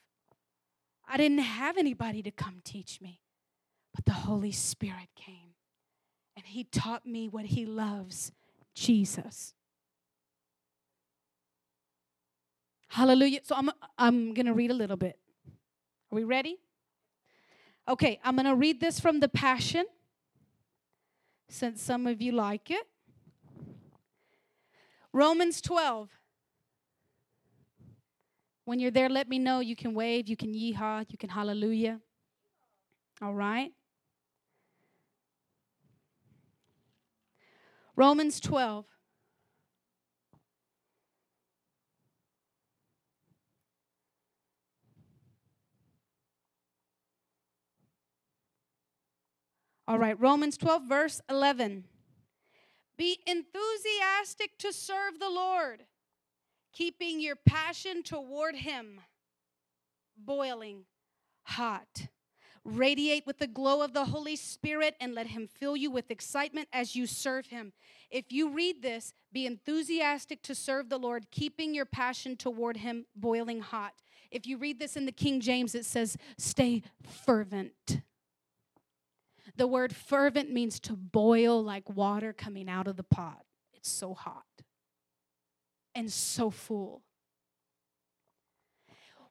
I 1.07 1.17
didn't 1.17 1.39
have 1.39 1.77
anybody 1.77 2.21
to 2.23 2.31
come 2.31 2.61
teach 2.63 3.01
me, 3.01 3.21
but 3.95 4.05
the 4.05 4.13
Holy 4.13 4.51
Spirit 4.51 5.09
came 5.15 5.55
and 6.35 6.45
He 6.45 6.63
taught 6.65 7.05
me 7.05 7.27
what 7.27 7.45
He 7.45 7.65
loves 7.65 8.31
Jesus. 8.75 9.53
Hallelujah. 12.89 13.39
So 13.43 13.55
I'm, 13.55 13.71
I'm 13.97 14.33
going 14.33 14.45
to 14.45 14.53
read 14.53 14.71
a 14.71 14.73
little 14.73 14.97
bit. 14.97 15.17
Are 16.11 16.15
we 16.15 16.23
ready? 16.23 16.57
Okay, 17.87 18.19
I'm 18.23 18.35
going 18.35 18.45
to 18.45 18.55
read 18.55 18.79
this 18.79 18.99
from 18.99 19.19
the 19.19 19.29
Passion, 19.29 19.85
since 21.49 21.81
some 21.81 22.05
of 22.05 22.21
you 22.21 22.31
like 22.31 22.69
it. 22.69 22.85
Romans 25.11 25.61
12, 25.61 26.09
When 28.69 28.79
you're 28.79 28.91
there, 28.91 29.09
let 29.09 29.27
me 29.27 29.39
know. 29.39 29.61
You 29.61 29.75
can 29.75 29.95
wave, 29.95 30.29
you 30.29 30.37
can 30.37 30.53
yeehaw, 30.53 31.03
you 31.09 31.17
can 31.17 31.31
hallelujah. 31.31 31.99
All 33.19 33.33
right? 33.33 33.71
Romans 37.95 38.39
12. 38.39 38.85
All 49.89 49.97
right, 49.97 50.19
Romans 50.21 50.55
12, 50.55 50.83
verse 50.83 51.19
11. 51.31 51.83
Be 52.95 53.17
enthusiastic 53.25 54.55
to 54.59 54.71
serve 54.71 55.17
the 55.19 55.31
Lord, 55.31 55.83
keeping 56.71 57.19
your 57.19 57.35
passion 57.35 58.03
toward 58.03 58.57
Him 58.57 59.01
boiling 60.15 60.83
hot. 61.41 62.05
Radiate 62.63 63.25
with 63.25 63.39
the 63.39 63.47
glow 63.47 63.81
of 63.81 63.93
the 63.93 64.05
Holy 64.05 64.35
Spirit 64.35 64.93
and 65.01 65.15
let 65.15 65.25
Him 65.25 65.47
fill 65.47 65.75
you 65.75 65.89
with 65.89 66.11
excitement 66.11 66.67
as 66.71 66.95
you 66.95 67.07
serve 67.07 67.47
Him. 67.47 67.73
If 68.11 68.31
you 68.31 68.51
read 68.51 68.83
this, 68.83 69.15
be 69.33 69.47
enthusiastic 69.47 70.43
to 70.43 70.53
serve 70.53 70.89
the 70.89 70.99
Lord, 70.99 71.31
keeping 71.31 71.73
your 71.73 71.85
passion 71.85 72.37
toward 72.37 72.77
Him 72.77 73.07
boiling 73.15 73.61
hot. 73.61 73.93
If 74.29 74.45
you 74.45 74.59
read 74.59 74.77
this 74.77 74.95
in 74.95 75.07
the 75.07 75.11
King 75.11 75.41
James, 75.41 75.73
it 75.73 75.85
says, 75.85 76.15
stay 76.37 76.83
fervent. 77.01 78.01
The 79.55 79.67
word 79.67 79.95
fervent 79.95 80.51
means 80.51 80.79
to 80.81 80.93
boil 80.93 81.63
like 81.63 81.89
water 81.89 82.33
coming 82.33 82.69
out 82.69 82.87
of 82.87 82.97
the 82.97 83.03
pot. 83.03 83.43
It's 83.73 83.89
so 83.89 84.13
hot 84.13 84.43
and 85.95 86.11
so 86.11 86.49
full. 86.49 87.01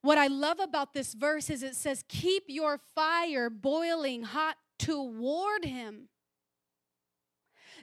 What 0.01 0.19
I 0.19 0.29
love 0.29 0.61
about 0.61 0.95
this 0.95 1.15
verse 1.15 1.51
is 1.51 1.63
it 1.63 1.75
says, 1.75 2.05
Keep 2.09 2.45
your 2.49 2.79
fire 2.95 3.51
boiling 3.51 4.23
hot 4.23 4.57
toward 4.79 5.65
Him. 5.65 6.09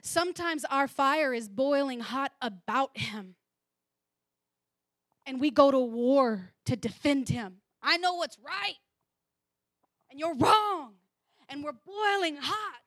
Sometimes 0.02 0.64
our 0.70 0.88
fire 0.88 1.34
is 1.34 1.48
boiling 1.48 2.00
hot 2.00 2.32
about 2.40 2.96
Him. 2.96 3.34
And 5.26 5.40
we 5.40 5.50
go 5.50 5.70
to 5.70 5.78
war 5.78 6.52
to 6.66 6.76
defend 6.76 7.28
Him. 7.28 7.56
I 7.82 7.96
know 7.98 8.14
what's 8.14 8.38
right, 8.44 8.76
and 10.10 10.18
you're 10.18 10.34
wrong 10.34 10.94
and 11.48 11.62
we're 11.62 11.72
boiling 11.72 12.36
hot. 12.36 12.80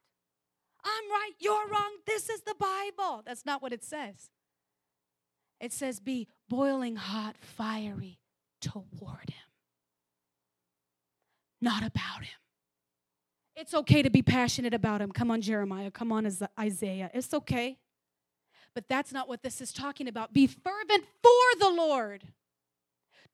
I'm 0.84 1.10
right, 1.12 1.32
you're 1.40 1.68
wrong, 1.68 1.98
this 2.06 2.30
is 2.30 2.42
the 2.42 2.56
Bible. 2.56 3.24
That's 3.26 3.46
not 3.46 3.62
what 3.62 3.74
it 3.74 3.84
says. 3.84 4.30
It 5.60 5.74
says, 5.74 6.00
be 6.00 6.28
boiling 6.48 6.96
hot, 6.96 7.36
fiery 7.40 8.20
toward 8.62 9.30
Him, 9.30 9.50
not 11.62 11.84
about 11.84 12.24
Him. 12.24 12.40
It's 13.56 13.74
okay 13.74 14.02
to 14.02 14.10
be 14.10 14.22
passionate 14.22 14.74
about 14.74 15.02
Him. 15.02 15.12
Come 15.12 15.32
on, 15.32 15.42
Jeremiah. 15.42 15.92
Come 15.92 16.14
on, 16.14 16.26
Isaiah. 16.58 17.12
It's 17.14 17.34
okay. 17.34 17.78
But 18.74 18.88
that's 18.88 19.12
not 19.12 19.28
what 19.28 19.44
this 19.44 19.60
is 19.60 19.74
talking 19.74 20.08
about. 20.08 20.32
Be 20.32 20.48
fervent 20.48 21.04
for 21.22 21.60
the 21.60 21.70
Lord, 21.70 22.24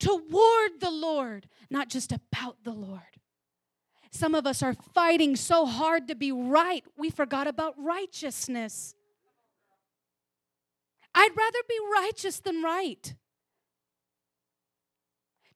toward 0.00 0.80
the 0.80 0.90
Lord, 0.90 1.48
not 1.70 1.88
just 1.88 2.10
about 2.10 2.56
the 2.64 2.72
Lord. 2.72 3.15
Some 4.16 4.34
of 4.34 4.46
us 4.46 4.62
are 4.62 4.74
fighting 4.94 5.36
so 5.36 5.66
hard 5.66 6.08
to 6.08 6.14
be 6.14 6.32
right, 6.32 6.82
we 6.96 7.10
forgot 7.10 7.46
about 7.46 7.74
righteousness. 7.78 8.94
I'd 11.14 11.36
rather 11.36 11.58
be 11.68 11.78
righteous 11.92 12.40
than 12.40 12.62
right. 12.62 13.14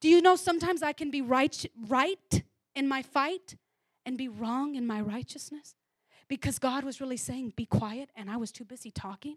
Do 0.00 0.08
you 0.08 0.20
know 0.20 0.36
sometimes 0.36 0.82
I 0.82 0.92
can 0.92 1.10
be 1.10 1.22
right, 1.22 1.66
right 1.88 2.42
in 2.74 2.86
my 2.86 3.02
fight 3.02 3.56
and 4.04 4.16
be 4.16 4.28
wrong 4.28 4.74
in 4.74 4.86
my 4.86 5.00
righteousness? 5.00 5.74
Because 6.28 6.58
God 6.58 6.84
was 6.84 7.00
really 7.00 7.16
saying, 7.16 7.54
be 7.56 7.66
quiet, 7.66 8.10
and 8.14 8.30
I 8.30 8.36
was 8.36 8.52
too 8.52 8.64
busy 8.64 8.90
talking. 8.90 9.36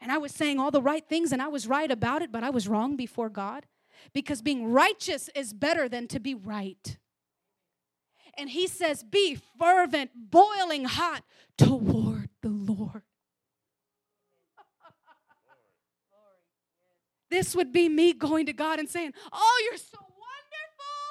And 0.00 0.10
I 0.10 0.18
was 0.18 0.32
saying 0.32 0.58
all 0.58 0.70
the 0.70 0.82
right 0.82 1.06
things, 1.08 1.32
and 1.32 1.40
I 1.40 1.48
was 1.48 1.66
right 1.66 1.90
about 1.90 2.22
it, 2.22 2.30
but 2.32 2.44
I 2.44 2.50
was 2.50 2.68
wrong 2.68 2.96
before 2.96 3.28
God. 3.28 3.66
Because 4.12 4.42
being 4.42 4.72
righteous 4.72 5.28
is 5.34 5.52
better 5.52 5.88
than 5.88 6.08
to 6.08 6.20
be 6.20 6.34
right. 6.34 6.98
And 8.40 8.48
he 8.48 8.68
says, 8.72 9.04
Be 9.04 9.36
fervent, 9.60 10.16
boiling 10.16 10.86
hot 10.88 11.28
toward 11.60 12.32
the 12.40 12.48
Lord. 12.48 13.04
this 17.28 17.54
would 17.54 17.70
be 17.70 17.90
me 17.90 18.14
going 18.16 18.46
to 18.46 18.54
God 18.56 18.80
and 18.80 18.88
saying, 18.88 19.12
Oh, 19.28 19.56
you're 19.68 19.76
so 19.76 20.00
wonderful. 20.00 21.04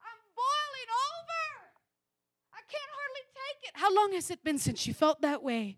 I'm 0.00 0.20
boiling 0.32 0.90
over. 1.12 1.44
I 2.56 2.64
can't 2.64 2.92
hardly 2.96 3.24
take 3.36 3.68
it. 3.68 3.72
How 3.76 3.92
long 3.92 4.16
has 4.16 4.32
it 4.32 4.40
been 4.40 4.56
since 4.56 4.86
you 4.88 4.94
felt 4.96 5.20
that 5.20 5.44
way? 5.44 5.76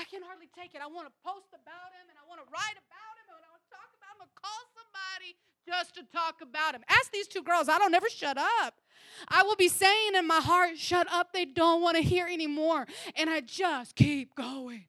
I 0.00 0.04
can 0.08 0.24
hardly 0.24 0.48
take 0.56 0.72
it. 0.72 0.80
I 0.80 0.88
want 0.88 1.12
to 1.12 1.14
post 1.20 1.52
about 1.52 1.92
him 1.92 2.08
and 2.08 2.16
I 2.16 2.24
want 2.24 2.40
to 2.40 2.48
write 2.48 2.80
about 2.80 3.14
him 3.20 3.36
and 3.36 3.44
I 3.44 3.52
want 3.52 3.60
to 3.68 3.72
talk 3.76 3.92
about 4.00 4.16
him 4.16 4.24
and 4.24 4.32
call 4.32 4.64
somebody 4.72 5.36
just 5.66 5.94
to 5.96 6.02
talk 6.04 6.36
about 6.42 6.74
him. 6.74 6.82
Ask 6.88 7.12
these 7.12 7.26
two 7.26 7.42
girls. 7.42 7.68
I 7.68 7.78
don't 7.78 7.94
ever 7.94 8.08
shut 8.08 8.38
up. 8.38 8.80
I 9.28 9.42
will 9.42 9.56
be 9.56 9.68
saying 9.68 10.14
in 10.14 10.26
my 10.26 10.40
heart, 10.40 10.78
shut 10.78 11.06
up. 11.12 11.32
They 11.32 11.44
don't 11.44 11.82
want 11.82 11.96
to 11.96 12.02
hear 12.02 12.26
anymore. 12.26 12.86
And 13.16 13.28
I 13.28 13.40
just 13.40 13.96
keep 13.96 14.34
going. 14.34 14.84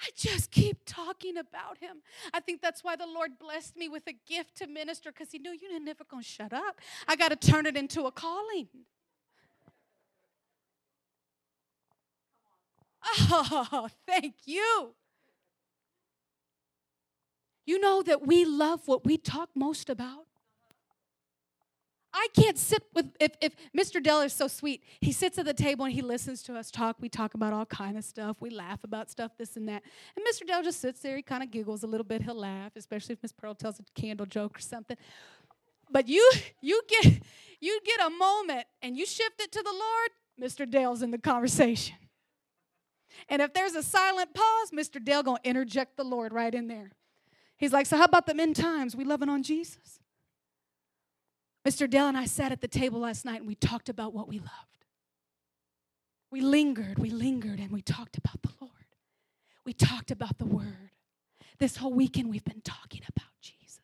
I 0.00 0.08
just 0.16 0.50
keep 0.50 0.78
talking 0.84 1.36
about 1.36 1.78
him. 1.78 2.02
I 2.34 2.40
think 2.40 2.60
that's 2.60 2.82
why 2.82 2.96
the 2.96 3.06
Lord 3.06 3.38
blessed 3.38 3.76
me 3.76 3.88
with 3.88 4.02
a 4.08 4.14
gift 4.26 4.56
to 4.56 4.66
minister 4.66 5.12
because 5.12 5.30
he 5.30 5.38
knew 5.38 5.56
you're 5.60 5.78
never 5.78 6.02
going 6.04 6.24
to 6.24 6.28
shut 6.28 6.52
up. 6.52 6.80
I 7.06 7.14
got 7.14 7.28
to 7.28 7.36
turn 7.36 7.66
it 7.66 7.76
into 7.76 8.06
a 8.06 8.12
calling. 8.12 8.68
Oh, 13.04 13.88
thank 14.06 14.34
you. 14.44 14.94
You 17.64 17.78
know 17.78 18.02
that 18.02 18.26
we 18.26 18.44
love 18.44 18.86
what 18.86 19.04
we 19.04 19.16
talk 19.16 19.50
most 19.54 19.88
about. 19.88 20.26
I 22.14 22.28
can't 22.34 22.58
sit 22.58 22.82
with 22.94 23.06
if, 23.18 23.32
if 23.40 23.54
Mr. 23.76 24.02
Dell 24.02 24.20
is 24.20 24.34
so 24.34 24.46
sweet. 24.46 24.82
He 25.00 25.12
sits 25.12 25.38
at 25.38 25.46
the 25.46 25.54
table 25.54 25.86
and 25.86 25.94
he 25.94 26.02
listens 26.02 26.42
to 26.42 26.54
us 26.56 26.70
talk. 26.70 26.96
We 27.00 27.08
talk 27.08 27.32
about 27.34 27.54
all 27.54 27.64
kind 27.64 27.96
of 27.96 28.04
stuff. 28.04 28.36
We 28.40 28.50
laugh 28.50 28.84
about 28.84 29.10
stuff, 29.10 29.32
this 29.38 29.56
and 29.56 29.66
that. 29.68 29.82
And 30.14 30.24
Mr. 30.26 30.46
Dell 30.46 30.62
just 30.62 30.80
sits 30.80 31.00
there. 31.00 31.16
He 31.16 31.22
kind 31.22 31.42
of 31.42 31.50
giggles 31.50 31.82
a 31.82 31.86
little 31.86 32.04
bit. 32.04 32.22
He'll 32.22 32.34
laugh, 32.34 32.72
especially 32.76 33.14
if 33.14 33.22
Miss 33.22 33.32
Pearl 33.32 33.54
tells 33.54 33.80
a 33.80 33.84
candle 33.94 34.26
joke 34.26 34.58
or 34.58 34.60
something. 34.60 34.96
But 35.90 36.08
you 36.08 36.30
you 36.60 36.82
get 36.88 37.22
you 37.60 37.80
get 37.84 38.06
a 38.06 38.10
moment 38.10 38.66
and 38.82 38.96
you 38.96 39.06
shift 39.06 39.40
it 39.40 39.50
to 39.52 39.62
the 39.62 39.72
Lord. 39.72 40.10
Mr. 40.50 40.70
Dell's 40.70 41.02
in 41.02 41.12
the 41.12 41.18
conversation. 41.18 41.96
And 43.28 43.40
if 43.40 43.54
there's 43.54 43.74
a 43.74 43.82
silent 43.82 44.34
pause, 44.34 44.70
Mr. 44.70 45.02
Dell 45.02 45.22
gonna 45.22 45.38
interject 45.44 45.96
the 45.96 46.04
Lord 46.04 46.32
right 46.32 46.54
in 46.54 46.66
there. 46.66 46.90
He's 47.62 47.72
like, 47.72 47.86
so 47.86 47.96
how 47.96 48.06
about 48.06 48.26
the 48.26 48.36
end 48.40 48.56
times? 48.56 48.96
We 48.96 49.04
loving 49.04 49.28
on 49.28 49.44
Jesus? 49.44 50.00
Mr. 51.64 51.88
Dell 51.88 52.08
and 52.08 52.18
I 52.18 52.24
sat 52.24 52.50
at 52.50 52.60
the 52.60 52.66
table 52.66 52.98
last 52.98 53.24
night 53.24 53.38
and 53.38 53.46
we 53.46 53.54
talked 53.54 53.88
about 53.88 54.12
what 54.12 54.26
we 54.26 54.40
loved. 54.40 54.84
We 56.32 56.40
lingered, 56.40 56.98
we 56.98 57.10
lingered, 57.10 57.60
and 57.60 57.70
we 57.70 57.80
talked 57.80 58.18
about 58.18 58.42
the 58.42 58.48
Lord. 58.60 58.72
We 59.64 59.72
talked 59.72 60.10
about 60.10 60.38
the 60.38 60.44
Word. 60.44 60.90
This 61.60 61.76
whole 61.76 61.92
weekend 61.92 62.30
we've 62.30 62.42
been 62.42 62.62
talking 62.62 63.02
about 63.08 63.30
Jesus. 63.40 63.78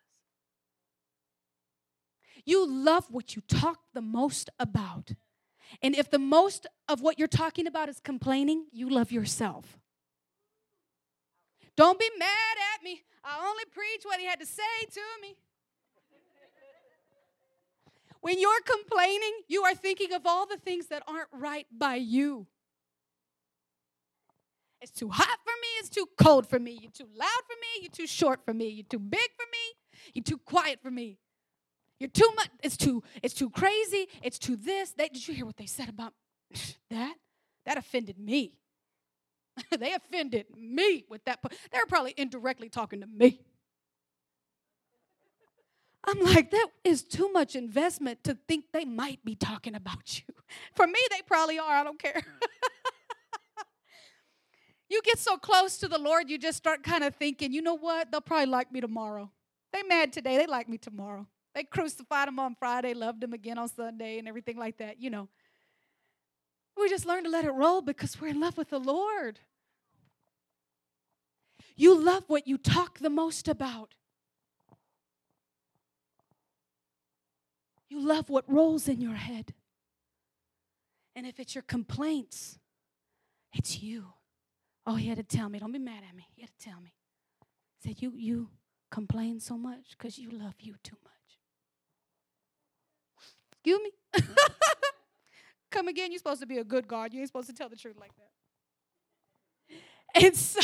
You 2.44 2.68
love 2.68 3.04
what 3.12 3.36
you 3.36 3.42
talk 3.46 3.78
the 3.94 4.02
most 4.02 4.50
about. 4.58 5.12
And 5.82 5.94
if 5.94 6.10
the 6.10 6.18
most 6.18 6.66
of 6.88 7.00
what 7.00 7.16
you're 7.16 7.28
talking 7.28 7.68
about 7.68 7.88
is 7.88 8.00
complaining, 8.00 8.66
you 8.72 8.90
love 8.90 9.12
yourself. 9.12 9.78
Don't 11.78 11.96
be 11.96 12.10
mad 12.18 12.56
at 12.74 12.82
me. 12.82 13.04
I 13.22 13.48
only 13.48 13.62
preach 13.72 14.02
what 14.02 14.18
he 14.18 14.26
had 14.26 14.40
to 14.40 14.46
say 14.46 14.62
to 14.90 15.00
me. 15.22 15.36
When 18.20 18.40
you're 18.40 18.50
complaining, 18.66 19.32
you 19.46 19.62
are 19.62 19.76
thinking 19.76 20.12
of 20.12 20.22
all 20.26 20.44
the 20.44 20.56
things 20.56 20.88
that 20.88 21.04
aren't 21.06 21.28
right 21.32 21.68
by 21.70 21.94
you. 21.94 22.48
It's 24.80 24.90
too 24.90 25.08
hot 25.08 25.38
for 25.44 25.52
me, 25.52 25.68
it's 25.78 25.88
too 25.88 26.06
cold 26.20 26.48
for 26.48 26.58
me, 26.58 26.80
you're 26.82 26.90
too 26.90 27.06
loud 27.16 27.42
for 27.46 27.54
me, 27.60 27.82
you're 27.82 27.92
too 27.92 28.08
short 28.08 28.44
for 28.44 28.52
me, 28.52 28.68
you're 28.70 28.86
too 28.88 28.98
big 28.98 29.30
for 29.36 29.46
me, 29.48 30.02
you're 30.14 30.24
too 30.24 30.38
quiet 30.38 30.80
for 30.82 30.90
me. 30.90 31.18
You're 32.00 32.10
too 32.10 32.30
much, 32.34 32.48
it's 32.60 32.76
too, 32.76 33.04
it's 33.22 33.34
too 33.34 33.50
crazy, 33.50 34.08
it's 34.20 34.40
too 34.40 34.56
this. 34.56 34.90
That, 34.98 35.12
did 35.12 35.28
you 35.28 35.34
hear 35.34 35.46
what 35.46 35.56
they 35.56 35.66
said 35.66 35.88
about 35.88 36.14
that? 36.90 37.14
That 37.66 37.78
offended 37.78 38.18
me. 38.18 38.58
they 39.78 39.94
offended 39.94 40.46
me 40.56 41.04
with 41.08 41.24
that. 41.24 41.40
They 41.42 41.78
were 41.78 41.86
probably 41.88 42.14
indirectly 42.16 42.68
talking 42.68 43.00
to 43.00 43.06
me. 43.06 43.40
I'm 46.04 46.20
like, 46.20 46.50
that 46.52 46.68
is 46.84 47.02
too 47.02 47.30
much 47.32 47.54
investment 47.54 48.24
to 48.24 48.38
think 48.48 48.66
they 48.72 48.84
might 48.84 49.24
be 49.24 49.34
talking 49.34 49.74
about 49.74 50.18
you. 50.18 50.34
For 50.74 50.86
me, 50.86 50.98
they 51.10 51.22
probably 51.26 51.58
are. 51.58 51.70
I 51.70 51.84
don't 51.84 51.98
care. 51.98 52.22
you 54.88 55.00
get 55.04 55.18
so 55.18 55.36
close 55.36 55.78
to 55.78 55.88
the 55.88 55.98
Lord, 55.98 56.30
you 56.30 56.38
just 56.38 56.56
start 56.56 56.82
kind 56.82 57.04
of 57.04 57.14
thinking, 57.16 57.52
you 57.52 57.60
know 57.60 57.76
what? 57.76 58.10
They'll 58.10 58.20
probably 58.20 58.46
like 58.46 58.72
me 58.72 58.80
tomorrow. 58.80 59.30
They 59.72 59.82
mad 59.82 60.12
today, 60.12 60.38
they 60.38 60.46
like 60.46 60.68
me 60.68 60.78
tomorrow. 60.78 61.26
They 61.54 61.64
crucified 61.64 62.28
him 62.28 62.38
on 62.38 62.56
Friday, 62.58 62.94
loved 62.94 63.22
him 63.22 63.32
again 63.32 63.58
on 63.58 63.68
Sunday, 63.68 64.18
and 64.18 64.28
everything 64.28 64.56
like 64.56 64.78
that, 64.78 65.00
you 65.00 65.10
know. 65.10 65.28
We 66.78 66.88
just 66.88 67.06
learn 67.06 67.24
to 67.24 67.30
let 67.30 67.44
it 67.44 67.50
roll 67.50 67.82
because 67.82 68.20
we're 68.20 68.28
in 68.28 68.40
love 68.40 68.56
with 68.56 68.70
the 68.70 68.78
Lord. 68.78 69.40
You 71.76 71.98
love 71.98 72.24
what 72.28 72.46
you 72.46 72.58
talk 72.58 72.98
the 72.98 73.10
most 73.10 73.48
about. 73.48 73.94
You 77.88 78.00
love 78.00 78.28
what 78.28 78.44
rolls 78.50 78.88
in 78.88 79.00
your 79.00 79.14
head. 79.14 79.54
And 81.16 81.26
if 81.26 81.40
it's 81.40 81.54
your 81.54 81.62
complaints, 81.62 82.58
it's 83.52 83.82
you. 83.82 84.06
Oh, 84.86 84.94
he 84.94 85.08
had 85.08 85.18
to 85.18 85.24
tell 85.24 85.48
me. 85.48 85.58
Don't 85.58 85.72
be 85.72 85.78
mad 85.78 86.02
at 86.08 86.14
me. 86.14 86.28
He 86.34 86.42
had 86.42 86.50
to 86.58 86.64
tell 86.64 86.80
me. 86.80 86.94
He 87.80 87.88
said, 87.88 88.02
You 88.02 88.12
you 88.16 88.50
complain 88.90 89.40
so 89.40 89.56
much 89.56 89.90
because 89.96 90.18
you 90.18 90.30
love 90.30 90.54
you 90.60 90.74
too 90.82 90.96
much. 91.04 91.12
Excuse 93.52 93.80
me. 93.82 94.22
Come 95.70 95.88
again, 95.88 96.10
you're 96.10 96.18
supposed 96.18 96.40
to 96.40 96.46
be 96.46 96.58
a 96.58 96.64
good 96.64 96.88
God. 96.88 97.12
You 97.12 97.20
ain't 97.20 97.28
supposed 97.28 97.48
to 97.48 97.54
tell 97.54 97.68
the 97.68 97.76
truth 97.76 97.96
like 97.98 98.12
that. 98.16 98.30
And 100.24 100.34
so 100.34 100.60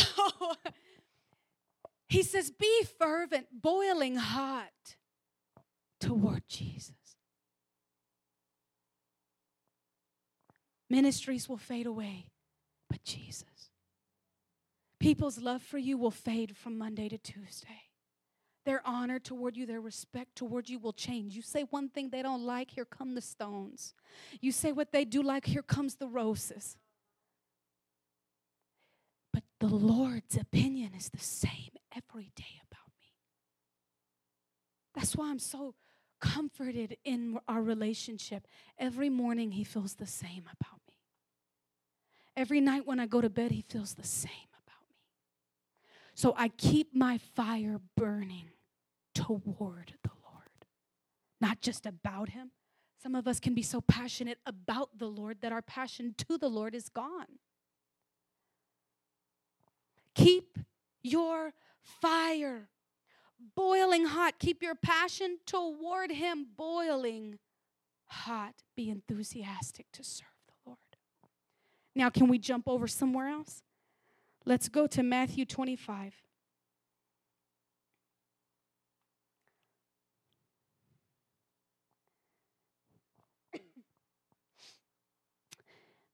he 2.09 2.23
says, 2.23 2.51
Be 2.51 2.85
fervent, 2.99 3.47
boiling 3.53 4.17
hot 4.17 4.97
toward 6.01 6.49
Jesus. 6.49 6.95
Ministries 10.89 11.49
will 11.49 11.59
fade 11.59 11.87
away, 11.87 12.27
but 12.89 13.05
Jesus. 13.05 13.71
People's 14.99 15.39
love 15.39 15.63
for 15.63 15.77
you 15.79 15.99
will 15.99 16.11
fade 16.11 16.57
from 16.57 16.79
Monday 16.79 17.09
to 17.09 17.19
Tuesday. 17.19 17.84
Their 18.65 18.81
honor 18.87 19.19
toward 19.19 19.57
you, 19.57 19.67
their 19.67 19.81
respect 19.81 20.37
toward 20.37 20.69
you 20.71 20.79
will 20.79 20.95
change. 20.95 21.37
You 21.37 21.43
say 21.43 21.65
one 21.71 21.91
thing 21.91 22.09
they 22.09 22.23
don't 22.23 22.45
like, 22.45 22.71
here 22.71 22.87
come 22.87 23.15
the 23.15 23.21
stones. 23.21 23.95
You 24.41 24.53
say 24.53 24.73
what 24.73 24.91
they 24.91 25.05
do 25.05 25.23
like, 25.23 25.45
here 25.45 25.63
comes 25.63 25.97
the 25.97 26.09
roses. 26.09 26.79
But 29.33 29.43
the 29.61 29.67
Lord's 29.67 30.37
opinion 30.37 30.93
is 30.97 31.11
the 31.11 31.21
same 31.21 31.73
every 31.95 32.31
day 32.37 32.61
about 32.71 32.91
me. 33.01 33.09
That's 34.95 35.15
why 35.15 35.29
I'm 35.29 35.39
so 35.39 35.75
comforted 36.21 36.97
in 37.05 37.39
our 37.47 37.63
relationship. 37.63 38.47
Every 38.79 39.11
morning, 39.11 39.51
He 39.51 39.65
feels 39.65 39.95
the 39.95 40.07
same 40.07 40.45
about 40.45 40.81
me. 40.89 40.95
Every 42.35 42.63
night 42.63 42.87
when 42.87 42.99
I 42.99 43.05
go 43.07 43.21
to 43.21 43.29
bed, 43.29 43.51
He 43.51 43.63
feels 43.69 43.93
the 43.93 44.07
same 44.07 44.31
about 44.65 44.89
me. 44.89 44.97
So 46.15 46.33
I 46.39 46.49
keep 46.49 46.95
my 46.95 47.19
fire 47.19 47.79
burning 47.95 48.51
toward 49.15 49.95
the 50.03 50.11
Lord, 50.25 50.67
not 51.41 51.61
just 51.61 51.87
about 51.87 52.31
Him. 52.31 52.51
Some 53.03 53.15
of 53.15 53.29
us 53.29 53.39
can 53.39 53.55
be 53.55 53.63
so 53.63 53.81
passionate 53.81 54.39
about 54.47 54.99
the 54.99 55.07
Lord 55.07 55.39
that 55.43 55.53
our 55.53 55.63
passion 55.63 56.15
to 56.29 56.39
the 56.39 56.49
Lord 56.49 56.75
is 56.75 56.89
gone. 56.89 57.39
Keep 60.15 60.59
your 61.03 61.53
fire 61.83 62.69
boiling 63.55 64.07
hot. 64.07 64.39
Keep 64.39 64.63
your 64.63 64.75
passion 64.75 65.39
toward 65.45 66.13
Him 66.13 66.47
boiling 66.57 67.39
hot. 68.07 68.55
Be 68.77 68.89
enthusiastic 68.89 69.87
to 69.93 70.03
serve 70.03 70.29
the 70.47 70.71
Lord. 70.71 70.79
Now, 71.95 72.11
can 72.11 72.29
we 72.29 72.39
jump 72.39 72.69
over 72.69 72.89
somewhere 72.89 73.29
else? 73.29 73.63
Let's 74.47 74.69
go 74.69 74.87
to 74.89 75.03
Matthew 75.03 75.45
25. 75.45 76.24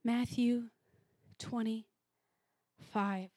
Matthew 0.03 0.65
25. 1.39 3.29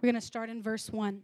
We're 0.00 0.06
going 0.06 0.14
to 0.14 0.20
start 0.20 0.50
in 0.50 0.62
verse 0.62 0.90
1. 0.90 1.22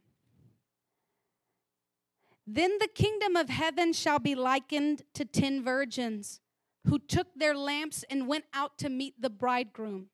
Then 2.47 2.79
the 2.81 2.89
kingdom 2.89 3.37
of 3.37 3.51
heaven 3.51 3.93
shall 3.93 4.19
be 4.19 4.35
likened 4.35 5.03
to 5.13 5.27
ten 5.27 5.63
virgins 5.63 6.41
who 6.87 6.99
took 6.99 7.27
their 7.37 7.55
lamps 7.55 8.05
and 8.09 8.27
went 8.27 8.47
out 8.55 8.79
to 8.79 8.89
meet 8.89 9.21
the 9.21 9.29
bridegroom. 9.29 10.07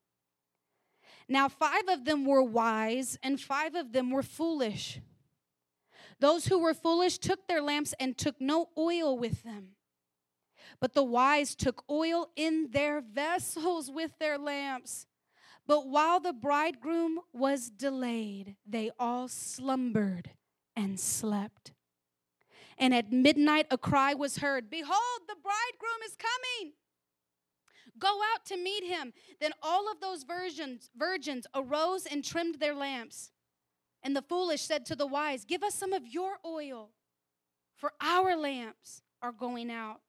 Now, 1.29 1.49
five 1.49 1.89
of 1.89 2.05
them 2.05 2.25
were 2.25 2.43
wise, 2.43 3.17
and 3.23 3.41
five 3.41 3.77
of 3.77 3.93
them 3.93 4.11
were 4.11 4.25
foolish. 4.25 5.01
Those 6.19 6.47
who 6.47 6.59
were 6.59 6.75
foolish 6.75 7.19
took 7.19 7.47
their 7.47 7.63
lamps 7.63 7.95
and 8.01 8.19
took 8.19 8.41
no 8.41 8.71
oil 8.77 9.17
with 9.17 9.45
them. 9.45 9.77
But 10.81 10.95
the 10.95 11.05
wise 11.05 11.55
took 11.55 11.85
oil 11.91 12.29
in 12.37 12.71
their 12.73 13.01
vessels 13.01 13.91
with 13.91 14.19
their 14.19 14.39
lamps. 14.39 15.07
But 15.67 15.89
while 15.89 16.21
the 16.21 16.33
bridegroom 16.33 17.21
was 17.33 17.71
delayed, 17.71 18.57
they 18.67 18.91
all 18.99 19.29
slumbered 19.29 20.31
and 20.77 21.01
slept. 21.01 21.73
And 22.77 22.93
at 22.93 23.13
midnight 23.13 23.67
a 23.71 23.79
cry 23.79 24.15
was 24.15 24.39
heard 24.39 24.69
Behold, 24.69 25.23
the 25.27 25.37
bridegroom 25.43 26.03
is 26.07 26.17
coming. 26.17 26.73
Go 27.99 28.21
out 28.35 28.45
to 28.47 28.57
meet 28.57 28.85
him. 28.85 29.13
Then 29.41 29.53
all 29.63 29.91
of 29.91 30.01
those 30.01 30.25
virgins, 30.25 30.91
virgins 30.97 31.47
arose 31.55 32.07
and 32.07 32.25
trimmed 32.25 32.57
their 32.57 32.75
lamps. 32.75 33.31
And 34.03 34.17
the 34.17 34.23
foolish 34.23 34.63
said 34.63 34.85
to 34.87 34.97
the 34.97 35.07
wise, 35.07 35.45
Give 35.45 35.63
us 35.63 35.75
some 35.75 35.93
of 35.93 36.07
your 36.07 36.39
oil, 36.45 36.91
for 37.77 37.93
our 38.01 38.37
lamps 38.37 39.03
are 39.23 39.33
going 39.33 39.71
out. 39.71 40.01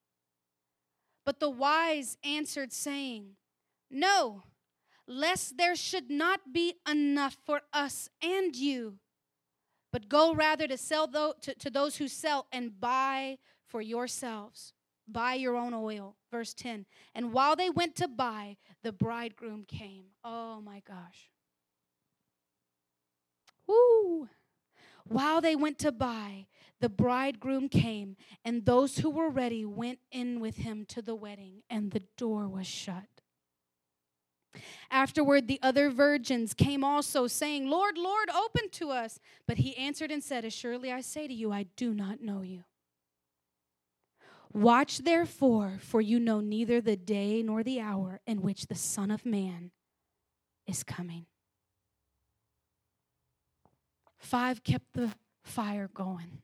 But 1.25 1.39
the 1.39 1.49
wise 1.49 2.17
answered, 2.23 2.71
saying, 2.71 3.35
No, 3.89 4.43
lest 5.07 5.57
there 5.57 5.75
should 5.75 6.09
not 6.09 6.53
be 6.53 6.75
enough 6.89 7.37
for 7.45 7.61
us 7.73 8.09
and 8.21 8.55
you, 8.55 8.99
but 9.91 10.07
go 10.07 10.33
rather 10.33 10.67
to 10.67 10.77
sell 10.77 11.07
tho- 11.07 11.33
to, 11.41 11.55
to 11.55 11.69
those 11.69 11.97
who 11.97 12.07
sell 12.07 12.47
and 12.51 12.79
buy 12.79 13.37
for 13.65 13.81
yourselves. 13.81 14.73
Buy 15.07 15.35
your 15.35 15.55
own 15.55 15.73
oil. 15.73 16.15
Verse 16.31 16.53
10. 16.53 16.85
And 17.13 17.31
while 17.31 17.55
they 17.55 17.69
went 17.69 17.95
to 17.97 18.07
buy, 18.07 18.57
the 18.83 18.91
bridegroom 18.91 19.65
came. 19.67 20.05
Oh 20.23 20.61
my 20.61 20.81
gosh. 20.87 21.29
Woo! 23.67 24.27
While 25.07 25.41
they 25.41 25.55
went 25.55 25.77
to 25.79 25.91
buy, 25.91 26.47
the 26.81 26.89
bridegroom 26.89 27.69
came, 27.69 28.17
and 28.43 28.65
those 28.65 28.97
who 28.99 29.09
were 29.09 29.29
ready 29.29 29.65
went 29.65 29.99
in 30.11 30.39
with 30.39 30.57
him 30.57 30.85
to 30.89 31.01
the 31.01 31.15
wedding, 31.15 31.63
and 31.69 31.91
the 31.91 32.03
door 32.17 32.47
was 32.47 32.67
shut. 32.67 33.03
Afterward, 34.91 35.47
the 35.47 35.59
other 35.61 35.89
virgins 35.89 36.53
came 36.53 36.83
also, 36.83 37.27
saying, 37.27 37.69
Lord, 37.69 37.97
Lord, 37.97 38.29
open 38.29 38.69
to 38.71 38.91
us. 38.91 39.19
But 39.47 39.57
he 39.57 39.75
answered 39.77 40.11
and 40.11 40.23
said, 40.23 40.45
Assuredly 40.45 40.91
I 40.91 41.01
say 41.01 41.27
to 41.27 41.33
you, 41.33 41.51
I 41.51 41.63
do 41.75 41.93
not 41.93 42.21
know 42.21 42.41
you. 42.41 42.63
Watch 44.53 44.99
therefore, 44.99 45.79
for 45.81 45.99
you 45.99 46.19
know 46.19 46.39
neither 46.39 46.79
the 46.79 46.95
day 46.95 47.43
nor 47.43 47.61
the 47.61 47.81
hour 47.81 48.21
in 48.25 48.41
which 48.41 48.67
the 48.67 48.75
Son 48.75 49.11
of 49.11 49.25
Man 49.25 49.71
is 50.65 50.83
coming. 50.83 51.25
Five 54.17 54.63
kept 54.63 54.93
the 54.93 55.11
fire 55.43 55.89
going. 55.93 56.41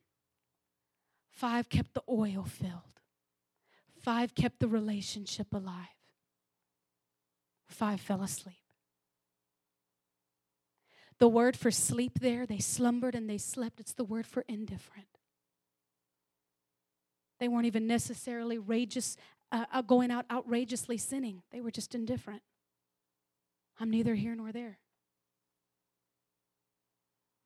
Five 1.41 1.69
kept 1.69 1.95
the 1.95 2.03
oil 2.07 2.45
filled. 2.47 3.01
Five 3.99 4.35
kept 4.35 4.59
the 4.59 4.67
relationship 4.67 5.47
alive. 5.55 5.97
Five 7.67 7.99
fell 7.99 8.21
asleep. 8.21 8.61
The 11.17 11.27
word 11.27 11.57
for 11.57 11.71
sleep 11.71 12.19
there, 12.19 12.45
they 12.45 12.59
slumbered 12.59 13.15
and 13.15 13.27
they 13.27 13.39
slept. 13.39 13.79
It's 13.79 13.93
the 13.93 14.03
word 14.03 14.27
for 14.27 14.45
indifferent. 14.47 15.07
They 17.39 17.47
weren't 17.47 17.65
even 17.65 17.87
necessarily 17.87 18.59
rageous, 18.59 19.17
uh, 19.51 19.65
uh 19.73 19.81
going 19.81 20.11
out 20.11 20.25
outrageously 20.29 20.97
sinning. 20.97 21.41
They 21.51 21.59
were 21.59 21.71
just 21.71 21.95
indifferent. 21.95 22.43
I'm 23.79 23.89
neither 23.89 24.13
here 24.13 24.35
nor 24.35 24.51
there. 24.51 24.77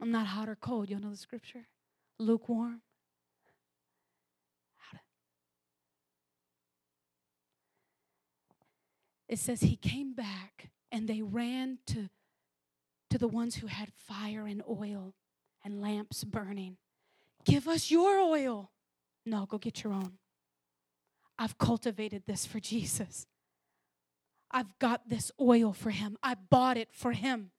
I'm 0.01 0.11
not 0.11 0.27
hot 0.27 0.49
or 0.49 0.57
cold. 0.57 0.89
You'll 0.89 0.99
know 0.99 1.11
the 1.11 1.15
scripture. 1.15 1.67
Lukewarm. 2.19 2.81
It 9.27 9.39
says 9.39 9.61
he 9.61 9.75
came 9.75 10.13
back 10.13 10.69
and 10.91 11.07
they 11.07 11.21
ran 11.21 11.79
to, 11.87 12.09
to 13.09 13.17
the 13.17 13.27
ones 13.27 13.55
who 13.55 13.67
had 13.67 13.91
fire 13.93 14.45
and 14.45 14.61
oil 14.69 15.13
and 15.63 15.81
lamps 15.81 16.23
burning. 16.23 16.77
Give 17.43 17.67
us 17.67 17.89
your 17.89 18.19
oil. 18.19 18.71
No, 19.25 19.45
go 19.45 19.57
get 19.57 19.83
your 19.83 19.93
own. 19.93 20.13
I've 21.37 21.57
cultivated 21.57 22.23
this 22.25 22.45
for 22.45 22.59
Jesus. 22.59 23.25
I've 24.51 24.77
got 24.79 25.09
this 25.09 25.31
oil 25.39 25.73
for 25.73 25.89
him. 25.89 26.17
I 26.23 26.35
bought 26.35 26.77
it 26.77 26.89
for 26.91 27.11
him. 27.11 27.51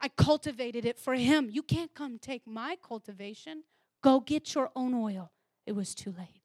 I 0.00 0.08
cultivated 0.08 0.84
it 0.84 0.98
for 0.98 1.14
him. 1.14 1.48
You 1.50 1.62
can't 1.62 1.94
come 1.94 2.18
take 2.18 2.46
my 2.46 2.76
cultivation. 2.82 3.64
Go 4.02 4.20
get 4.20 4.54
your 4.54 4.70
own 4.74 4.94
oil. 4.94 5.30
It 5.66 5.72
was 5.72 5.94
too 5.94 6.14
late. 6.16 6.39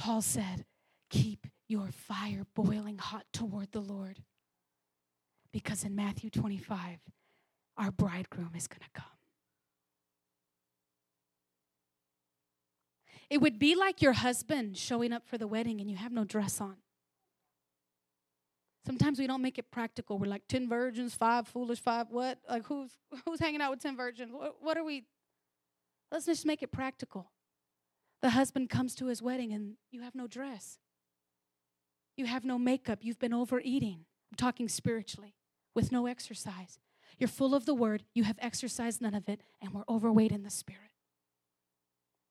Paul 0.00 0.22
said, 0.22 0.64
Keep 1.10 1.46
your 1.68 1.90
fire 1.92 2.46
boiling 2.54 2.96
hot 2.96 3.26
toward 3.34 3.70
the 3.72 3.82
Lord. 3.82 4.20
Because 5.52 5.84
in 5.84 5.94
Matthew 5.94 6.30
25, 6.30 7.00
our 7.76 7.90
bridegroom 7.90 8.52
is 8.56 8.66
going 8.66 8.80
to 8.80 8.88
come. 8.94 9.06
It 13.28 13.42
would 13.42 13.58
be 13.58 13.74
like 13.74 14.00
your 14.00 14.14
husband 14.14 14.78
showing 14.78 15.12
up 15.12 15.28
for 15.28 15.36
the 15.36 15.46
wedding 15.46 15.82
and 15.82 15.90
you 15.90 15.96
have 15.96 16.12
no 16.12 16.24
dress 16.24 16.62
on. 16.62 16.76
Sometimes 18.86 19.18
we 19.18 19.26
don't 19.26 19.42
make 19.42 19.58
it 19.58 19.70
practical. 19.70 20.18
We're 20.18 20.28
like 20.28 20.48
10 20.48 20.66
virgins, 20.66 21.14
five 21.14 21.46
foolish, 21.46 21.78
five 21.78 22.06
what? 22.08 22.38
Like 22.48 22.64
who's 22.64 22.90
who's 23.26 23.38
hanging 23.38 23.60
out 23.60 23.70
with 23.70 23.82
10 23.82 23.98
virgins? 23.98 24.32
What, 24.32 24.56
what 24.62 24.78
are 24.78 24.84
we? 24.84 25.04
Let's 26.10 26.24
just 26.24 26.46
make 26.46 26.62
it 26.62 26.72
practical. 26.72 27.30
The 28.22 28.30
husband 28.30 28.68
comes 28.68 28.94
to 28.96 29.06
his 29.06 29.22
wedding 29.22 29.52
and 29.52 29.74
you 29.90 30.02
have 30.02 30.14
no 30.14 30.26
dress. 30.26 30.78
You 32.16 32.26
have 32.26 32.44
no 32.44 32.58
makeup. 32.58 32.98
You've 33.02 33.18
been 33.18 33.32
overeating. 33.32 34.04
I'm 34.30 34.36
talking 34.36 34.68
spiritually 34.68 35.34
with 35.74 35.90
no 35.90 36.06
exercise. 36.06 36.78
You're 37.18 37.28
full 37.28 37.54
of 37.54 37.66
the 37.66 37.74
word. 37.74 38.04
You 38.14 38.24
have 38.24 38.38
exercised 38.40 39.00
none 39.00 39.14
of 39.14 39.28
it, 39.28 39.42
and 39.60 39.72
we're 39.72 39.84
overweight 39.88 40.32
in 40.32 40.42
the 40.42 40.50
spirit. 40.50 40.92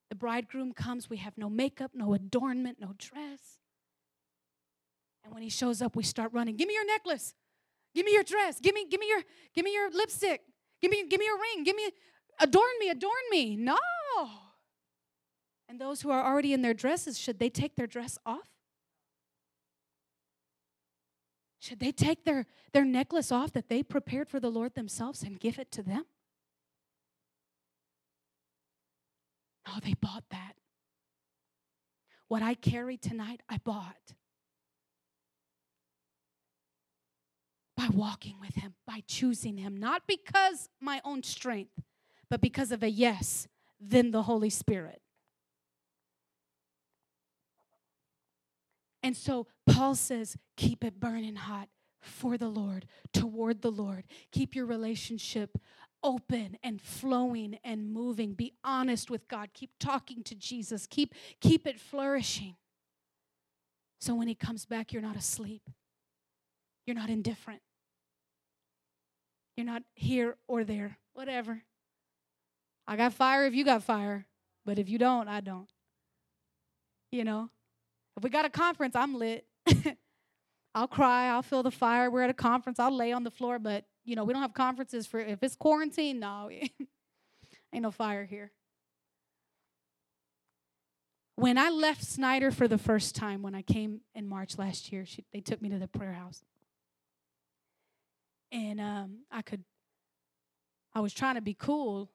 The 0.09 0.15
bridegroom 0.15 0.73
comes. 0.73 1.09
We 1.09 1.17
have 1.17 1.37
no 1.37 1.49
makeup, 1.49 1.91
no 1.93 2.13
adornment, 2.13 2.77
no 2.79 2.93
dress. 2.97 3.59
And 5.23 5.33
when 5.33 5.43
he 5.43 5.49
shows 5.49 5.81
up, 5.81 5.95
we 5.95 6.03
start 6.03 6.33
running. 6.33 6.55
Give 6.55 6.67
me 6.67 6.73
your 6.73 6.85
necklace. 6.85 7.35
Give 7.93 8.05
me 8.05 8.13
your 8.13 8.23
dress. 8.23 8.59
Give 8.59 8.73
me, 8.73 8.85
give 8.89 8.99
me 8.99 9.07
your, 9.09 9.21
give 9.53 9.65
me 9.65 9.73
your 9.73 9.91
lipstick. 9.91 10.41
Give 10.81 10.91
me, 10.91 11.05
give 11.07 11.19
me 11.19 11.25
your 11.25 11.39
ring. 11.39 11.63
Give 11.63 11.75
me, 11.75 11.91
adorn 12.39 12.71
me, 12.79 12.89
adorn 12.89 13.11
me. 13.29 13.55
No. 13.55 13.77
And 15.69 15.79
those 15.79 16.01
who 16.01 16.09
are 16.09 16.25
already 16.25 16.51
in 16.51 16.63
their 16.63 16.73
dresses, 16.73 17.19
should 17.19 17.37
they 17.37 17.49
take 17.49 17.75
their 17.75 17.85
dress 17.85 18.17
off? 18.25 18.49
Should 21.59 21.79
they 21.79 21.91
take 21.91 22.25
their, 22.25 22.47
their 22.73 22.85
necklace 22.85 23.31
off 23.31 23.53
that 23.53 23.69
they 23.69 23.83
prepared 23.83 24.29
for 24.29 24.39
the 24.39 24.49
Lord 24.49 24.73
themselves 24.73 25.21
and 25.21 25.39
give 25.39 25.59
it 25.59 25.71
to 25.73 25.83
them? 25.83 26.05
No, 29.67 29.73
they 29.83 29.93
bought 29.93 30.23
that. 30.31 30.53
What 32.27 32.41
I 32.41 32.55
carry 32.55 32.97
tonight, 32.97 33.41
I 33.47 33.57
bought. 33.57 34.15
By 37.77 37.89
walking 37.93 38.39
with 38.39 38.55
Him, 38.55 38.73
by 38.87 39.03
choosing 39.05 39.57
Him, 39.57 39.77
not 39.77 40.03
because 40.07 40.69
my 40.81 41.01
own 41.05 41.21
strength, 41.21 41.83
but 42.27 42.41
because 42.41 42.71
of 42.71 42.81
a 42.81 42.89
yes, 42.89 43.47
then 43.79 44.09
the 44.09 44.23
Holy 44.23 44.49
Spirit. 44.49 45.01
And 49.01 49.15
so 49.15 49.47
Paul 49.65 49.95
says, 49.95 50.37
keep 50.57 50.83
it 50.83 50.99
burning 50.99 51.35
hot 51.35 51.69
for 52.01 52.37
the 52.37 52.47
Lord, 52.47 52.85
toward 53.13 53.61
the 53.61 53.71
Lord. 53.71 54.05
Keep 54.31 54.55
your 54.55 54.65
relationship 54.65 55.57
open 56.03 56.57
and 56.63 56.81
flowing 56.81 57.59
and 57.63 57.91
moving. 57.91 58.33
Be 58.33 58.53
honest 58.63 59.09
with 59.09 59.27
God. 59.27 59.49
Keep 59.53 59.71
talking 59.79 60.23
to 60.23 60.35
Jesus. 60.35 60.87
Keep 60.87 61.13
keep 61.41 61.67
it 61.67 61.79
flourishing. 61.79 62.55
So 63.99 64.15
when 64.15 64.27
he 64.27 64.35
comes 64.35 64.65
back, 64.65 64.93
you're 64.93 65.01
not 65.01 65.17
asleep. 65.17 65.69
You're 66.85 66.95
not 66.95 67.09
indifferent. 67.09 67.61
You're 69.57 69.65
not 69.65 69.83
here 69.93 70.37
or 70.47 70.63
there. 70.63 70.97
Whatever. 71.13 71.63
I 72.87 72.95
got 72.95 73.13
fire 73.13 73.45
if 73.45 73.53
you 73.53 73.65
got 73.65 73.83
fire, 73.83 74.25
but 74.65 74.79
if 74.79 74.89
you 74.89 74.97
don't, 74.97 75.27
I 75.27 75.41
don't. 75.41 75.69
You 77.11 77.25
know? 77.25 77.49
If 78.19 78.23
we 78.23 78.29
got 78.29 78.43
a 78.43 78.49
conference, 78.49 78.97
I'm 78.97 79.17
lit. 79.17 79.45
I'll 80.75 80.89
cry, 80.89 81.29
I'll 81.29 81.41
feel 81.41 81.63
the 81.63 81.71
fire. 81.71 82.11
We're 82.11 82.23
at 82.23 82.29
a 82.29 82.33
conference, 82.33 82.77
I'll 82.77 82.93
lay 82.93 83.13
on 83.13 83.23
the 83.23 83.31
floor, 83.31 83.59
but 83.59 83.85
you 84.03 84.17
know, 84.17 84.25
we 84.25 84.33
don't 84.33 84.41
have 84.41 84.53
conferences 84.53 85.07
for 85.07 85.21
if 85.21 85.41
it's 85.41 85.55
quarantine, 85.55 86.19
no. 86.19 86.49
Ain't 87.73 87.83
no 87.83 87.91
fire 87.91 88.25
here. 88.25 88.51
When 91.37 91.57
I 91.57 91.69
left 91.69 92.03
Snyder 92.03 92.51
for 92.51 92.67
the 92.67 92.77
first 92.77 93.15
time, 93.15 93.41
when 93.41 93.55
I 93.55 93.61
came 93.61 94.01
in 94.13 94.27
March 94.27 94.57
last 94.57 94.91
year, 94.91 95.05
she, 95.05 95.23
they 95.31 95.39
took 95.39 95.61
me 95.61 95.69
to 95.69 95.79
the 95.79 95.87
prayer 95.87 96.11
house. 96.11 96.43
And 98.51 98.81
um, 98.81 99.19
I 99.31 99.43
could, 99.43 99.63
I 100.93 100.99
was 100.99 101.13
trying 101.13 101.35
to 101.35 101.41
be 101.41 101.53
cool, 101.53 102.11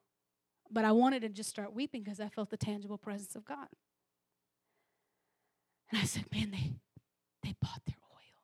but 0.70 0.84
I 0.84 0.92
wanted 0.92 1.22
to 1.22 1.30
just 1.30 1.48
start 1.48 1.72
weeping 1.72 2.02
because 2.02 2.20
I 2.20 2.28
felt 2.28 2.50
the 2.50 2.59
tangible 2.59 2.98
presence 2.98 3.34
of 3.34 3.46
God. 3.46 3.68
And 5.95 6.03
I 6.03 6.07
said, 6.07 6.24
man, 6.32 6.51
they, 6.51 6.72
they 7.45 7.55
bought 7.62 7.82
their 7.86 7.95
oil. 8.12 8.42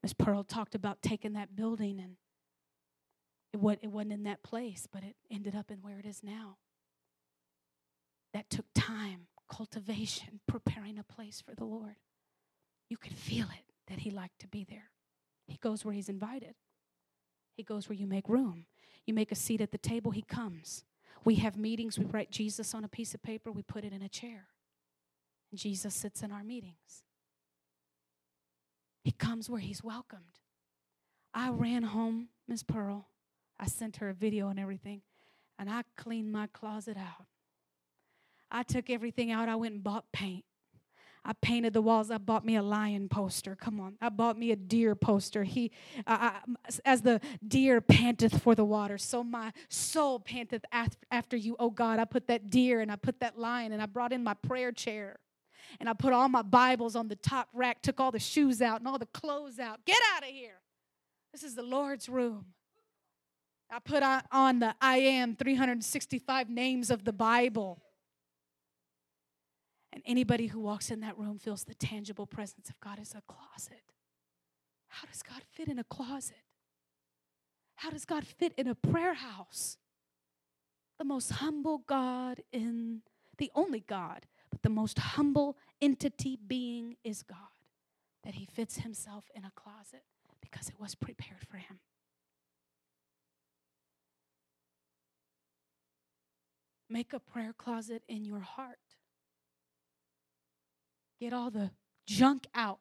Miss 0.00 0.12
Pearl 0.12 0.44
talked 0.44 0.76
about 0.76 1.02
taking 1.02 1.32
that 1.32 1.56
building 1.56 1.98
and 1.98 2.12
it, 3.52 3.80
it 3.82 3.90
wasn't 3.90 4.12
in 4.12 4.22
that 4.22 4.44
place, 4.44 4.86
but 4.92 5.02
it 5.02 5.16
ended 5.28 5.56
up 5.56 5.72
in 5.72 5.78
where 5.78 5.98
it 5.98 6.06
is 6.06 6.22
now. 6.22 6.58
That 8.32 8.48
took 8.48 8.66
time, 8.76 9.26
cultivation, 9.52 10.38
preparing 10.46 11.00
a 11.00 11.02
place 11.02 11.42
for 11.44 11.56
the 11.56 11.64
Lord. 11.64 11.96
You 12.88 12.96
could 12.96 13.14
feel 13.14 13.46
it 13.46 13.64
that 13.88 13.98
He 13.98 14.12
liked 14.12 14.38
to 14.38 14.46
be 14.46 14.62
there. 14.62 14.90
He 15.48 15.56
goes 15.56 15.84
where 15.84 15.94
He's 15.94 16.08
invited, 16.08 16.54
He 17.56 17.64
goes 17.64 17.88
where 17.88 17.98
you 17.98 18.06
make 18.06 18.28
room. 18.28 18.66
You 19.04 19.14
make 19.14 19.32
a 19.32 19.34
seat 19.34 19.60
at 19.60 19.72
the 19.72 19.78
table, 19.78 20.12
He 20.12 20.22
comes. 20.22 20.84
We 21.24 21.36
have 21.36 21.56
meetings, 21.56 21.98
we 21.98 22.04
write 22.04 22.30
Jesus 22.30 22.72
on 22.72 22.84
a 22.84 22.88
piece 22.88 23.14
of 23.14 23.22
paper, 23.24 23.50
we 23.50 23.62
put 23.62 23.82
it 23.82 23.92
in 23.92 24.02
a 24.02 24.08
chair. 24.08 24.46
Jesus 25.54 25.94
sits 25.94 26.22
in 26.22 26.32
our 26.32 26.44
meetings. 26.44 27.02
He 29.02 29.12
comes 29.12 29.48
where 29.48 29.60
he's 29.60 29.82
welcomed. 29.82 30.22
I 31.32 31.50
ran 31.50 31.82
home, 31.84 32.28
Miss 32.46 32.62
Pearl. 32.62 33.08
I 33.58 33.66
sent 33.66 33.96
her 33.96 34.08
a 34.08 34.14
video 34.14 34.48
and 34.48 34.58
everything, 34.58 35.02
and 35.58 35.70
I 35.70 35.82
cleaned 35.96 36.30
my 36.30 36.46
closet 36.48 36.96
out. 36.96 37.26
I 38.50 38.62
took 38.62 38.90
everything 38.90 39.30
out. 39.30 39.48
I 39.48 39.56
went 39.56 39.74
and 39.74 39.84
bought 39.84 40.10
paint. 40.12 40.44
I 41.24 41.32
painted 41.42 41.74
the 41.74 41.82
walls. 41.82 42.10
I 42.10 42.18
bought 42.18 42.44
me 42.44 42.56
a 42.56 42.62
lion 42.62 43.08
poster. 43.08 43.54
Come 43.54 43.80
on. 43.80 43.96
I 44.00 44.08
bought 44.08 44.38
me 44.38 44.50
a 44.50 44.56
deer 44.56 44.94
poster. 44.94 45.44
He, 45.44 45.70
I, 46.06 46.38
as 46.84 47.02
the 47.02 47.20
deer 47.46 47.80
panteth 47.80 48.42
for 48.42 48.54
the 48.54 48.64
water, 48.64 48.96
so 48.96 49.22
my 49.22 49.52
soul 49.68 50.20
panteth 50.20 50.64
after 51.10 51.36
you, 51.36 51.56
oh 51.58 51.70
God. 51.70 51.98
I 51.98 52.04
put 52.04 52.28
that 52.28 52.48
deer 52.48 52.80
and 52.80 52.90
I 52.90 52.96
put 52.96 53.20
that 53.20 53.38
lion 53.38 53.72
and 53.72 53.82
I 53.82 53.86
brought 53.86 54.12
in 54.12 54.24
my 54.24 54.34
prayer 54.34 54.72
chair 54.72 55.18
and 55.80 55.88
I 55.88 55.92
put 55.92 56.12
all 56.12 56.28
my 56.28 56.42
Bibles 56.42 56.96
on 56.96 57.08
the 57.08 57.16
top 57.16 57.48
rack, 57.52 57.82
took 57.82 58.00
all 58.00 58.10
the 58.10 58.18
shoes 58.18 58.62
out 58.62 58.80
and 58.80 58.88
all 58.88 58.98
the 58.98 59.06
clothes 59.06 59.58
out. 59.58 59.84
Get 59.84 59.98
out 60.14 60.22
of 60.22 60.28
here. 60.28 60.60
This 61.32 61.42
is 61.42 61.54
the 61.54 61.62
Lord's 61.62 62.08
room. 62.08 62.46
I 63.70 63.80
put 63.80 64.02
on 64.32 64.60
the 64.60 64.74
I 64.80 64.98
am 64.98 65.36
365 65.36 66.48
names 66.48 66.90
of 66.90 67.04
the 67.04 67.12
Bible. 67.12 67.82
And 69.92 70.02
anybody 70.06 70.46
who 70.46 70.60
walks 70.60 70.90
in 70.90 71.00
that 71.00 71.18
room 71.18 71.38
feels 71.38 71.64
the 71.64 71.74
tangible 71.74 72.26
presence 72.26 72.70
of 72.70 72.80
God 72.80 72.98
as 72.98 73.14
a 73.14 73.22
closet. 73.26 73.82
How 74.88 75.06
does 75.06 75.22
God 75.22 75.42
fit 75.52 75.68
in 75.68 75.78
a 75.78 75.84
closet? 75.84 76.36
How 77.76 77.90
does 77.90 78.04
God 78.04 78.26
fit 78.26 78.52
in 78.56 78.66
a 78.68 78.74
prayer 78.74 79.14
house? 79.14 79.76
The 80.98 81.04
most 81.04 81.30
humble 81.30 81.78
God 81.86 82.42
in 82.52 83.02
the 83.36 83.50
only 83.54 83.80
God 83.80 84.26
but 84.50 84.62
the 84.62 84.68
most 84.68 84.98
humble 84.98 85.56
entity 85.80 86.38
being 86.46 86.96
is 87.04 87.22
God, 87.22 87.38
that 88.24 88.34
he 88.34 88.46
fits 88.46 88.78
himself 88.78 89.24
in 89.34 89.44
a 89.44 89.52
closet 89.54 90.02
because 90.40 90.68
it 90.68 90.80
was 90.80 90.94
prepared 90.94 91.46
for 91.48 91.58
him. 91.58 91.80
Make 96.90 97.12
a 97.12 97.18
prayer 97.18 97.52
closet 97.56 98.02
in 98.08 98.24
your 98.24 98.40
heart. 98.40 98.78
Get 101.20 101.32
all 101.32 101.50
the 101.50 101.70
junk 102.06 102.46
out. 102.54 102.78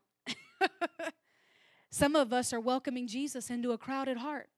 Some 1.92 2.16
of 2.16 2.32
us 2.32 2.54
are 2.54 2.60
welcoming 2.60 3.08
Jesus 3.08 3.50
into 3.50 3.72
a 3.72 3.78
crowded 3.78 4.18
heart, 4.18 4.50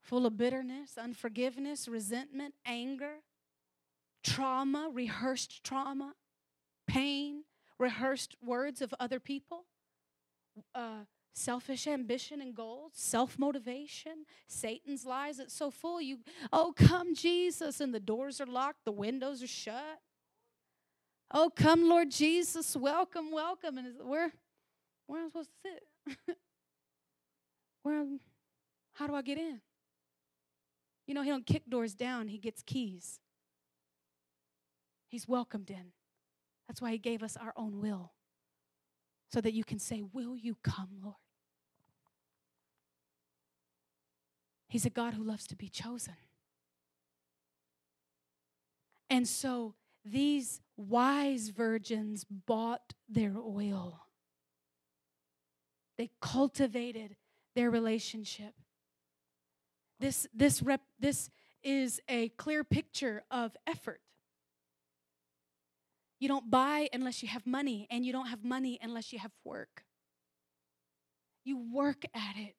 full 0.00 0.26
of 0.26 0.36
bitterness, 0.36 0.98
unforgiveness, 0.98 1.88
resentment, 1.88 2.54
anger, 2.64 3.22
trauma, 4.22 4.90
rehearsed 4.92 5.64
trauma, 5.64 6.14
pain, 6.86 7.44
rehearsed 7.78 8.36
words 8.42 8.82
of 8.82 8.94
other 9.00 9.20
people, 9.20 9.64
uh, 10.74 11.04
selfish 11.32 11.86
ambition 11.86 12.40
and 12.40 12.54
goals, 12.54 12.92
self 12.94 13.38
motivation, 13.38 14.24
Satan's 14.46 15.04
lies. 15.04 15.38
It's 15.38 15.54
so 15.54 15.70
full. 15.70 16.00
You, 16.00 16.18
oh, 16.52 16.72
come, 16.76 17.14
Jesus, 17.14 17.80
and 17.80 17.94
the 17.94 18.00
doors 18.00 18.40
are 18.40 18.46
locked, 18.46 18.84
the 18.84 18.92
windows 18.92 19.42
are 19.42 19.48
shut. 19.48 20.00
Oh, 21.32 21.50
come, 21.54 21.88
Lord 21.88 22.10
Jesus, 22.10 22.76
welcome, 22.76 23.30
welcome. 23.30 23.78
And 23.78 23.94
we're 24.04 24.32
Where 25.06 25.20
am 25.20 25.26
I 25.26 25.28
supposed 25.28 25.50
to 25.64 25.70
sit? 25.70 26.36
Where 27.82 28.04
how 28.94 29.06
do 29.06 29.14
I 29.14 29.22
get 29.22 29.38
in? 29.38 29.60
You 31.06 31.14
know, 31.14 31.22
he 31.22 31.30
don't 31.30 31.46
kick 31.46 31.62
doors 31.68 31.94
down, 31.94 32.28
he 32.28 32.38
gets 32.38 32.62
keys. 32.62 33.18
He's 35.10 35.26
welcomed 35.26 35.70
in. 35.70 35.92
That's 36.68 36.80
why 36.80 36.92
he 36.92 36.98
gave 36.98 37.22
us 37.24 37.36
our 37.36 37.52
own 37.56 37.80
will. 37.80 38.12
So 39.32 39.40
that 39.40 39.52
you 39.52 39.64
can 39.64 39.80
say, 39.80 40.02
Will 40.02 40.36
you 40.36 40.56
come, 40.62 40.88
Lord? 41.02 41.16
He's 44.68 44.86
a 44.86 44.90
God 44.90 45.14
who 45.14 45.24
loves 45.24 45.48
to 45.48 45.56
be 45.56 45.68
chosen. 45.68 46.14
And 49.10 49.26
so 49.26 49.74
these 50.04 50.60
wise 50.76 51.48
virgins 51.48 52.24
bought 52.24 52.94
their 53.08 53.34
oil. 53.36 54.06
They 55.98 56.10
cultivated 56.20 57.16
their 57.56 57.68
relationship. 57.68 58.54
This, 59.98 60.28
this, 60.32 60.62
rep, 60.62 60.82
this 61.00 61.30
is 61.64 62.00
a 62.08 62.28
clear 62.30 62.62
picture 62.62 63.24
of 63.28 63.56
effort. 63.66 64.00
You 66.20 66.28
don't 66.28 66.50
buy 66.50 66.88
unless 66.92 67.22
you 67.22 67.28
have 67.28 67.46
money, 67.46 67.88
and 67.90 68.04
you 68.04 68.12
don't 68.12 68.26
have 68.26 68.44
money 68.44 68.78
unless 68.82 69.12
you 69.12 69.18
have 69.18 69.32
work. 69.42 69.84
You 71.44 71.58
work 71.72 72.04
at 72.14 72.36
it 72.36 72.54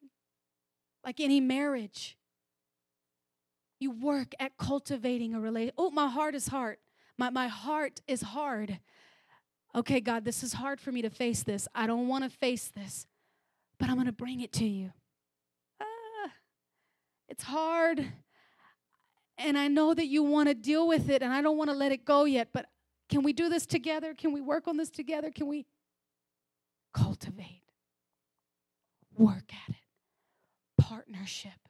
like 1.05 1.19
any 1.19 1.39
marriage. 1.39 2.17
You 3.79 3.91
work 3.91 4.33
at 4.39 4.57
cultivating 4.57 5.35
a 5.35 5.39
relationship. 5.39 5.75
Oh, 5.77 5.91
my 5.91 6.07
heart 6.07 6.33
is 6.33 6.47
hard. 6.47 6.77
My, 7.17 7.29
my 7.29 7.47
heart 7.47 8.01
is 8.07 8.21
hard. 8.21 8.79
Okay, 9.75 10.01
God, 10.01 10.25
this 10.25 10.43
is 10.43 10.53
hard 10.53 10.81
for 10.81 10.91
me 10.91 11.03
to 11.03 11.09
face 11.09 11.43
this. 11.43 11.67
I 11.73 11.85
don't 11.87 12.07
want 12.07 12.23
to 12.23 12.29
face 12.29 12.71
this, 12.75 13.05
but 13.79 13.89
I'm 13.89 13.95
going 13.95 14.07
to 14.07 14.11
bring 14.11 14.41
it 14.41 14.51
to 14.53 14.65
you. 14.65 14.91
Ah, 15.79 16.31
it's 17.29 17.43
hard. 17.43 18.05
And 19.37 19.57
I 19.57 19.67
know 19.67 19.93
that 19.93 20.07
you 20.07 20.23
want 20.23 20.49
to 20.49 20.55
deal 20.55 20.87
with 20.87 21.09
it, 21.09 21.21
and 21.21 21.31
I 21.31 21.41
don't 21.41 21.57
want 21.57 21.69
to 21.69 21.75
let 21.75 21.91
it 21.91 22.05
go 22.05 22.25
yet, 22.25 22.49
but 22.53 22.65
can 23.11 23.23
we 23.23 23.33
do 23.33 23.49
this 23.49 23.65
together? 23.65 24.13
Can 24.13 24.31
we 24.31 24.39
work 24.39 24.69
on 24.69 24.77
this 24.77 24.89
together? 24.89 25.31
Can 25.31 25.47
we 25.47 25.65
cultivate, 26.93 27.63
work 29.17 29.51
at 29.67 29.75
it, 29.75 30.81
partnership? 30.81 31.67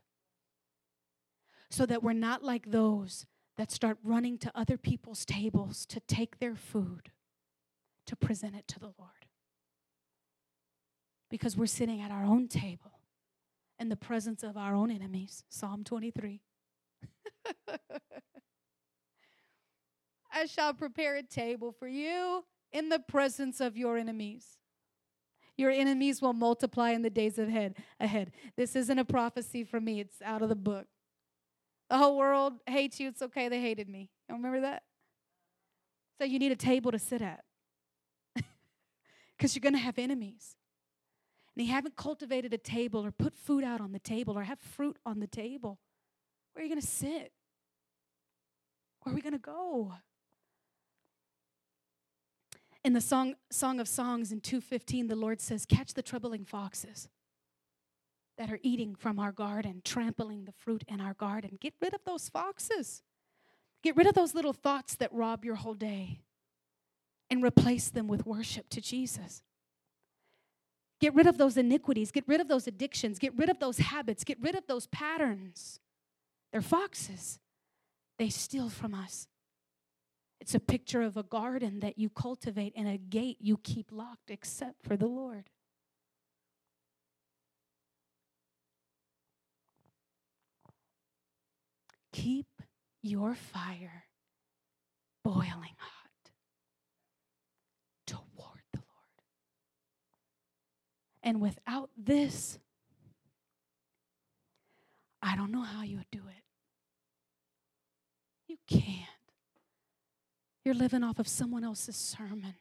So 1.72 1.88
that 1.88 2.04
we're 2.04 2.14
not 2.14 2.44
like 2.44 2.70
those 2.70 3.26
that 3.58 3.72
start 3.72 3.98
running 4.04 4.38
to 4.38 4.52
other 4.54 4.78
people's 4.78 5.26
tables 5.26 5.86
to 5.88 6.00
take 6.02 6.40
their 6.40 6.56
food, 6.56 7.10
to 8.06 8.16
present 8.16 8.56
it 8.56 8.68
to 8.68 8.80
the 8.80 8.94
Lord. 9.00 9.26
Because 11.30 11.58
we're 11.58 11.66
sitting 11.66 12.02
at 12.02 12.12
our 12.12 12.24
own 12.24 12.50
table 12.50 13.00
in 13.80 13.90
the 13.90 13.96
presence 13.96 14.44
of 14.44 14.58
our 14.58 14.76
own 14.76 14.92
enemies. 14.92 15.44
Psalm 15.50 15.84
23. 15.84 16.42
I 20.34 20.46
shall 20.46 20.74
prepare 20.74 21.18
a 21.18 21.24
table 21.24 21.72
for 21.72 21.88
you 21.88 22.46
in 22.72 22.90
the 22.90 23.00
presence 23.00 23.60
of 23.60 23.78
your 23.78 23.98
enemies. 23.98 24.58
Your 25.58 25.72
enemies 25.72 26.22
will 26.22 26.34
multiply 26.34 26.92
in 26.92 27.02
the 27.02 27.10
days 27.10 27.38
ahead. 27.38 27.76
Ahead. 28.00 28.32
This 28.56 28.76
isn't 28.76 28.98
a 28.98 29.06
prophecy 29.06 29.64
from 29.64 29.84
me. 29.84 30.00
It's 30.00 30.22
out 30.24 30.42
of 30.42 30.50
the 30.50 30.56
book. 30.56 30.88
The 31.90 31.98
whole 31.98 32.18
world 32.18 32.54
hates 32.66 33.00
you. 33.00 33.10
It's 33.10 33.22
okay. 33.22 33.50
They 33.50 33.62
hated 33.62 33.90
me. 33.90 34.10
You 34.30 34.36
remember 34.36 34.62
that? 34.62 34.84
So 36.18 36.26
you 36.26 36.40
need 36.40 36.52
a 36.52 36.56
table 36.56 36.92
to 36.92 37.00
sit 37.00 37.22
at 37.22 37.44
because 39.38 39.56
you're 39.56 39.62
going 39.62 39.74
to 39.74 39.80
have 39.80 40.00
enemies. 40.00 40.56
And 41.56 41.66
you 41.66 41.72
haven't 41.74 41.98
cultivated 41.98 42.54
a 42.54 42.58
table 42.58 43.06
or 43.06 43.12
put 43.12 43.36
food 43.36 43.64
out 43.64 43.82
on 43.82 43.92
the 43.92 44.00
table 44.00 44.38
or 44.38 44.44
have 44.44 44.60
fruit 44.60 44.98
on 45.06 45.20
the 45.20 45.28
table. 45.28 45.80
Where 46.54 46.62
are 46.62 46.66
you 46.66 46.74
going 46.74 46.82
to 46.82 46.88
sit? 46.88 47.34
Where 49.02 49.12
are 49.12 49.16
we 49.16 49.22
going 49.22 49.34
to 49.34 49.40
go? 49.40 49.94
In 52.84 52.94
the 52.94 53.02
song, 53.02 53.36
song 53.52 53.80
of 53.80 53.88
Songs 53.88 54.32
in 54.32 54.42
215, 54.42 55.08
the 55.08 55.16
Lord 55.16 55.40
says, 55.40 55.66
Catch 55.66 55.94
the 55.94 56.02
troubling 56.02 56.46
foxes 56.46 57.10
that 58.38 58.52
are 58.52 58.60
eating 58.64 58.96
from 58.96 59.20
our 59.20 59.32
garden, 59.32 59.82
trampling 59.86 60.46
the 60.46 60.52
fruit 60.52 60.84
in 60.88 61.00
our 61.00 61.14
garden. 61.14 61.58
Get 61.62 61.76
rid 61.80 61.94
of 61.94 62.04
those 62.06 62.30
foxes. 62.30 63.04
Get 63.84 63.96
rid 63.96 64.08
of 64.08 64.16
those 64.16 64.34
little 64.34 64.54
thoughts 64.54 64.96
that 64.96 65.14
rob 65.14 65.46
your 65.46 65.56
whole 65.56 65.74
day 65.74 66.22
and 67.30 67.44
replace 67.44 67.90
them 67.90 68.08
with 68.08 68.26
worship 68.26 68.68
to 68.70 68.82
Jesus. 68.82 69.44
Get 71.00 71.16
rid 71.16 71.28
of 71.28 71.38
those 71.38 71.58
iniquities. 71.58 72.12
Get 72.12 72.28
rid 72.28 72.42
of 72.42 72.48
those 72.48 72.68
addictions. 72.68 73.20
Get 73.20 73.36
rid 73.38 73.50
of 73.50 73.60
those 73.60 73.78
habits. 73.78 74.24
Get 74.24 74.40
rid 74.42 74.56
of 74.56 74.68
those 74.68 74.88
patterns. 74.88 75.80
They're 76.52 76.62
foxes. 76.62 77.40
They 78.20 78.30
steal 78.30 78.70
from 78.70 78.94
us. 78.94 79.28
It's 80.42 80.56
a 80.56 80.60
picture 80.60 81.04
of 81.04 81.18
a 81.18 81.24
garden 81.24 81.82
that 81.82 82.00
you 82.00 82.10
cultivate 82.10 82.74
and 82.76 82.88
a 82.88 82.98
gate 82.98 83.38
you 83.40 83.58
keep 83.58 83.92
locked 83.92 84.32
except 84.32 84.82
for 84.82 84.98
the 84.98 85.06
Lord. 85.06 85.52
Keep 92.12 92.48
your 93.04 93.36
fire 93.36 94.06
boiling 95.24 95.76
hot 95.78 96.32
toward 98.08 98.64
the 98.74 98.80
Lord. 98.80 99.22
And 101.22 101.40
without 101.40 101.92
this, 101.96 102.58
I 105.22 105.36
don't 105.36 105.52
know 105.52 105.62
how 105.62 105.84
you 105.84 105.98
would 105.98 106.12
do 106.12 106.24
it. 106.28 106.44
You 108.48 108.58
can't. 108.68 109.11
You're 110.64 110.76
living 110.76 111.04
off 111.04 111.20
of 111.20 111.28
someone 111.28 111.64
else's 111.64 111.96
sermon. 111.96 112.56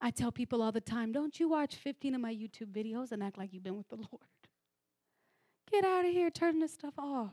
I 0.00 0.10
tell 0.10 0.30
people 0.30 0.62
all 0.62 0.72
the 0.72 0.80
time, 0.80 1.12
don't 1.12 1.40
you 1.40 1.48
watch 1.48 1.76
15 1.76 2.14
of 2.14 2.20
my 2.20 2.34
YouTube 2.34 2.70
videos 2.70 3.12
and 3.12 3.22
act 3.22 3.38
like 3.38 3.52
you've 3.52 3.64
been 3.64 3.76
with 3.76 3.88
the 3.88 3.96
Lord. 3.96 4.28
Get 5.70 5.84
out 5.84 6.04
of 6.04 6.12
here, 6.12 6.30
turn 6.30 6.58
this 6.58 6.74
stuff 6.74 6.94
off. 6.98 7.32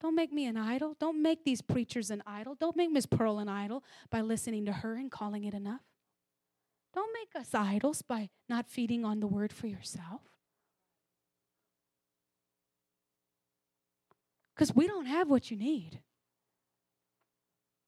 Don't 0.00 0.16
make 0.16 0.32
me 0.32 0.46
an 0.46 0.56
idol. 0.56 0.96
Don't 0.98 1.22
make 1.22 1.44
these 1.44 1.62
preachers 1.62 2.10
an 2.10 2.24
idol. 2.26 2.56
Don't 2.58 2.76
make 2.76 2.90
Miss 2.90 3.06
Pearl 3.06 3.38
an 3.38 3.48
idol 3.48 3.84
by 4.10 4.20
listening 4.20 4.64
to 4.66 4.72
her 4.72 4.96
and 4.96 5.10
calling 5.10 5.44
it 5.44 5.54
enough. 5.54 5.82
Don't 6.92 7.12
make 7.14 7.40
us 7.40 7.54
idols 7.54 8.02
by 8.02 8.28
not 8.48 8.68
feeding 8.68 9.04
on 9.04 9.20
the 9.20 9.28
word 9.28 9.52
for 9.52 9.68
yourself. 9.68 10.22
Because 14.54 14.74
we 14.74 14.88
don't 14.88 15.06
have 15.06 15.30
what 15.30 15.50
you 15.52 15.56
need. 15.56 16.00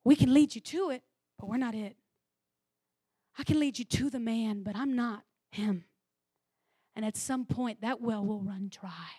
We 0.04 0.16
can 0.16 0.34
lead 0.34 0.54
you 0.54 0.60
to 0.60 0.90
it, 0.90 1.02
but 1.38 1.48
we're 1.48 1.56
not 1.56 1.74
it. 1.74 1.96
I 3.38 3.42
can 3.42 3.58
lead 3.58 3.78
you 3.78 3.84
to 3.84 4.10
the 4.10 4.20
man, 4.20 4.62
but 4.62 4.76
I'm 4.76 4.94
not 4.94 5.22
him. 5.50 5.84
And 6.94 7.04
at 7.04 7.16
some 7.16 7.44
point, 7.44 7.80
that 7.80 8.00
well 8.00 8.24
will 8.24 8.40
run 8.40 8.70
dry. 8.70 9.10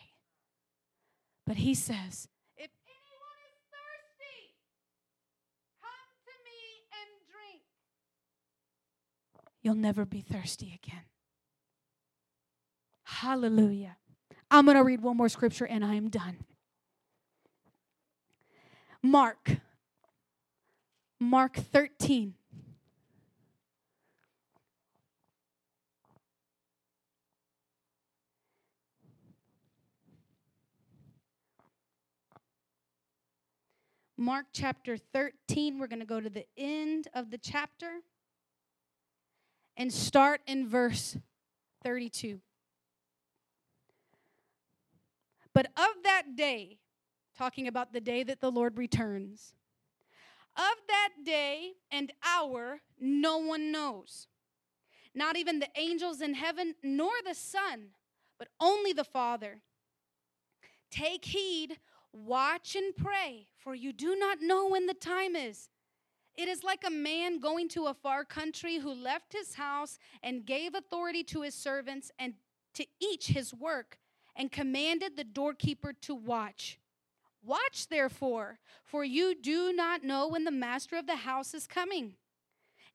But 1.45 1.57
he 1.57 1.73
says, 1.73 2.27
If 2.55 2.69
anyone 2.85 3.41
is 3.49 3.59
thirsty, 3.69 4.53
come 5.81 5.89
to 6.25 6.31
me 6.45 6.85
and 6.91 7.09
drink. 7.29 7.61
You'll 9.61 9.75
never 9.75 10.05
be 10.05 10.21
thirsty 10.21 10.79
again. 10.81 11.03
Hallelujah. 13.03 13.97
I'm 14.49 14.65
going 14.65 14.77
to 14.77 14.83
read 14.83 15.01
one 15.01 15.17
more 15.17 15.29
scripture 15.29 15.65
and 15.65 15.83
I 15.83 15.95
am 15.95 16.09
done. 16.09 16.37
Mark 19.01 19.57
Mark 21.25 21.55
13. 21.55 22.35
Mark 34.17 34.45
chapter 34.53 34.97
13, 34.97 35.79
we're 35.79 35.87
going 35.87 35.99
to 35.99 36.05
go 36.05 36.21
to 36.21 36.29
the 36.29 36.45
end 36.57 37.07
of 37.15 37.31
the 37.31 37.39
chapter 37.39 38.01
and 39.75 39.91
start 39.91 40.41
in 40.45 40.69
verse 40.69 41.17
32. 41.83 42.39
But 45.55 45.65
of 45.75 46.03
that 46.03 46.35
day, 46.35 46.77
talking 47.35 47.67
about 47.67 47.93
the 47.93 48.01
day 48.01 48.21
that 48.21 48.41
the 48.41 48.51
Lord 48.51 48.77
returns, 48.77 49.55
of 50.57 50.75
that 50.87 51.09
day 51.23 51.73
and 51.91 52.11
hour, 52.23 52.81
no 52.99 53.37
one 53.37 53.71
knows. 53.71 54.27
Not 55.13 55.37
even 55.37 55.59
the 55.59 55.69
angels 55.75 56.21
in 56.21 56.33
heaven, 56.33 56.75
nor 56.83 57.11
the 57.25 57.33
Son, 57.33 57.91
but 58.37 58.49
only 58.59 58.93
the 58.93 59.03
Father. 59.03 59.61
Take 60.91 61.25
heed, 61.25 61.77
watch 62.11 62.75
and 62.75 62.95
pray, 62.95 63.47
for 63.57 63.75
you 63.75 63.93
do 63.93 64.15
not 64.15 64.41
know 64.41 64.67
when 64.67 64.85
the 64.85 64.93
time 64.93 65.35
is. 65.35 65.69
It 66.37 66.49
is 66.49 66.63
like 66.63 66.83
a 66.85 66.91
man 66.91 67.39
going 67.39 67.69
to 67.69 67.85
a 67.85 67.93
far 67.93 68.25
country 68.25 68.79
who 68.79 68.93
left 68.93 69.31
his 69.33 69.55
house 69.55 69.97
and 70.21 70.45
gave 70.45 70.75
authority 70.75 71.23
to 71.25 71.43
his 71.43 71.55
servants 71.55 72.11
and 72.19 72.33
to 72.73 72.85
each 72.99 73.27
his 73.27 73.53
work 73.53 73.97
and 74.35 74.51
commanded 74.51 75.15
the 75.15 75.23
doorkeeper 75.23 75.93
to 76.01 76.13
watch. 76.13 76.77
Watch, 77.45 77.87
therefore, 77.89 78.59
for 78.83 79.03
you 79.03 79.35
do 79.39 79.71
not 79.71 80.03
know 80.03 80.27
when 80.27 80.43
the 80.43 80.51
master 80.51 80.97
of 80.97 81.05
the 81.05 81.17
house 81.17 81.53
is 81.53 81.67
coming. 81.67 82.15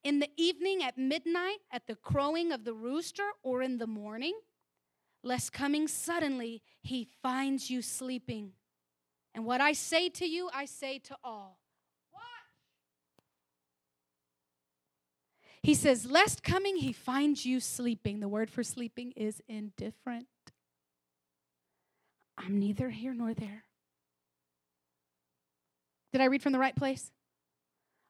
In 0.03 0.19
the 0.19 0.31
evening, 0.37 0.83
at 0.83 0.99
midnight, 0.99 1.59
at 1.71 1.87
the 1.87 1.95
crowing 1.95 2.53
of 2.53 2.65
the 2.65 2.73
rooster, 2.73 3.29
or 3.43 3.63
in 3.63 3.79
the 3.79 3.87
morning, 3.87 4.39
lest 5.23 5.53
coming 5.53 5.87
suddenly 5.87 6.63
he 6.83 7.07
finds 7.23 7.71
you 7.71 7.83
sleeping. 7.83 8.53
And 9.35 9.45
what 9.45 9.61
I 9.61 9.73
say 9.73 10.09
to 10.09 10.27
you, 10.27 10.51
I 10.53 10.65
say 10.65 10.99
to 10.99 11.17
all. 11.23 11.59
He 15.63 15.75
says, 15.75 16.07
Lest 16.07 16.43
coming 16.43 16.77
he 16.77 16.93
finds 16.93 17.45
you 17.45 17.61
sleeping. 17.61 18.21
The 18.21 18.29
word 18.29 18.51
for 18.51 18.63
sleeping 18.63 19.13
is 19.13 19.43
indifferent. 19.49 20.27
I'm 22.39 22.59
neither 22.59 22.89
here 22.89 23.13
nor 23.13 23.35
there. 23.35 23.65
Did 26.13 26.21
I 26.21 26.27
read 26.27 26.43
from 26.43 26.53
the 26.53 26.59
right 26.59 26.75
place? 26.75 27.11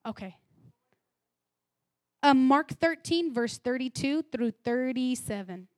Okay. 0.06 0.36
Um, 2.22 2.46
Mark 2.46 2.70
13, 2.72 3.32
verse 3.32 3.58
32 3.58 4.24
through 4.30 4.50
37. 4.50 5.68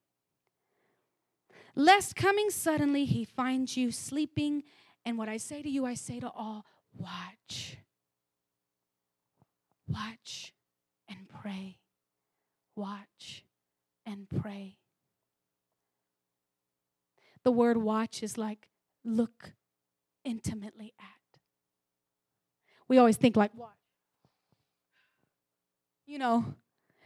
Lest 1.75 2.17
coming 2.17 2.51
suddenly 2.51 3.05
he 3.05 3.25
finds 3.25 3.77
you 3.77 3.91
sleeping, 3.91 4.63
and 5.05 5.17
what 5.17 5.29
I 5.29 5.37
say 5.37 5.63
to 5.63 5.69
you, 5.69 5.87
I 5.87 5.95
say 5.95 6.21
to 6.21 6.29
all 6.29 6.67
watch. 6.97 7.79
Watch 9.89 10.53
and 11.09 11.29
pray. 11.29 11.79
Watch 12.77 13.45
and 14.05 14.29
pray. 14.29 14.77
The 17.45 17.53
word 17.53 17.77
watch 17.77 18.23
is 18.23 18.39
like 18.39 18.69
look 19.05 19.53
intimately 20.25 20.93
at. 20.99 21.12
We 22.89 22.99
always 22.99 23.17
think 23.17 23.37
like 23.37 23.53
what? 23.55 23.73
You 26.07 26.19
know, 26.19 26.45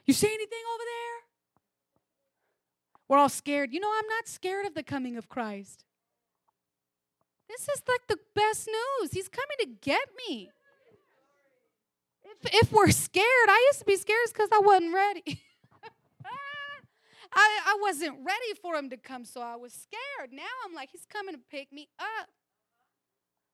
you 0.04 0.14
see 0.14 0.26
anything 0.26 0.58
over 0.74 0.82
there? 0.84 1.26
We're 3.08 3.18
all 3.18 3.28
scared. 3.28 3.72
You 3.72 3.80
know, 3.80 3.92
I'm 3.96 4.08
not 4.08 4.26
scared 4.26 4.66
of 4.66 4.74
the 4.74 4.82
coming 4.82 5.16
of 5.16 5.28
Christ. 5.28 5.84
This 7.48 7.68
is 7.68 7.82
like 7.88 8.06
the 8.08 8.18
best 8.34 8.68
news. 8.68 9.12
He's 9.12 9.28
coming 9.28 9.56
to 9.60 9.66
get 9.80 10.08
me. 10.28 10.50
If, 12.24 12.54
if 12.54 12.72
we're 12.72 12.90
scared, 12.90 13.24
I 13.48 13.64
used 13.68 13.78
to 13.80 13.84
be 13.84 13.96
scared 13.96 14.18
because 14.32 14.48
I 14.52 14.58
wasn't 14.58 14.92
ready. 14.92 15.22
I, 17.32 17.60
I 17.66 17.78
wasn't 17.80 18.16
ready 18.24 18.54
for 18.60 18.74
him 18.74 18.90
to 18.90 18.96
come, 18.96 19.24
so 19.24 19.40
I 19.40 19.56
was 19.56 19.72
scared. 19.72 20.32
Now 20.32 20.42
I'm 20.64 20.74
like, 20.74 20.90
he's 20.90 21.06
coming 21.06 21.34
to 21.34 21.40
pick 21.50 21.72
me 21.72 21.88
up 21.98 22.28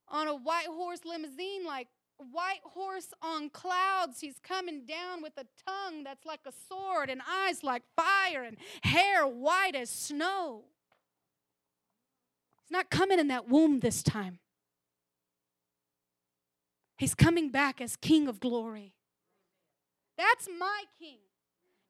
on 0.08 0.28
a 0.28 0.34
white 0.34 0.66
horse 0.66 1.00
limousine, 1.04 1.66
like 1.66 1.88
white 2.30 2.60
horse 2.62 3.08
on 3.20 3.50
clouds. 3.50 4.20
He's 4.20 4.38
coming 4.42 4.84
down 4.86 5.22
with 5.22 5.32
a 5.36 5.46
tongue 5.66 6.04
that's 6.04 6.24
like 6.24 6.40
a 6.46 6.52
sword, 6.68 7.10
and 7.10 7.20
eyes 7.28 7.62
like 7.62 7.82
fire, 7.96 8.42
and 8.42 8.56
hair 8.82 9.26
white 9.26 9.74
as 9.74 9.90
snow. 9.90 10.64
He's 12.62 12.70
not 12.70 12.90
coming 12.90 13.18
in 13.18 13.28
that 13.28 13.48
womb 13.48 13.80
this 13.80 14.02
time. 14.02 14.38
He's 16.96 17.14
coming 17.14 17.50
back 17.50 17.80
as 17.80 17.96
King 17.96 18.28
of 18.28 18.38
glory. 18.38 18.94
That's 20.16 20.48
my 20.58 20.84
King. 21.00 21.18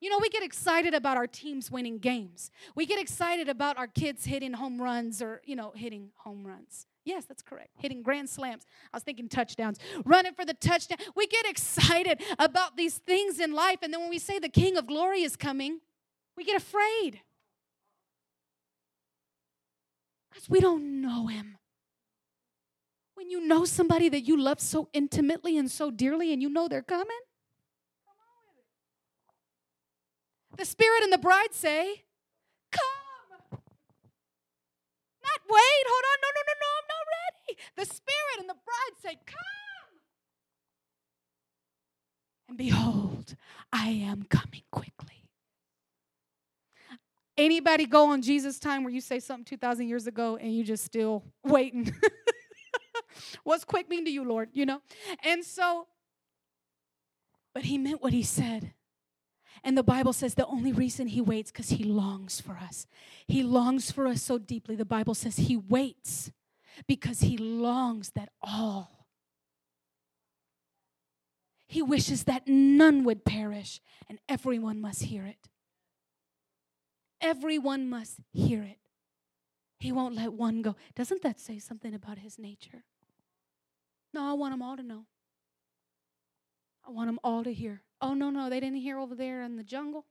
You 0.02 0.10
know, 0.10 0.18
we 0.20 0.28
get 0.30 0.42
excited 0.42 0.94
about 0.94 1.16
our 1.16 1.28
teams 1.28 1.70
winning 1.70 1.98
games. 1.98 2.50
We 2.74 2.86
get 2.86 3.00
excited 3.00 3.48
about 3.48 3.78
our 3.78 3.86
kids 3.86 4.24
hitting 4.24 4.52
home 4.52 4.82
runs 4.82 5.22
or, 5.22 5.40
you 5.44 5.54
know, 5.54 5.70
hitting 5.76 6.10
home 6.16 6.44
runs. 6.44 6.88
Yes, 7.04 7.24
that's 7.24 7.40
correct. 7.40 7.70
Hitting 7.78 8.02
grand 8.02 8.28
slams. 8.28 8.66
I 8.92 8.96
was 8.96 9.04
thinking 9.04 9.28
touchdowns. 9.28 9.78
Running 10.04 10.34
for 10.34 10.44
the 10.44 10.54
touchdown. 10.54 10.98
We 11.14 11.28
get 11.28 11.46
excited 11.46 12.20
about 12.40 12.76
these 12.76 12.98
things 12.98 13.38
in 13.38 13.52
life. 13.54 13.78
And 13.82 13.94
then 13.94 14.00
when 14.00 14.10
we 14.10 14.18
say 14.18 14.40
the 14.40 14.48
King 14.48 14.76
of 14.76 14.88
Glory 14.88 15.22
is 15.22 15.36
coming, 15.36 15.78
we 16.36 16.42
get 16.42 16.56
afraid. 16.56 17.20
Because 20.30 20.50
we 20.50 20.58
don't 20.58 21.00
know 21.00 21.28
him. 21.28 21.58
When 23.14 23.30
you 23.30 23.46
know 23.46 23.64
somebody 23.64 24.08
that 24.08 24.22
you 24.22 24.36
love 24.36 24.58
so 24.58 24.88
intimately 24.92 25.56
and 25.56 25.70
so 25.70 25.92
dearly 25.92 26.32
and 26.32 26.42
you 26.42 26.48
know 26.48 26.66
they're 26.66 26.82
coming, 26.82 27.20
the 30.56 30.64
Spirit 30.64 31.02
and 31.02 31.12
the 31.12 31.18
bride 31.18 31.52
say, 31.52 32.04
Come. 32.70 33.60
Not 35.22 35.40
wait, 35.48 35.84
hold 35.86 36.04
on, 36.10 36.18
no, 36.22 36.28
no, 36.34 36.42
no, 36.46 36.54
no, 36.60 36.68
I'm 36.78 36.88
not 36.88 37.06
ready. 37.16 37.58
The 37.76 37.86
Spirit 37.94 38.40
and 38.40 38.48
the 38.48 38.54
bride 38.54 38.96
say, 39.02 39.18
Come. 39.26 39.36
And 42.48 42.58
behold, 42.58 43.34
I 43.72 43.88
am 43.88 44.24
coming 44.24 44.62
quickly. 44.70 45.24
Anybody 47.38 47.86
go 47.86 48.10
on 48.10 48.20
Jesus' 48.20 48.58
time 48.58 48.84
where 48.84 48.92
you 48.92 49.00
say 49.00 49.18
something 49.18 49.44
2,000 49.44 49.88
years 49.88 50.06
ago 50.06 50.36
and 50.36 50.54
you 50.54 50.62
just 50.62 50.84
still 50.84 51.24
waiting? 51.44 51.94
What's 53.44 53.64
quick 53.64 53.88
mean 53.88 54.04
to 54.04 54.10
you, 54.10 54.24
Lord? 54.24 54.50
You 54.52 54.66
know? 54.66 54.82
And 55.24 55.42
so, 55.44 55.86
but 57.54 57.64
he 57.64 57.78
meant 57.78 58.02
what 58.02 58.12
he 58.12 58.22
said. 58.22 58.74
And 59.64 59.78
the 59.78 59.82
Bible 59.82 60.12
says 60.12 60.34
the 60.34 60.46
only 60.46 60.72
reason 60.72 61.06
he 61.06 61.20
waits 61.20 61.52
because 61.52 61.70
he 61.70 61.84
longs 61.84 62.40
for 62.40 62.58
us. 62.58 62.86
He 63.28 63.42
longs 63.42 63.92
for 63.92 64.08
us 64.08 64.22
so 64.22 64.38
deeply. 64.38 64.74
The 64.74 64.84
Bible 64.84 65.14
says 65.14 65.36
he 65.36 65.56
waits 65.56 66.32
because 66.88 67.20
he 67.20 67.36
longs 67.36 68.10
that 68.10 68.30
all. 68.42 69.06
He 71.68 71.80
wishes 71.80 72.24
that 72.24 72.48
none 72.48 73.04
would 73.04 73.24
perish 73.24 73.80
and 74.08 74.18
everyone 74.28 74.80
must 74.80 75.04
hear 75.04 75.24
it. 75.24 75.48
Everyone 77.20 77.88
must 77.88 78.18
hear 78.32 78.62
it. 78.62 78.78
He 79.78 79.92
won't 79.92 80.14
let 80.14 80.32
one 80.32 80.62
go. 80.62 80.76
Doesn't 80.94 81.22
that 81.22 81.40
say 81.40 81.58
something 81.58 81.94
about 81.94 82.18
his 82.18 82.38
nature? 82.38 82.84
No, 84.12 84.28
I 84.28 84.32
want 84.34 84.52
them 84.52 84.62
all 84.62 84.76
to 84.76 84.82
know. 84.82 85.06
I 86.86 86.90
want 86.90 87.08
them 87.08 87.20
all 87.24 87.44
to 87.44 87.52
hear. 87.52 87.82
Oh, 88.02 88.14
no, 88.14 88.30
no, 88.30 88.50
they 88.50 88.58
didn't 88.58 88.80
hear 88.80 88.98
over 88.98 89.14
there 89.14 89.42
in 89.42 89.56
the 89.56 89.62
jungle. 89.62 90.06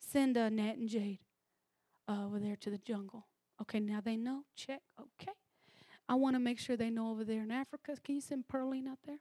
Send 0.00 0.36
uh, 0.36 0.48
Nat 0.48 0.76
and 0.76 0.88
Jade 0.88 1.20
uh, 2.08 2.26
over 2.26 2.40
there 2.40 2.56
to 2.56 2.68
the 2.68 2.78
jungle. 2.78 3.26
Okay, 3.60 3.78
now 3.78 4.00
they 4.04 4.16
know. 4.16 4.42
Check. 4.56 4.82
Okay. 5.00 5.32
I 6.08 6.16
want 6.16 6.34
to 6.34 6.40
make 6.40 6.58
sure 6.58 6.76
they 6.76 6.90
know 6.90 7.10
over 7.12 7.24
there 7.24 7.42
in 7.42 7.52
Africa. 7.52 7.96
Can 8.02 8.16
you 8.16 8.20
send 8.20 8.48
Pearline 8.48 8.88
out 8.88 8.98
there? 9.06 9.20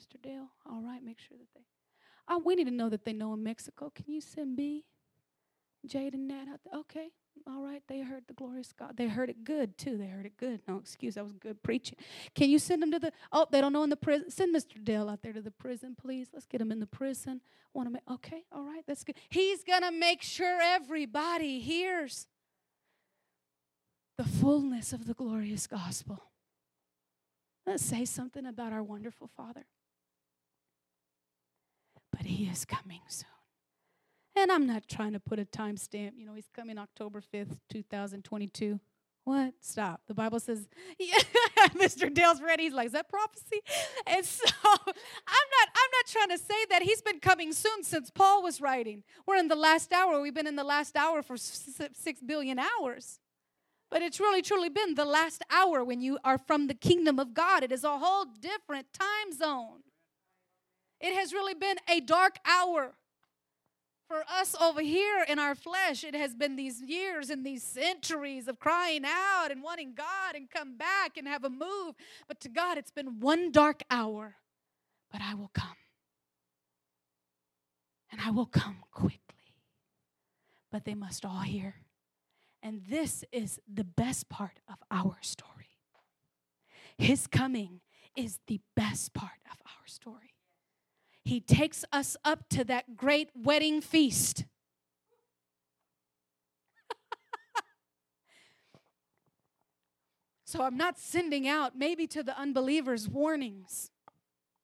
Mr. 0.00 0.20
Dale? 0.22 0.48
All 0.64 0.80
right, 0.80 1.02
make 1.02 1.18
sure 1.18 1.36
that 1.36 1.48
they. 1.54 1.64
Oh, 2.28 2.40
we 2.44 2.54
need 2.54 2.64
to 2.64 2.70
know 2.70 2.88
that 2.88 3.04
they 3.04 3.12
know 3.12 3.34
in 3.34 3.42
Mexico. 3.42 3.90
Can 3.92 4.04
you 4.06 4.20
send 4.20 4.56
B, 4.56 4.84
Jade, 5.84 6.14
and 6.14 6.28
Nat 6.28 6.46
out 6.52 6.60
there? 6.64 6.80
Okay. 6.80 7.08
All 7.46 7.62
right, 7.62 7.82
they 7.88 8.00
heard 8.00 8.24
the 8.26 8.32
glorious 8.32 8.72
God. 8.72 8.96
They 8.96 9.06
heard 9.06 9.28
it 9.28 9.44
good 9.44 9.76
too. 9.76 9.98
They 9.98 10.06
heard 10.06 10.24
it 10.24 10.36
good. 10.36 10.60
No 10.66 10.78
excuse, 10.78 11.14
that 11.14 11.24
was 11.24 11.34
good 11.34 11.62
preaching. 11.62 11.96
Can 12.34 12.48
you 12.48 12.58
send 12.58 12.80
them 12.82 12.90
to 12.92 12.98
the? 12.98 13.12
Oh, 13.32 13.46
they 13.50 13.60
don't 13.60 13.72
know 13.72 13.82
in 13.82 13.90
the 13.90 13.96
prison. 13.96 14.30
Send 14.30 14.54
Mr. 14.54 14.82
Dale 14.82 15.08
out 15.10 15.22
there 15.22 15.32
to 15.32 15.42
the 15.42 15.50
prison, 15.50 15.94
please. 16.00 16.28
Let's 16.32 16.46
get 16.46 16.60
him 16.60 16.72
in 16.72 16.80
the 16.80 16.86
prison. 16.86 17.40
Want 17.74 17.88
to 17.88 17.92
make? 17.92 18.02
Okay, 18.10 18.44
all 18.52 18.64
right, 18.64 18.82
that's 18.86 19.04
good. 19.04 19.16
He's 19.28 19.62
gonna 19.62 19.92
make 19.92 20.22
sure 20.22 20.60
everybody 20.62 21.60
hears 21.60 22.28
the 24.16 24.24
fullness 24.24 24.92
of 24.92 25.06
the 25.06 25.14
glorious 25.14 25.66
gospel. 25.66 26.22
Let's 27.66 27.84
say 27.84 28.04
something 28.04 28.46
about 28.46 28.72
our 28.72 28.82
wonderful 28.82 29.28
Father. 29.36 29.66
But 32.10 32.26
He 32.26 32.44
is 32.44 32.64
coming 32.64 33.00
soon. 33.08 33.28
And 34.36 34.50
I'm 34.50 34.66
not 34.66 34.88
trying 34.88 35.12
to 35.12 35.20
put 35.20 35.38
a 35.38 35.44
timestamp. 35.44 36.12
You 36.16 36.26
know, 36.26 36.34
he's 36.34 36.48
coming 36.54 36.78
October 36.78 37.20
5th, 37.20 37.56
2022. 37.70 38.80
What? 39.24 39.54
Stop. 39.60 40.02
The 40.06 40.14
Bible 40.14 40.38
says, 40.38 40.68
yeah, 40.98 41.18
Mr. 41.74 42.12
Dale's 42.12 42.42
ready. 42.42 42.64
He's 42.64 42.74
like, 42.74 42.86
is 42.86 42.92
that 42.92 43.08
prophecy? 43.08 43.60
And 44.06 44.24
so 44.24 44.44
I'm 44.64 44.84
not, 44.86 45.68
I'm 45.68 45.90
not 45.92 46.06
trying 46.08 46.28
to 46.30 46.38
say 46.38 46.64
that 46.70 46.82
he's 46.82 47.00
been 47.00 47.20
coming 47.20 47.52
soon 47.52 47.84
since 47.84 48.10
Paul 48.10 48.42
was 48.42 48.60
writing. 48.60 49.02
We're 49.26 49.36
in 49.36 49.48
the 49.48 49.56
last 49.56 49.92
hour. 49.92 50.20
We've 50.20 50.34
been 50.34 50.46
in 50.46 50.56
the 50.56 50.64
last 50.64 50.96
hour 50.96 51.22
for 51.22 51.36
six 51.36 52.20
billion 52.20 52.58
hours. 52.58 53.20
But 53.90 54.02
it's 54.02 54.18
really 54.18 54.42
truly 54.42 54.68
been 54.68 54.94
the 54.94 55.04
last 55.04 55.42
hour 55.50 55.84
when 55.84 56.00
you 56.00 56.18
are 56.24 56.38
from 56.38 56.66
the 56.66 56.74
kingdom 56.74 57.18
of 57.18 57.32
God. 57.32 57.62
It 57.62 57.70
is 57.70 57.84
a 57.84 57.98
whole 57.98 58.24
different 58.24 58.92
time 58.92 59.32
zone. 59.32 59.84
It 61.00 61.14
has 61.14 61.32
really 61.32 61.54
been 61.54 61.76
a 61.88 62.00
dark 62.00 62.38
hour 62.44 62.94
for 64.08 64.24
us 64.28 64.54
over 64.60 64.80
here 64.82 65.24
in 65.28 65.38
our 65.38 65.54
flesh, 65.54 66.04
it 66.04 66.14
has 66.14 66.34
been 66.34 66.56
these 66.56 66.80
years 66.82 67.30
and 67.30 67.44
these 67.44 67.62
centuries 67.62 68.48
of 68.48 68.58
crying 68.58 69.02
out 69.06 69.50
and 69.50 69.62
wanting 69.62 69.94
God 69.94 70.34
and 70.34 70.50
come 70.50 70.76
back 70.76 71.16
and 71.16 71.26
have 71.28 71.44
a 71.44 71.50
move. 71.50 71.94
But 72.28 72.40
to 72.40 72.48
God, 72.48 72.78
it's 72.78 72.90
been 72.90 73.20
one 73.20 73.52
dark 73.52 73.82
hour. 73.90 74.36
But 75.12 75.22
I 75.22 75.34
will 75.34 75.50
come. 75.54 75.76
and 78.10 78.20
I 78.20 78.30
will 78.30 78.46
come 78.46 78.78
quickly. 78.92 79.18
But 80.70 80.84
they 80.84 80.94
must 80.94 81.24
all 81.24 81.40
hear. 81.40 81.76
And 82.62 82.82
this 82.88 83.24
is 83.32 83.60
the 83.72 83.84
best 83.84 84.28
part 84.28 84.60
of 84.68 84.76
our 84.90 85.18
story. 85.20 85.50
His 86.96 87.26
coming 87.26 87.80
is 88.16 88.38
the 88.46 88.60
best 88.76 89.14
part 89.14 89.40
of 89.50 89.58
our 89.66 89.86
story. 89.86 90.33
He 91.24 91.40
takes 91.40 91.84
us 91.92 92.16
up 92.24 92.48
to 92.50 92.64
that 92.64 92.96
great 92.96 93.30
wedding 93.34 93.80
feast. 93.80 94.44
so 100.44 100.62
I'm 100.62 100.76
not 100.76 100.98
sending 100.98 101.48
out, 101.48 101.76
maybe 101.76 102.06
to 102.08 102.22
the 102.22 102.38
unbelievers, 102.38 103.08
warnings. 103.08 103.90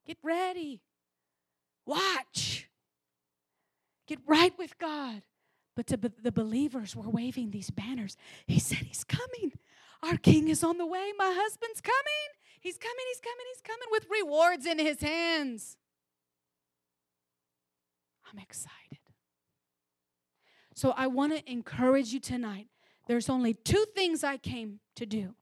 Get 0.06 0.18
ready. 0.22 0.82
Watch. 1.86 2.68
Get 4.06 4.18
right 4.26 4.52
with 4.58 4.78
God. 4.78 5.22
But 5.76 5.86
to 5.86 5.96
the 5.96 6.32
believers 6.32 6.94
were 6.94 7.08
waving 7.08 7.52
these 7.52 7.70
banners. 7.70 8.18
He 8.46 8.58
said, 8.58 8.78
He's 8.78 9.04
coming. 9.04 9.52
Our 10.02 10.16
king 10.16 10.48
is 10.48 10.62
on 10.64 10.78
the 10.78 10.86
way. 10.86 11.12
My 11.16 11.32
husband's 11.34 11.80
coming. 11.80 11.96
He's 12.60 12.76
coming, 12.76 13.04
he's 13.08 13.20
coming, 13.20 13.46
he's 13.54 13.62
coming 13.62 13.88
with 13.90 14.06
rewards 14.10 14.66
in 14.66 14.78
his 14.78 15.00
hands. 15.00 15.78
I'm 18.32 18.38
excited. 18.38 18.98
So 20.74 20.92
I 20.96 21.06
want 21.08 21.36
to 21.36 21.50
encourage 21.50 22.12
you 22.12 22.20
tonight. 22.20 22.68
There's 23.06 23.28
only 23.28 23.54
two 23.54 23.84
things 23.94 24.22
I 24.22 24.36
came 24.36 24.80
to 24.96 25.04
do 25.06 25.34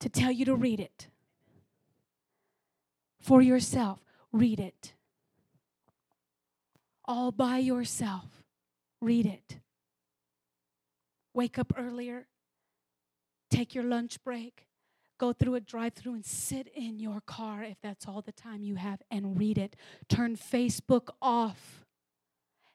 to 0.00 0.08
tell 0.08 0.30
you 0.30 0.44
to 0.44 0.54
read 0.54 0.80
it 0.80 1.08
for 3.20 3.40
yourself. 3.40 4.00
Read 4.32 4.60
it 4.60 4.94
all 7.04 7.32
by 7.32 7.58
yourself. 7.58 8.44
Read 9.00 9.26
it. 9.26 9.58
Wake 11.34 11.58
up 11.58 11.72
earlier. 11.76 12.26
Take 13.50 13.74
your 13.74 13.84
lunch 13.84 14.22
break. 14.24 14.66
Go 15.22 15.32
through 15.32 15.54
a 15.54 15.60
drive 15.60 15.92
through 15.92 16.14
and 16.14 16.26
sit 16.26 16.66
in 16.74 16.98
your 16.98 17.20
car 17.20 17.62
if 17.62 17.76
that's 17.80 18.08
all 18.08 18.22
the 18.22 18.32
time 18.32 18.64
you 18.64 18.74
have 18.74 19.00
and 19.08 19.38
read 19.38 19.56
it. 19.56 19.76
Turn 20.08 20.36
Facebook 20.36 21.10
off. 21.22 21.84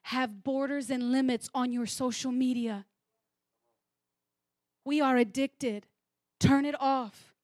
Have 0.04 0.42
borders 0.44 0.88
and 0.88 1.12
limits 1.12 1.50
on 1.52 1.72
your 1.72 1.84
social 1.84 2.32
media. 2.32 2.86
We 4.86 4.98
are 4.98 5.18
addicted. 5.18 5.88
Turn 6.40 6.64
it 6.64 6.74
off. 6.80 7.34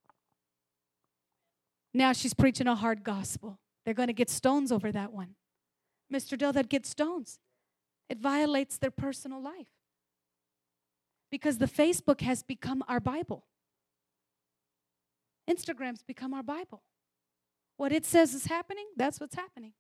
Now 1.92 2.14
she's 2.14 2.32
preaching 2.32 2.66
a 2.66 2.74
hard 2.74 3.04
gospel. 3.04 3.58
They're 3.84 3.92
going 3.92 4.06
to 4.06 4.14
get 4.14 4.30
stones 4.30 4.72
over 4.72 4.90
that 4.90 5.12
one. 5.12 5.34
Mr. 6.10 6.38
Dill, 6.38 6.54
that 6.54 6.70
gets 6.70 6.88
stones. 6.88 7.38
It 8.08 8.20
violates 8.20 8.78
their 8.78 8.90
personal 8.90 9.42
life. 9.42 9.68
Because 11.30 11.58
the 11.58 11.68
Facebook 11.68 12.22
has 12.22 12.42
become 12.42 12.82
our 12.88 13.00
Bible. 13.00 13.44
Instagram's 15.48 16.02
become 16.02 16.34
our 16.34 16.42
Bible. 16.42 16.82
What 17.76 17.92
it 17.92 18.04
says 18.04 18.34
is 18.34 18.46
happening, 18.46 18.86
that's 18.96 19.20
what's 19.20 19.34
happening. 19.34 19.72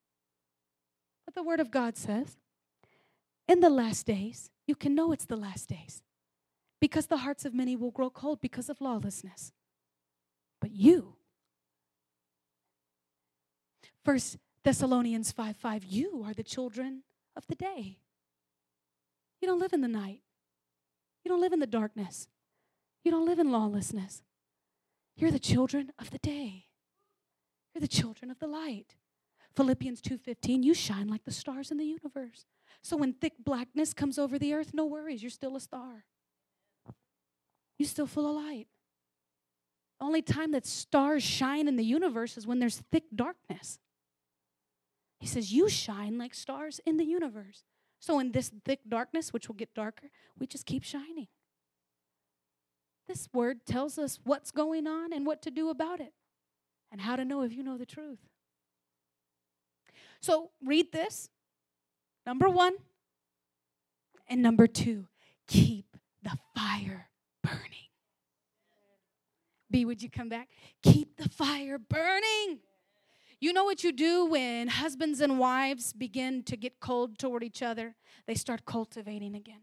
But 1.24 1.34
the 1.34 1.42
Word 1.42 1.60
of 1.60 1.70
God 1.70 1.96
says, 1.96 2.36
in 3.48 3.60
the 3.60 3.70
last 3.70 4.06
days, 4.06 4.50
you 4.66 4.74
can 4.74 4.94
know 4.94 5.12
it's 5.12 5.26
the 5.26 5.36
last 5.36 5.68
days 5.68 6.02
because 6.80 7.06
the 7.06 7.18
hearts 7.18 7.44
of 7.44 7.54
many 7.54 7.76
will 7.76 7.90
grow 7.90 8.10
cold 8.10 8.40
because 8.40 8.68
of 8.68 8.80
lawlessness. 8.80 9.52
But 10.60 10.72
you, 10.72 11.14
First 14.04 14.36
Thessalonians 14.64 15.32
5 15.32 15.56
5, 15.56 15.84
you 15.84 16.24
are 16.26 16.34
the 16.34 16.42
children 16.42 17.02
of 17.36 17.46
the 17.46 17.54
day. 17.54 17.98
You 19.40 19.48
don't 19.48 19.60
live 19.60 19.72
in 19.72 19.80
the 19.80 19.88
night. 19.88 20.20
You 21.24 21.30
don't 21.30 21.40
live 21.40 21.52
in 21.52 21.60
the 21.60 21.66
darkness. 21.66 22.28
You 23.02 23.10
don't 23.10 23.26
live 23.26 23.38
in 23.38 23.50
lawlessness. 23.50 24.22
You're 25.16 25.30
the 25.30 25.38
children 25.38 25.92
of 25.98 26.10
the 26.10 26.18
day. 26.18 26.66
You're 27.72 27.80
the 27.80 27.88
children 27.88 28.30
of 28.30 28.38
the 28.38 28.46
light. 28.46 28.96
Philippians 29.54 30.00
2:15, 30.00 30.62
you 30.62 30.74
shine 30.74 31.08
like 31.08 31.24
the 31.24 31.30
stars 31.30 31.70
in 31.70 31.76
the 31.76 31.84
universe. 31.84 32.46
So 32.82 32.96
when 32.96 33.14
thick 33.14 33.34
blackness 33.38 33.94
comes 33.94 34.18
over 34.18 34.38
the 34.38 34.52
earth, 34.52 34.74
no 34.74 34.84
worries, 34.84 35.22
you're 35.22 35.30
still 35.30 35.56
a 35.56 35.60
star. 35.60 36.04
You're 37.78 37.88
still 37.88 38.06
full 38.06 38.28
of 38.28 38.36
light. 38.36 38.68
The 39.98 40.06
only 40.06 40.22
time 40.22 40.50
that 40.52 40.66
stars 40.66 41.22
shine 41.22 41.68
in 41.68 41.76
the 41.76 41.84
universe 41.84 42.36
is 42.36 42.46
when 42.46 42.58
there's 42.58 42.82
thick 42.90 43.04
darkness. 43.14 43.78
He 45.18 45.26
says, 45.26 45.52
You 45.52 45.68
shine 45.68 46.18
like 46.18 46.34
stars 46.34 46.80
in 46.84 46.96
the 46.96 47.04
universe. 47.04 47.64
So, 48.00 48.18
in 48.18 48.32
this 48.32 48.50
thick 48.64 48.80
darkness, 48.86 49.32
which 49.32 49.48
will 49.48 49.54
get 49.54 49.74
darker, 49.74 50.10
we 50.38 50.46
just 50.46 50.66
keep 50.66 50.82
shining. 50.82 51.28
This 53.06 53.28
word 53.32 53.66
tells 53.66 53.98
us 53.98 54.18
what's 54.24 54.50
going 54.50 54.86
on 54.86 55.12
and 55.12 55.26
what 55.26 55.42
to 55.42 55.50
do 55.50 55.68
about 55.70 56.00
it, 56.00 56.12
and 56.90 57.00
how 57.00 57.16
to 57.16 57.24
know 57.24 57.42
if 57.42 57.52
you 57.52 57.62
know 57.62 57.76
the 57.76 57.86
truth. 57.86 58.20
So, 60.20 60.50
read 60.64 60.90
this. 60.92 61.28
Number 62.24 62.48
one. 62.48 62.74
And 64.26 64.40
number 64.40 64.66
two, 64.66 65.06
keep 65.46 65.98
the 66.22 66.38
fire 66.54 67.08
burning. 67.42 67.90
B, 69.70 69.84
would 69.84 70.02
you 70.02 70.08
come 70.08 70.30
back? 70.30 70.48
Keep 70.82 71.18
the 71.18 71.28
fire 71.28 71.78
burning. 71.78 72.60
You 73.38 73.52
know 73.52 73.64
what 73.64 73.84
you 73.84 73.92
do 73.92 74.24
when 74.24 74.68
husbands 74.68 75.20
and 75.20 75.38
wives 75.38 75.92
begin 75.92 76.42
to 76.44 76.56
get 76.56 76.80
cold 76.80 77.18
toward 77.18 77.42
each 77.42 77.60
other? 77.60 77.94
They 78.26 78.34
start 78.34 78.64
cultivating 78.64 79.34
again. 79.34 79.60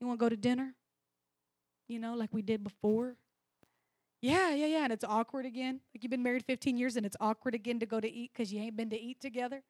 You 0.00 0.08
want 0.08 0.18
to 0.18 0.24
go 0.24 0.28
to 0.28 0.36
dinner? 0.36 0.74
You 1.88 1.98
know, 1.98 2.14
like 2.14 2.32
we 2.32 2.42
did 2.42 2.64
before? 2.64 3.16
Yeah, 4.20 4.52
yeah, 4.54 4.66
yeah. 4.66 4.84
And 4.84 4.92
it's 4.92 5.04
awkward 5.04 5.46
again. 5.46 5.80
Like 5.94 6.02
you've 6.02 6.10
been 6.10 6.22
married 6.22 6.44
15 6.44 6.76
years 6.76 6.96
and 6.96 7.06
it's 7.06 7.16
awkward 7.20 7.54
again 7.54 7.78
to 7.80 7.86
go 7.86 8.00
to 8.00 8.10
eat 8.10 8.32
because 8.32 8.52
you 8.52 8.60
ain't 8.60 8.76
been 8.76 8.90
to 8.90 9.00
eat 9.00 9.20
together. 9.20 9.62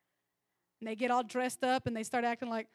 And 0.80 0.88
they 0.88 0.94
get 0.94 1.10
all 1.10 1.22
dressed 1.22 1.64
up 1.64 1.86
and 1.86 1.96
they 1.96 2.02
start 2.02 2.24
acting 2.24 2.48
like, 2.48 2.68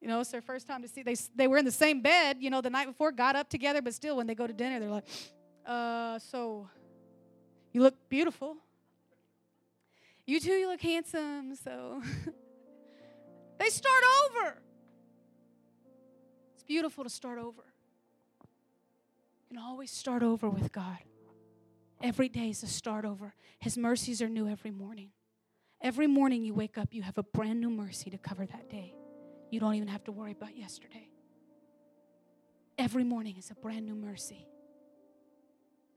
you 0.00 0.06
know, 0.06 0.20
it's 0.20 0.30
their 0.30 0.42
first 0.42 0.66
time 0.68 0.82
to 0.82 0.88
see. 0.88 1.02
They, 1.02 1.16
they 1.34 1.48
were 1.48 1.58
in 1.58 1.64
the 1.64 1.72
same 1.72 2.02
bed, 2.02 2.36
you 2.40 2.50
know, 2.50 2.60
the 2.60 2.70
night 2.70 2.86
before, 2.86 3.10
got 3.10 3.34
up 3.34 3.48
together, 3.48 3.82
but 3.82 3.94
still, 3.94 4.16
when 4.16 4.26
they 4.26 4.34
go 4.34 4.46
to 4.46 4.52
dinner, 4.52 4.78
they're 4.78 4.90
like, 4.90 5.06
uh, 5.66 6.18
so 6.20 6.68
you 7.72 7.82
look 7.82 7.96
beautiful. 8.08 8.56
You 10.24 10.38
too, 10.40 10.52
you 10.52 10.68
look 10.68 10.80
handsome. 10.80 11.56
So 11.56 12.02
they 13.58 13.70
start 13.70 14.04
over. 14.26 14.58
It's 16.54 16.62
beautiful 16.62 17.02
to 17.02 17.10
start 17.10 17.38
over. 17.38 17.64
Can 19.48 19.58
always 19.58 19.90
start 19.90 20.22
over 20.22 20.48
with 20.48 20.72
God. 20.72 20.98
Every 22.02 22.28
day 22.28 22.50
is 22.50 22.62
a 22.62 22.66
start 22.66 23.04
over. 23.04 23.34
His 23.58 23.76
mercies 23.76 24.22
are 24.22 24.28
new 24.28 24.48
every 24.48 24.70
morning. 24.70 25.10
Every 25.80 26.06
morning 26.06 26.44
you 26.44 26.54
wake 26.54 26.76
up, 26.76 26.88
you 26.92 27.02
have 27.02 27.18
a 27.18 27.22
brand 27.22 27.60
new 27.60 27.70
mercy 27.70 28.10
to 28.10 28.18
cover 28.18 28.46
that 28.46 28.68
day. 28.68 28.94
You 29.50 29.60
don't 29.60 29.74
even 29.74 29.88
have 29.88 30.04
to 30.04 30.12
worry 30.12 30.32
about 30.32 30.56
yesterday. 30.56 31.08
Every 32.76 33.04
morning 33.04 33.36
is 33.38 33.50
a 33.50 33.54
brand 33.54 33.86
new 33.86 33.94
mercy. 33.94 34.46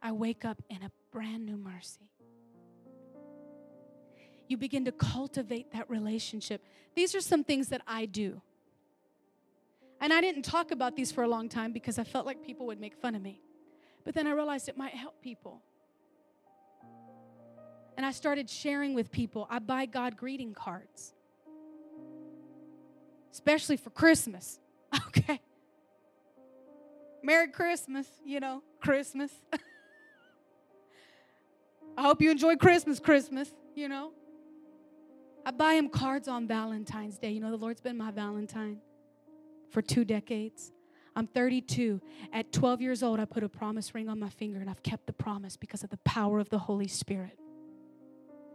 I 0.02 0.14
wake 0.14 0.46
up 0.46 0.62
in 0.70 0.82
a 0.84 0.92
brand 1.12 1.46
new 1.46 1.58
mercy 1.58 2.12
you 4.52 4.58
begin 4.58 4.84
to 4.84 4.92
cultivate 4.92 5.72
that 5.72 5.90
relationship. 5.90 6.62
These 6.94 7.16
are 7.16 7.22
some 7.22 7.44
things 7.44 7.70
that 7.70 7.82
I 7.88 8.06
do. 8.06 8.42
And 10.02 10.12
I 10.12 10.20
didn't 10.20 10.42
talk 10.42 10.72
about 10.72 10.96
these 10.96 11.12
for 11.12 11.24
a 11.24 11.28
long 11.28 11.48
time 11.48 11.72
because 11.72 12.00
I 12.00 12.04
felt 12.04 12.26
like 12.26 12.44
people 12.44 12.66
would 12.66 12.80
make 12.80 12.96
fun 12.96 13.14
of 13.14 13.22
me. 13.22 13.40
But 14.04 14.16
then 14.16 14.26
I 14.26 14.32
realized 14.32 14.68
it 14.68 14.76
might 14.76 14.96
help 14.96 15.22
people. 15.22 15.62
And 17.96 18.06
I 18.06 18.12
started 18.12 18.50
sharing 18.50 18.96
with 18.96 19.12
people. 19.12 19.46
I 19.48 19.60
buy 19.60 19.86
God 19.86 20.18
greeting 20.18 20.56
cards, 20.56 21.14
especially 23.32 23.78
for 23.78 23.92
Christmas. 23.92 24.60
Okay. 25.08 25.40
Merry 27.24 27.48
Christmas, 27.50 28.08
you 28.26 28.42
know, 28.42 28.62
Christmas. 28.82 29.32
I 31.98 32.02
hope 32.02 32.22
you 32.22 32.30
enjoy 32.32 32.58
Christmas, 32.58 33.00
Christmas, 33.00 33.50
you 33.76 33.88
know. 33.88 34.12
I 35.46 35.52
buy 35.52 35.76
him 35.76 35.88
cards 35.90 36.28
on 36.28 36.46
Valentine's 36.48 37.18
Day. 37.18 37.32
You 37.32 37.40
know, 37.40 37.52
the 37.52 37.58
Lord's 37.58 37.80
been 37.80 37.98
my 37.98 38.12
Valentine 38.12 38.82
for 39.72 39.82
two 39.82 40.06
decades. 40.06 40.72
I'm 41.16 41.28
32. 41.28 42.02
At 42.32 42.52
12 42.52 42.82
years 42.82 43.04
old, 43.04 43.20
I 43.20 43.26
put 43.26 43.44
a 43.44 43.50
promise 43.50 43.94
ring 43.94 44.08
on 44.08 44.20
my 44.20 44.30
finger, 44.30 44.60
and 44.60 44.70
I've 44.70 44.84
kept 44.84 45.08
the 45.08 45.14
promise 45.14 45.58
because 45.58 45.84
of 45.84 45.90
the 45.90 45.98
power 45.98 46.40
of 46.40 46.50
the 46.50 46.60
Holy 46.60 46.88
Spirit. 46.88 47.38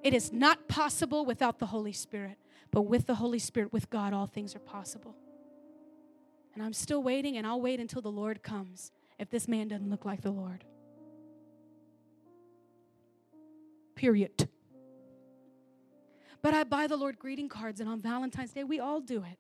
It 0.03 0.15
is 0.15 0.33
not 0.33 0.69
possible 0.69 1.25
without 1.25 1.59
the 1.59 1.67
Holy 1.67 1.93
Spirit, 1.93 2.39
but 2.71 2.83
with 2.83 3.07
the 3.07 3.17
Holy 3.17 3.39
Spirit, 3.39 3.73
with 3.73 3.91
God, 3.91 4.13
all 4.13 4.27
things 4.27 4.55
are 4.55 4.61
possible. 4.61 5.17
And 6.55 6.63
I'm 6.63 6.73
still 6.73 7.03
waiting, 7.03 7.37
and 7.37 7.47
I'll 7.47 7.61
wait 7.61 7.81
until 7.81 8.01
the 8.01 8.11
Lord 8.11 8.43
comes 8.43 8.93
if 9.19 9.29
this 9.31 9.49
man 9.49 9.69
doesn't 9.69 9.91
look 9.91 10.05
like 10.05 10.23
the 10.23 10.31
Lord. 10.31 10.65
Period. 13.95 14.49
But 16.41 16.55
I 16.55 16.65
buy 16.65 16.87
the 16.87 16.97
Lord 16.97 17.19
greeting 17.19 17.49
cards, 17.49 17.81
and 17.81 17.89
on 17.89 18.01
Valentine's 18.01 18.53
Day, 18.53 18.65
we 18.65 18.79
all 18.79 19.01
do 19.01 19.25
it. 19.25 19.39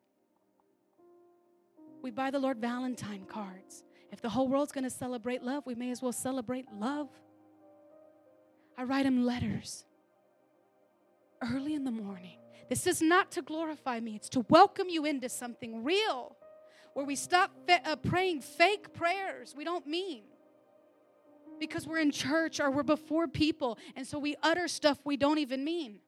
We 2.06 2.12
buy 2.12 2.30
the 2.30 2.38
Lord 2.38 2.58
Valentine 2.58 3.24
cards. 3.26 3.82
If 4.12 4.20
the 4.20 4.28
whole 4.28 4.46
world's 4.46 4.70
going 4.70 4.84
to 4.84 4.90
celebrate 4.90 5.42
love, 5.42 5.66
we 5.66 5.74
may 5.74 5.90
as 5.90 6.00
well 6.00 6.12
celebrate 6.12 6.66
love. 6.72 7.08
I 8.78 8.84
write 8.84 9.04
him 9.04 9.24
letters 9.24 9.84
early 11.42 11.74
in 11.74 11.82
the 11.82 11.90
morning. 11.90 12.38
This 12.68 12.86
is 12.86 13.02
not 13.02 13.32
to 13.32 13.42
glorify 13.42 13.98
me, 13.98 14.14
it's 14.14 14.28
to 14.28 14.46
welcome 14.48 14.88
you 14.88 15.04
into 15.04 15.28
something 15.28 15.82
real 15.82 16.36
where 16.94 17.04
we 17.04 17.16
stop 17.16 17.50
uh, 17.68 17.96
praying 17.96 18.40
fake 18.40 18.94
prayers 18.94 19.52
we 19.56 19.64
don't 19.64 19.88
mean 19.88 20.22
because 21.58 21.88
we're 21.88 21.98
in 21.98 22.12
church 22.12 22.60
or 22.60 22.70
we're 22.70 22.84
before 22.84 23.26
people, 23.26 23.78
and 23.96 24.06
so 24.06 24.16
we 24.16 24.36
utter 24.44 24.68
stuff 24.68 24.96
we 25.04 25.16
don't 25.16 25.38
even 25.38 25.64
mean. 25.64 25.98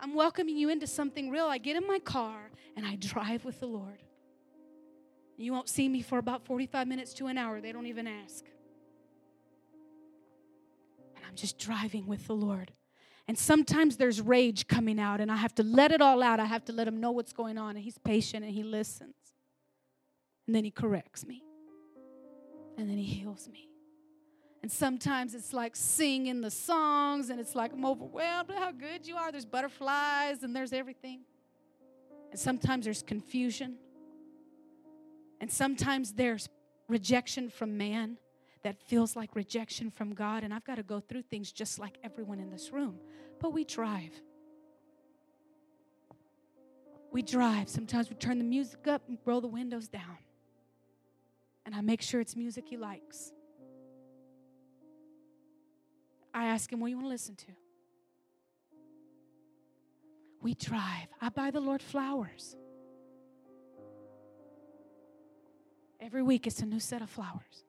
I'm 0.00 0.16
welcoming 0.16 0.56
you 0.56 0.68
into 0.68 0.88
something 0.88 1.30
real. 1.30 1.46
I 1.46 1.58
get 1.58 1.76
in 1.76 1.86
my 1.86 2.00
car 2.00 2.50
and 2.76 2.84
I 2.84 2.96
drive 2.96 3.44
with 3.44 3.60
the 3.60 3.66
Lord. 3.66 4.02
You 5.38 5.52
won't 5.52 5.68
see 5.68 5.88
me 5.88 6.02
for 6.02 6.18
about 6.18 6.44
45 6.44 6.88
minutes 6.88 7.14
to 7.14 7.28
an 7.28 7.38
hour. 7.38 7.60
They 7.60 7.70
don't 7.70 7.86
even 7.86 8.08
ask. 8.08 8.44
And 11.14 11.24
I'm 11.26 11.36
just 11.36 11.58
driving 11.58 12.08
with 12.08 12.26
the 12.26 12.34
Lord. 12.34 12.72
And 13.28 13.38
sometimes 13.38 13.98
there's 13.98 14.20
rage 14.20 14.66
coming 14.66 14.98
out, 14.98 15.20
and 15.20 15.30
I 15.30 15.36
have 15.36 15.54
to 15.56 15.62
let 15.62 15.92
it 15.92 16.00
all 16.00 16.22
out. 16.22 16.40
I 16.40 16.46
have 16.46 16.64
to 16.64 16.72
let 16.72 16.88
him 16.88 16.98
know 16.98 17.12
what's 17.12 17.32
going 17.32 17.56
on. 17.56 17.76
And 17.76 17.84
he's 17.84 17.98
patient 17.98 18.44
and 18.44 18.52
he 18.52 18.64
listens. 18.64 19.14
And 20.46 20.56
then 20.56 20.64
he 20.64 20.72
corrects 20.72 21.24
me. 21.24 21.44
And 22.76 22.90
then 22.90 22.96
he 22.96 23.04
heals 23.04 23.48
me. 23.48 23.68
And 24.62 24.72
sometimes 24.72 25.34
it's 25.34 25.52
like 25.52 25.76
singing 25.76 26.40
the 26.40 26.50
songs, 26.50 27.30
and 27.30 27.38
it's 27.38 27.54
like 27.54 27.72
I'm 27.72 27.84
overwhelmed 27.84 28.50
how 28.50 28.72
good 28.72 29.06
you 29.06 29.16
are. 29.16 29.30
There's 29.30 29.46
butterflies 29.46 30.42
and 30.42 30.56
there's 30.56 30.72
everything. 30.72 31.20
And 32.32 32.40
sometimes 32.40 32.86
there's 32.86 33.02
confusion. 33.02 33.76
And 35.40 35.50
sometimes 35.50 36.12
there's 36.12 36.48
rejection 36.88 37.48
from 37.50 37.76
man 37.76 38.16
that 38.62 38.76
feels 38.82 39.14
like 39.14 39.36
rejection 39.36 39.90
from 39.90 40.14
God. 40.14 40.42
And 40.42 40.52
I've 40.52 40.64
got 40.64 40.76
to 40.76 40.82
go 40.82 41.00
through 41.00 41.22
things 41.22 41.52
just 41.52 41.78
like 41.78 41.96
everyone 42.02 42.40
in 42.40 42.50
this 42.50 42.72
room. 42.72 42.98
But 43.40 43.52
we 43.52 43.64
drive. 43.64 44.12
We 47.12 47.22
drive. 47.22 47.68
Sometimes 47.68 48.10
we 48.10 48.16
turn 48.16 48.38
the 48.38 48.44
music 48.44 48.86
up 48.86 49.02
and 49.08 49.18
roll 49.24 49.40
the 49.40 49.48
windows 49.48 49.88
down. 49.88 50.18
And 51.64 51.74
I 51.74 51.80
make 51.80 52.02
sure 52.02 52.20
it's 52.20 52.34
music 52.34 52.64
he 52.68 52.76
likes. 52.76 53.32
I 56.34 56.46
ask 56.46 56.72
him, 56.72 56.80
What 56.80 56.88
do 56.88 56.90
you 56.90 56.96
want 56.96 57.06
to 57.06 57.10
listen 57.10 57.36
to? 57.36 57.46
We 60.40 60.54
drive. 60.54 61.08
I 61.20 61.28
buy 61.30 61.50
the 61.50 61.60
Lord 61.60 61.82
flowers. 61.82 62.56
Every 66.00 66.22
week 66.22 66.46
it's 66.46 66.60
a 66.60 66.66
new 66.66 66.80
set 66.80 67.02
of 67.02 67.10
flowers. 67.10 67.64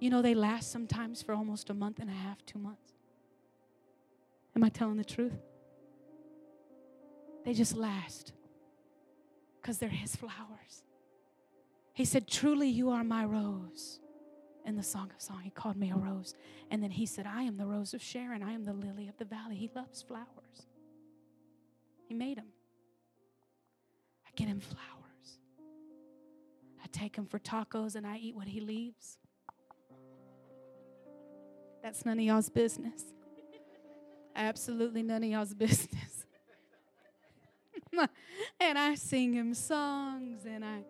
You 0.00 0.10
know, 0.10 0.22
they 0.22 0.34
last 0.34 0.70
sometimes 0.70 1.22
for 1.22 1.34
almost 1.34 1.70
a 1.70 1.74
month 1.74 1.98
and 1.98 2.10
a 2.10 2.12
half, 2.12 2.44
two 2.46 2.58
months. 2.58 2.92
Am 4.54 4.62
I 4.62 4.68
telling 4.68 4.96
the 4.96 5.04
truth? 5.04 5.32
They 7.44 7.52
just 7.52 7.76
last 7.76 8.32
because 9.60 9.78
they're 9.78 9.88
His 9.88 10.16
flowers. 10.16 10.84
He 11.92 12.04
said, 12.04 12.28
Truly, 12.28 12.68
you 12.68 12.90
are 12.90 13.04
my 13.04 13.24
rose 13.24 14.00
in 14.64 14.76
the 14.76 14.82
Song 14.82 15.10
of 15.14 15.20
Song. 15.20 15.40
He 15.42 15.50
called 15.50 15.76
me 15.76 15.90
a 15.90 15.96
rose. 15.96 16.34
And 16.70 16.82
then 16.82 16.90
he 16.90 17.06
said, 17.06 17.26
I 17.26 17.42
am 17.42 17.56
the 17.56 17.66
rose 17.66 17.94
of 17.94 18.02
Sharon. 18.02 18.42
I 18.42 18.52
am 18.52 18.64
the 18.64 18.72
lily 18.72 19.08
of 19.08 19.16
the 19.18 19.24
valley. 19.24 19.56
He 19.56 19.70
loves 19.74 20.02
flowers. 20.02 20.66
He 22.08 22.14
made 22.14 22.38
them. 22.38 22.48
I 24.26 24.30
get 24.36 24.48
him 24.48 24.60
flowers. 24.60 25.03
I 26.84 26.86
take 26.92 27.16
him 27.16 27.24
for 27.24 27.38
tacos 27.38 27.94
and 27.94 28.06
I 28.06 28.18
eat 28.18 28.36
what 28.36 28.46
he 28.46 28.60
leaves. 28.60 29.16
That's 31.82 32.04
none 32.04 32.18
of 32.18 32.24
y'all's 32.24 32.50
business. 32.50 33.02
Absolutely 34.36 35.02
none 35.02 35.24
of 35.24 35.30
y'all's 35.30 35.54
business. 35.54 36.26
and 38.60 38.78
I 38.78 38.96
sing 38.96 39.32
him 39.32 39.54
songs 39.54 40.44
and 40.44 40.64
I 40.64 40.84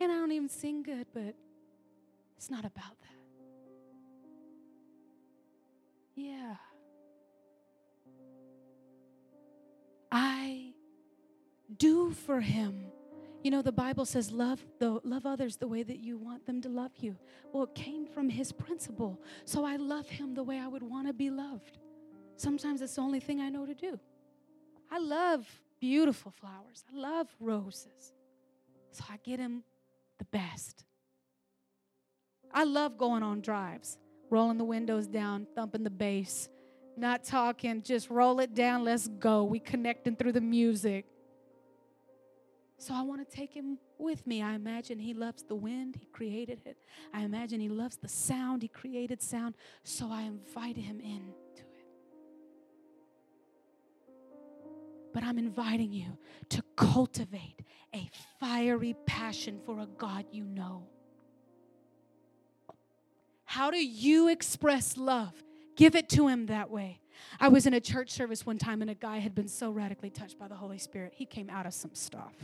and 0.00 0.12
I 0.12 0.16
don't 0.16 0.32
even 0.32 0.48
sing 0.48 0.82
good, 0.82 1.06
but 1.12 1.34
it's 2.36 2.50
not 2.50 2.64
about 2.64 3.00
that. 3.00 3.08
Yeah. 6.14 6.56
I 10.12 10.72
do 11.76 12.12
for 12.12 12.40
him. 12.40 12.92
You 13.48 13.52
know, 13.52 13.62
the 13.62 13.72
Bible 13.72 14.04
says, 14.04 14.30
love, 14.30 14.62
the, 14.78 15.00
love 15.04 15.24
others 15.24 15.56
the 15.56 15.66
way 15.66 15.82
that 15.82 16.00
you 16.00 16.18
want 16.18 16.44
them 16.44 16.60
to 16.60 16.68
love 16.68 16.90
you. 16.98 17.16
Well, 17.50 17.62
it 17.62 17.74
came 17.74 18.04
from 18.04 18.28
his 18.28 18.52
principle. 18.52 19.18
So 19.46 19.64
I 19.64 19.76
love 19.76 20.06
him 20.06 20.34
the 20.34 20.42
way 20.42 20.58
I 20.58 20.68
would 20.68 20.82
want 20.82 21.06
to 21.06 21.14
be 21.14 21.30
loved. 21.30 21.78
Sometimes 22.36 22.82
it's 22.82 22.96
the 22.96 23.00
only 23.00 23.20
thing 23.20 23.40
I 23.40 23.48
know 23.48 23.64
to 23.64 23.72
do. 23.72 23.98
I 24.90 24.98
love 24.98 25.46
beautiful 25.80 26.30
flowers, 26.30 26.84
I 26.92 26.98
love 26.98 27.34
roses. 27.40 28.12
So 28.92 29.04
I 29.08 29.16
get 29.24 29.40
him 29.40 29.62
the 30.18 30.26
best. 30.26 30.84
I 32.52 32.64
love 32.64 32.98
going 32.98 33.22
on 33.22 33.40
drives 33.40 33.96
rolling 34.28 34.58
the 34.58 34.64
windows 34.64 35.06
down, 35.06 35.46
thumping 35.54 35.84
the 35.84 35.88
bass, 35.88 36.50
not 36.98 37.24
talking, 37.24 37.80
just 37.80 38.10
roll 38.10 38.40
it 38.40 38.52
down, 38.52 38.84
let's 38.84 39.08
go. 39.08 39.42
We 39.42 39.58
connecting 39.58 40.16
through 40.16 40.32
the 40.32 40.42
music. 40.42 41.06
So 42.78 42.94
I 42.94 43.02
want 43.02 43.28
to 43.28 43.36
take 43.36 43.52
him 43.52 43.78
with 43.98 44.24
me. 44.26 44.40
I 44.40 44.54
imagine 44.54 45.00
he 45.00 45.12
loves 45.12 45.42
the 45.42 45.56
wind, 45.56 45.96
he 45.98 46.06
created 46.06 46.60
it. 46.64 46.78
I 47.12 47.22
imagine 47.22 47.60
he 47.60 47.68
loves 47.68 47.96
the 47.96 48.08
sound, 48.08 48.62
he 48.62 48.68
created 48.68 49.20
sound. 49.20 49.56
So 49.82 50.10
I 50.10 50.22
invite 50.22 50.76
him 50.76 51.00
into 51.00 51.34
it. 51.56 51.64
But 55.12 55.24
I'm 55.24 55.38
inviting 55.38 55.92
you 55.92 56.16
to 56.50 56.62
cultivate 56.76 57.62
a 57.92 58.08
fiery 58.38 58.94
passion 59.06 59.60
for 59.66 59.80
a 59.80 59.86
God 59.86 60.26
you 60.30 60.44
know. 60.44 60.86
How 63.44 63.70
do 63.70 63.84
you 63.84 64.28
express 64.28 64.96
love? 64.96 65.32
Give 65.74 65.96
it 65.96 66.08
to 66.10 66.28
him 66.28 66.46
that 66.46 66.70
way. 66.70 67.00
I 67.40 67.48
was 67.48 67.66
in 67.66 67.74
a 67.74 67.80
church 67.80 68.10
service 68.10 68.46
one 68.46 68.58
time 68.58 68.82
and 68.82 68.90
a 68.90 68.94
guy 68.94 69.18
had 69.18 69.34
been 69.34 69.48
so 69.48 69.70
radically 69.70 70.10
touched 70.10 70.38
by 70.38 70.46
the 70.46 70.54
Holy 70.54 70.78
Spirit. 70.78 71.14
He 71.16 71.24
came 71.24 71.50
out 71.50 71.66
of 71.66 71.74
some 71.74 71.94
stuff, 71.94 72.34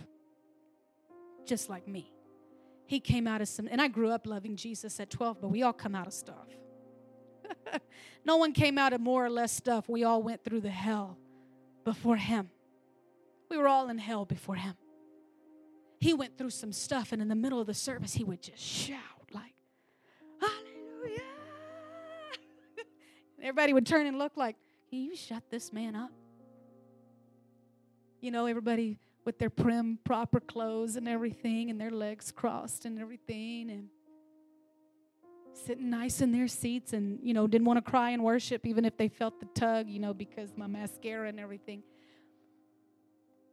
just 1.47 1.69
like 1.69 1.87
me. 1.87 2.13
He 2.87 3.01
came 3.01 3.27
out 3.27 3.41
of 3.41 3.49
some, 3.49 3.69
and 3.71 3.81
I 3.81 3.89
grew 3.89 4.11
up 4.11 4.27
loving 4.27 4.57
Jesus 4.57 5.01
at 5.01 5.11
12, 5.11 5.41
but 5.41 5.49
we 5.49 5.63
all 5.63 5.73
come 5.73 5.95
out 5.95 6.07
of 6.07 6.13
stuff. 6.13 6.49
no 8.25 8.37
one 8.37 8.53
came 8.53 8.79
out 8.79 8.93
of 8.93 9.01
more 9.01 9.25
or 9.25 9.31
less 9.31 9.53
stuff. 9.53 9.89
We 9.89 10.05
all 10.05 10.23
went 10.23 10.45
through 10.45 10.61
the 10.61 10.71
hell 10.71 11.19
before 11.85 12.17
him. 12.17 12.51
We 13.49 13.57
were 13.57 13.69
all 13.69 13.89
in 13.89 13.99
hell 13.99 14.25
before 14.25 14.57
him. 14.57 14.75
He 16.01 16.13
went 16.13 16.37
through 16.37 16.51
some 16.51 16.73
stuff, 16.73 17.13
and 17.13 17.23
in 17.23 17.29
the 17.29 17.35
middle 17.35 17.61
of 17.61 17.67
the 17.67 17.75
service, 17.75 18.13
he 18.13 18.25
would 18.25 18.43
just 18.43 18.63
shout 18.63 18.99
like, 19.33 19.55
Hallelujah. 20.41 21.21
Everybody 23.41 23.73
would 23.73 23.87
turn 23.87 24.07
and 24.07 24.19
look 24.19 24.37
like, 24.37 24.57
you 24.91 25.17
shut 25.17 25.43
this 25.51 25.73
man 25.73 25.97
up? 25.97 26.11
You 28.21 28.31
know, 28.31 28.47
everybody 28.47 28.99
with 29.25 29.39
their 29.39 29.51
prim, 29.51 29.99
proper 30.05 30.41
clothes 30.41 30.97
and 30.97 31.09
everything, 31.09 31.71
and 31.71 31.81
their 31.81 31.91
legs 31.91 32.31
crossed 32.31 32.85
and 32.85 32.99
everything, 32.99 33.71
and 33.71 33.89
sitting 35.53 35.89
nice 35.89 36.21
in 36.21 36.33
their 36.33 36.49
seats, 36.49 36.93
and, 36.93 37.19
you 37.23 37.33
know, 37.33 37.47
didn't 37.47 37.67
want 37.67 37.83
to 37.83 37.91
cry 37.91 38.11
and 38.11 38.23
worship 38.23 38.67
even 38.67 38.85
if 38.85 38.97
they 38.97 39.09
felt 39.09 39.41
the 39.41 39.47
tug, 39.55 39.89
you 39.89 39.99
know, 39.99 40.13
because 40.13 40.53
my 40.57 40.67
mascara 40.67 41.29
and 41.29 41.41
everything. 41.41 41.83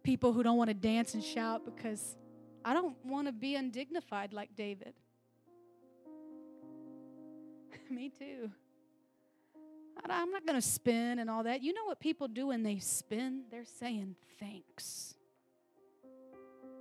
People 0.04 0.34
who 0.34 0.44
don't 0.44 0.58
want 0.58 0.70
to 0.70 0.74
dance 0.74 1.14
and 1.14 1.24
shout 1.24 1.64
because 1.64 2.18
I 2.66 2.74
don't 2.74 2.96
want 3.06 3.28
to 3.28 3.32
be 3.32 3.56
undignified 3.56 4.34
like 4.34 4.56
David. 4.56 4.94
Me 7.90 8.10
too. 8.10 8.52
I'm 10.10 10.32
not 10.32 10.46
going 10.46 10.60
to 10.60 10.68
spin 10.68 11.20
and 11.20 11.30
all 11.30 11.44
that. 11.44 11.62
You 11.62 11.74
know 11.74 11.86
what 11.86 12.00
people 12.00 12.28
do 12.28 12.48
when 12.48 12.64
they 12.64 12.80
spin? 12.80 13.44
They're 13.52 13.66
saying 13.66 14.16
thanks. 14.40 15.16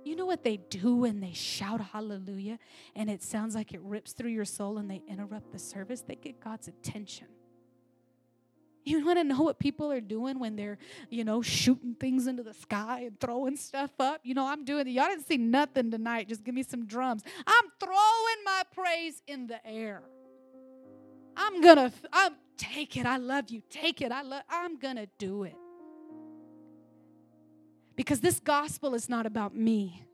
You 0.03 0.15
know 0.15 0.25
what 0.25 0.43
they 0.43 0.57
do 0.57 0.95
when 0.95 1.19
they 1.19 1.33
shout 1.33 1.81
hallelujah 1.81 2.57
and 2.95 3.09
it 3.09 3.21
sounds 3.21 3.55
like 3.55 3.73
it 3.73 3.81
rips 3.81 4.13
through 4.13 4.31
your 4.31 4.45
soul 4.45 4.77
and 4.77 4.89
they 4.89 5.01
interrupt 5.07 5.51
the 5.51 5.59
service? 5.59 6.01
They 6.01 6.15
get 6.15 6.39
God's 6.39 6.67
attention. 6.67 7.27
You 8.83 9.05
want 9.05 9.19
to 9.19 9.23
know 9.23 9.41
what 9.41 9.59
people 9.59 9.91
are 9.91 10.01
doing 10.01 10.39
when 10.39 10.55
they're, 10.55 10.79
you 11.09 11.23
know, 11.23 11.43
shooting 11.43 11.95
things 11.99 12.25
into 12.25 12.41
the 12.41 12.53
sky 12.53 13.03
and 13.05 13.19
throwing 13.19 13.55
stuff 13.55 13.91
up? 13.99 14.21
You 14.23 14.33
know, 14.33 14.47
I'm 14.47 14.65
doing 14.65 14.87
it. 14.87 14.91
Y'all 14.91 15.07
didn't 15.07 15.27
see 15.27 15.37
nothing 15.37 15.91
tonight. 15.91 16.27
Just 16.27 16.43
give 16.43 16.55
me 16.55 16.63
some 16.63 16.87
drums. 16.87 17.21
I'm 17.45 17.65
throwing 17.79 18.43
my 18.43 18.63
praise 18.73 19.21
in 19.27 19.45
the 19.45 19.65
air. 19.67 20.01
I'm 21.37 21.61
gonna, 21.61 21.93
I'm 22.11 22.35
take 22.57 22.97
it. 22.97 23.05
I 23.05 23.17
love 23.17 23.49
you. 23.49 23.61
Take 23.69 24.01
it. 24.01 24.11
I 24.11 24.21
love 24.21 24.43
I'm 24.49 24.77
gonna 24.77 25.07
do 25.17 25.43
it. 25.43 25.55
Because 27.95 28.21
this 28.21 28.39
gospel 28.39 28.93
is 28.93 29.09
not 29.09 29.25
about 29.25 29.55
me. 29.55 30.05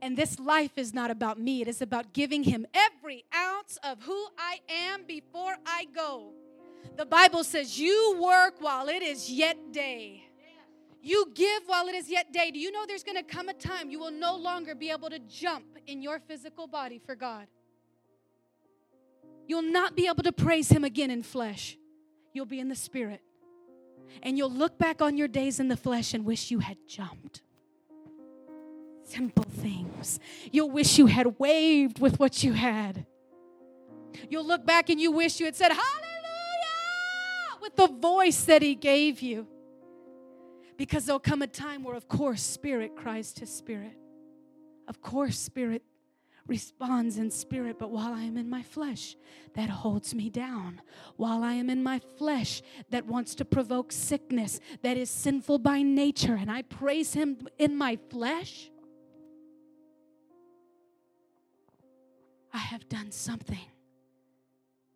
And 0.00 0.16
this 0.16 0.38
life 0.40 0.76
is 0.76 0.92
not 0.92 1.10
about 1.10 1.38
me. 1.38 1.62
It 1.62 1.68
is 1.68 1.80
about 1.80 2.12
giving 2.12 2.42
him 2.42 2.66
every 2.74 3.24
ounce 3.34 3.78
of 3.84 4.02
who 4.02 4.26
I 4.36 4.58
am 4.68 5.04
before 5.04 5.56
I 5.64 5.86
go. 5.94 6.32
The 6.96 7.06
Bible 7.06 7.44
says, 7.44 7.78
You 7.78 8.18
work 8.20 8.54
while 8.58 8.88
it 8.88 9.02
is 9.02 9.30
yet 9.30 9.72
day. 9.72 10.24
You 11.00 11.26
give 11.34 11.62
while 11.66 11.88
it 11.88 11.94
is 11.94 12.08
yet 12.08 12.32
day. 12.32 12.50
Do 12.52 12.60
you 12.60 12.70
know 12.70 12.84
there's 12.86 13.02
going 13.02 13.16
to 13.16 13.24
come 13.24 13.48
a 13.48 13.54
time 13.54 13.90
you 13.90 13.98
will 13.98 14.12
no 14.12 14.36
longer 14.36 14.74
be 14.74 14.90
able 14.90 15.10
to 15.10 15.18
jump 15.18 15.64
in 15.86 16.00
your 16.00 16.20
physical 16.20 16.66
body 16.66 17.00
for 17.04 17.16
God? 17.16 17.46
You'll 19.48 19.62
not 19.62 19.96
be 19.96 20.06
able 20.06 20.22
to 20.22 20.32
praise 20.32 20.68
Him 20.68 20.84
again 20.84 21.10
in 21.10 21.22
flesh. 21.22 21.76
You'll 22.32 22.46
be 22.46 22.60
in 22.60 22.68
the 22.68 22.76
Spirit. 22.76 23.20
And 24.22 24.36
you'll 24.36 24.52
look 24.52 24.78
back 24.78 25.00
on 25.00 25.16
your 25.16 25.28
days 25.28 25.60
in 25.60 25.68
the 25.68 25.76
flesh 25.76 26.14
and 26.14 26.24
wish 26.24 26.50
you 26.50 26.60
had 26.60 26.76
jumped. 26.86 27.42
Simple 29.04 29.44
things. 29.44 30.18
You'll 30.50 30.70
wish 30.70 30.98
you 30.98 31.06
had 31.06 31.38
waved 31.38 32.00
with 32.00 32.18
what 32.18 32.42
you 32.42 32.52
had. 32.52 33.06
You'll 34.28 34.46
look 34.46 34.64
back 34.64 34.90
and 34.90 35.00
you 35.00 35.10
wish 35.10 35.40
you 35.40 35.46
had 35.46 35.56
said, 35.56 35.70
Hallelujah, 35.70 35.82
with 37.60 37.76
the 37.76 37.88
voice 37.88 38.44
that 38.44 38.62
He 38.62 38.74
gave 38.74 39.20
you. 39.20 39.46
Because 40.76 41.06
there'll 41.06 41.20
come 41.20 41.42
a 41.42 41.46
time 41.46 41.84
where, 41.84 41.94
of 41.94 42.08
course, 42.08 42.42
spirit 42.42 42.96
cries 42.96 43.32
to 43.34 43.46
spirit. 43.46 43.96
Of 44.88 45.00
course, 45.00 45.38
spirit 45.38 45.82
responds 46.46 47.18
in 47.18 47.30
spirit, 47.30 47.78
but 47.78 47.90
while 47.90 48.12
I 48.12 48.22
am 48.22 48.36
in 48.36 48.50
my 48.50 48.62
flesh, 48.62 49.16
that 49.54 49.70
holds 49.70 50.14
me 50.14 50.28
down. 50.30 50.80
While 51.16 51.42
I 51.42 51.54
am 51.54 51.70
in 51.70 51.82
my 51.82 52.00
flesh, 52.18 52.62
that 52.90 53.06
wants 53.06 53.34
to 53.36 53.44
provoke 53.44 53.92
sickness, 53.92 54.60
that 54.82 54.96
is 54.96 55.10
sinful 55.10 55.58
by 55.58 55.82
nature, 55.82 56.34
and 56.34 56.50
I 56.50 56.62
praise 56.62 57.14
Him 57.14 57.46
in 57.58 57.76
my 57.76 57.98
flesh, 58.10 58.70
I 62.52 62.58
have 62.58 62.88
done 62.88 63.10
something 63.10 63.70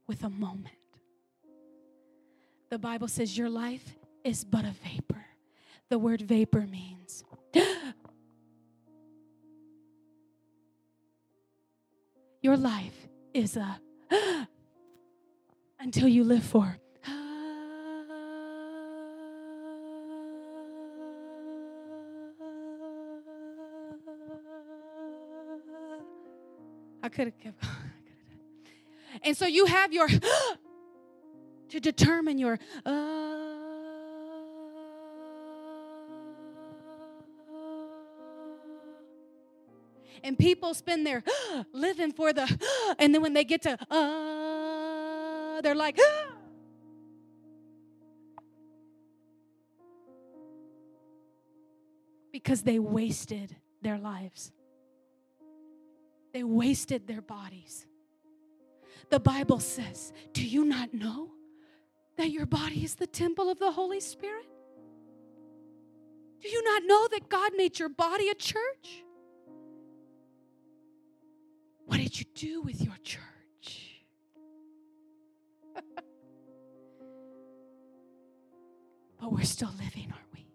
with 0.06 0.24
a 0.24 0.30
moment. 0.30 0.74
The 2.68 2.78
Bible 2.78 3.08
says 3.08 3.38
your 3.38 3.48
life 3.48 3.96
is 4.24 4.44
but 4.44 4.64
a 4.64 4.74
vapor 4.84 5.26
the 5.88 5.98
word 5.98 6.22
vapor 6.22 6.66
means. 6.66 7.24
Your 12.46 12.56
life 12.56 13.08
is 13.34 13.56
a 13.56 13.80
until 15.80 16.06
you 16.06 16.22
live 16.22 16.44
for. 16.44 16.78
I 27.02 27.08
could 27.08 27.26
have 27.26 27.36
kept 27.40 27.60
going. 27.62 27.74
And 29.24 29.36
so 29.36 29.46
you 29.48 29.66
have 29.66 29.92
your 29.92 30.06
to 31.70 31.80
determine 31.80 32.38
your 32.38 32.60
uh, 32.84 33.15
And 40.22 40.38
people 40.38 40.74
spend 40.74 41.06
their 41.06 41.22
living 41.72 42.12
for 42.12 42.32
the, 42.32 42.46
and 42.98 43.14
then 43.14 43.22
when 43.22 43.32
they 43.34 43.44
get 43.44 43.62
to, 43.62 43.78
uh, 43.90 45.60
they're 45.62 45.74
like, 45.74 45.98
because 52.32 52.62
they 52.62 52.78
wasted 52.78 53.56
their 53.82 53.98
lives. 53.98 54.52
They 56.32 56.42
wasted 56.42 57.06
their 57.06 57.22
bodies. 57.22 57.86
The 59.08 59.20
Bible 59.20 59.60
says, 59.60 60.12
Do 60.32 60.46
you 60.46 60.64
not 60.64 60.92
know 60.92 61.30
that 62.16 62.30
your 62.30 62.46
body 62.46 62.84
is 62.84 62.96
the 62.96 63.06
temple 63.06 63.48
of 63.48 63.58
the 63.58 63.70
Holy 63.70 64.00
Spirit? 64.00 64.46
Do 66.40 66.48
you 66.48 66.62
not 66.62 66.82
know 66.84 67.08
that 67.10 67.28
God 67.28 67.52
made 67.56 67.78
your 67.78 67.88
body 67.88 68.28
a 68.28 68.34
church? 68.34 69.04
You 72.18 72.26
do 72.34 72.62
with 72.62 72.80
your 72.80 72.96
church? 73.02 73.22
but 79.20 79.32
we're 79.32 79.42
still 79.42 79.72
living, 79.78 80.12
aren't 80.12 80.32
we? 80.32 80.46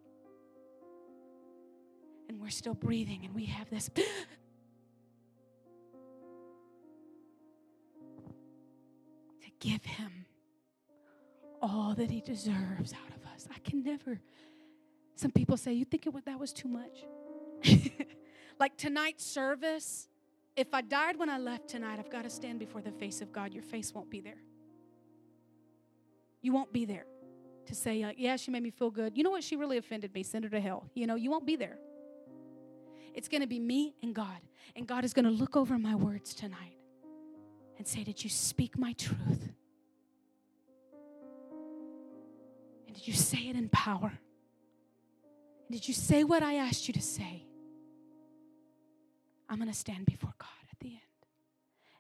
And 2.30 2.40
we're 2.42 2.50
still 2.50 2.74
breathing, 2.74 3.26
and 3.26 3.36
we 3.36 3.46
have 3.46 3.70
this. 3.70 3.90
to 3.96 4.02
give 9.60 9.84
him 9.84 10.26
all 11.62 11.94
that 11.96 12.10
he 12.10 12.22
deserves 12.22 12.94
out 12.94 13.16
of 13.16 13.26
us. 13.34 13.48
I 13.54 13.60
can 13.60 13.84
never. 13.84 14.20
Some 15.16 15.32
people 15.32 15.58
say, 15.58 15.74
You 15.74 15.86
think 15.86 16.08
it, 16.08 16.14
that 16.26 16.40
was 16.40 16.54
too 16.54 16.68
much? 16.68 17.06
like 18.60 18.76
tonight's 18.78 19.26
service, 19.26 20.08
if 20.56 20.74
I 20.74 20.82
died 20.82 21.18
when 21.18 21.30
I 21.30 21.38
left 21.38 21.70
tonight, 21.70 22.00
I've 22.00 22.10
got 22.10 22.24
to 22.24 22.30
stand 22.30 22.60
before 22.60 22.82
the 22.82 22.92
face 22.92 23.22
of 23.22 23.32
God. 23.32 23.54
Your 23.54 23.64
face 23.64 23.94
won't 23.94 24.10
be 24.10 24.20
there. 24.20 24.42
You 26.42 26.54
won't 26.54 26.74
be 26.74 26.86
there 26.86 27.06
to 27.68 27.76
say, 27.76 28.06
yeah, 28.18 28.36
she 28.36 28.52
made 28.52 28.64
me 28.64 28.72
feel 28.72 28.90
good. 28.90 29.18
You 29.18 29.24
know 29.24 29.30
what? 29.32 29.44
She 29.44 29.56
really 29.56 29.78
offended 29.78 30.14
me. 30.14 30.24
Send 30.24 30.44
her 30.44 30.50
to 30.50 30.60
hell. 30.60 30.90
You 30.94 31.08
know, 31.08 31.16
you 31.16 31.32
won't 31.32 31.46
be 31.46 31.56
there. 31.56 31.78
It's 33.14 33.28
going 33.28 33.42
to 33.42 33.48
be 33.48 33.60
me 33.60 33.96
and 34.02 34.14
God. 34.14 34.40
And 34.76 34.88
God 34.88 35.06
is 35.06 35.14
going 35.14 35.26
to 35.26 35.32
look 35.32 35.56
over 35.56 35.78
my 35.78 35.96
words 35.96 36.34
tonight 36.34 36.78
and 37.78 37.88
say, 37.88 38.04
Did 38.04 38.24
you 38.24 38.30
speak 38.30 38.78
my 38.78 38.94
truth? 38.94 39.50
And 42.88 42.96
did 42.96 43.08
you 43.08 43.14
say 43.14 43.50
it 43.50 43.56
in 43.56 43.70
power? 43.70 44.12
And 45.68 45.80
did 45.80 45.88
you 45.88 45.94
say 45.94 46.24
what 46.24 46.44
I 46.44 46.56
asked 46.56 46.88
you 46.88 46.94
to 46.94 47.02
say? 47.02 47.46
I'm 49.52 49.58
going 49.58 49.70
to 49.70 49.78
stand 49.78 50.06
before 50.06 50.34
God 50.40 50.48
at 50.72 50.80
the 50.80 50.92
end. 50.92 51.00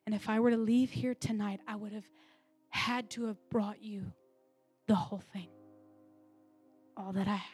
And 0.06 0.16
if 0.16 0.30
I 0.30 0.40
were 0.40 0.52
to 0.52 0.58
leave 0.58 0.90
here 0.90 1.14
tonight, 1.14 1.60
I 1.68 1.76
would 1.76 1.92
have 1.92 2.10
had 2.70 3.10
to 3.12 3.26
have 3.26 3.38
brought 3.50 3.84
you 3.84 4.14
the 4.88 4.96
whole 4.96 5.22
thing, 5.34 5.50
all 6.96 7.12
that 7.12 7.28
I 7.28 7.36
had. 7.36 7.52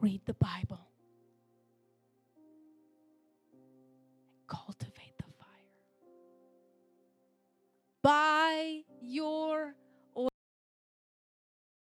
Read 0.00 0.20
the 0.24 0.34
Bible. 0.34 0.86
Cultivate 4.46 5.18
the 5.18 5.24
fire. 5.24 6.06
By 8.02 8.82
your 9.02 9.74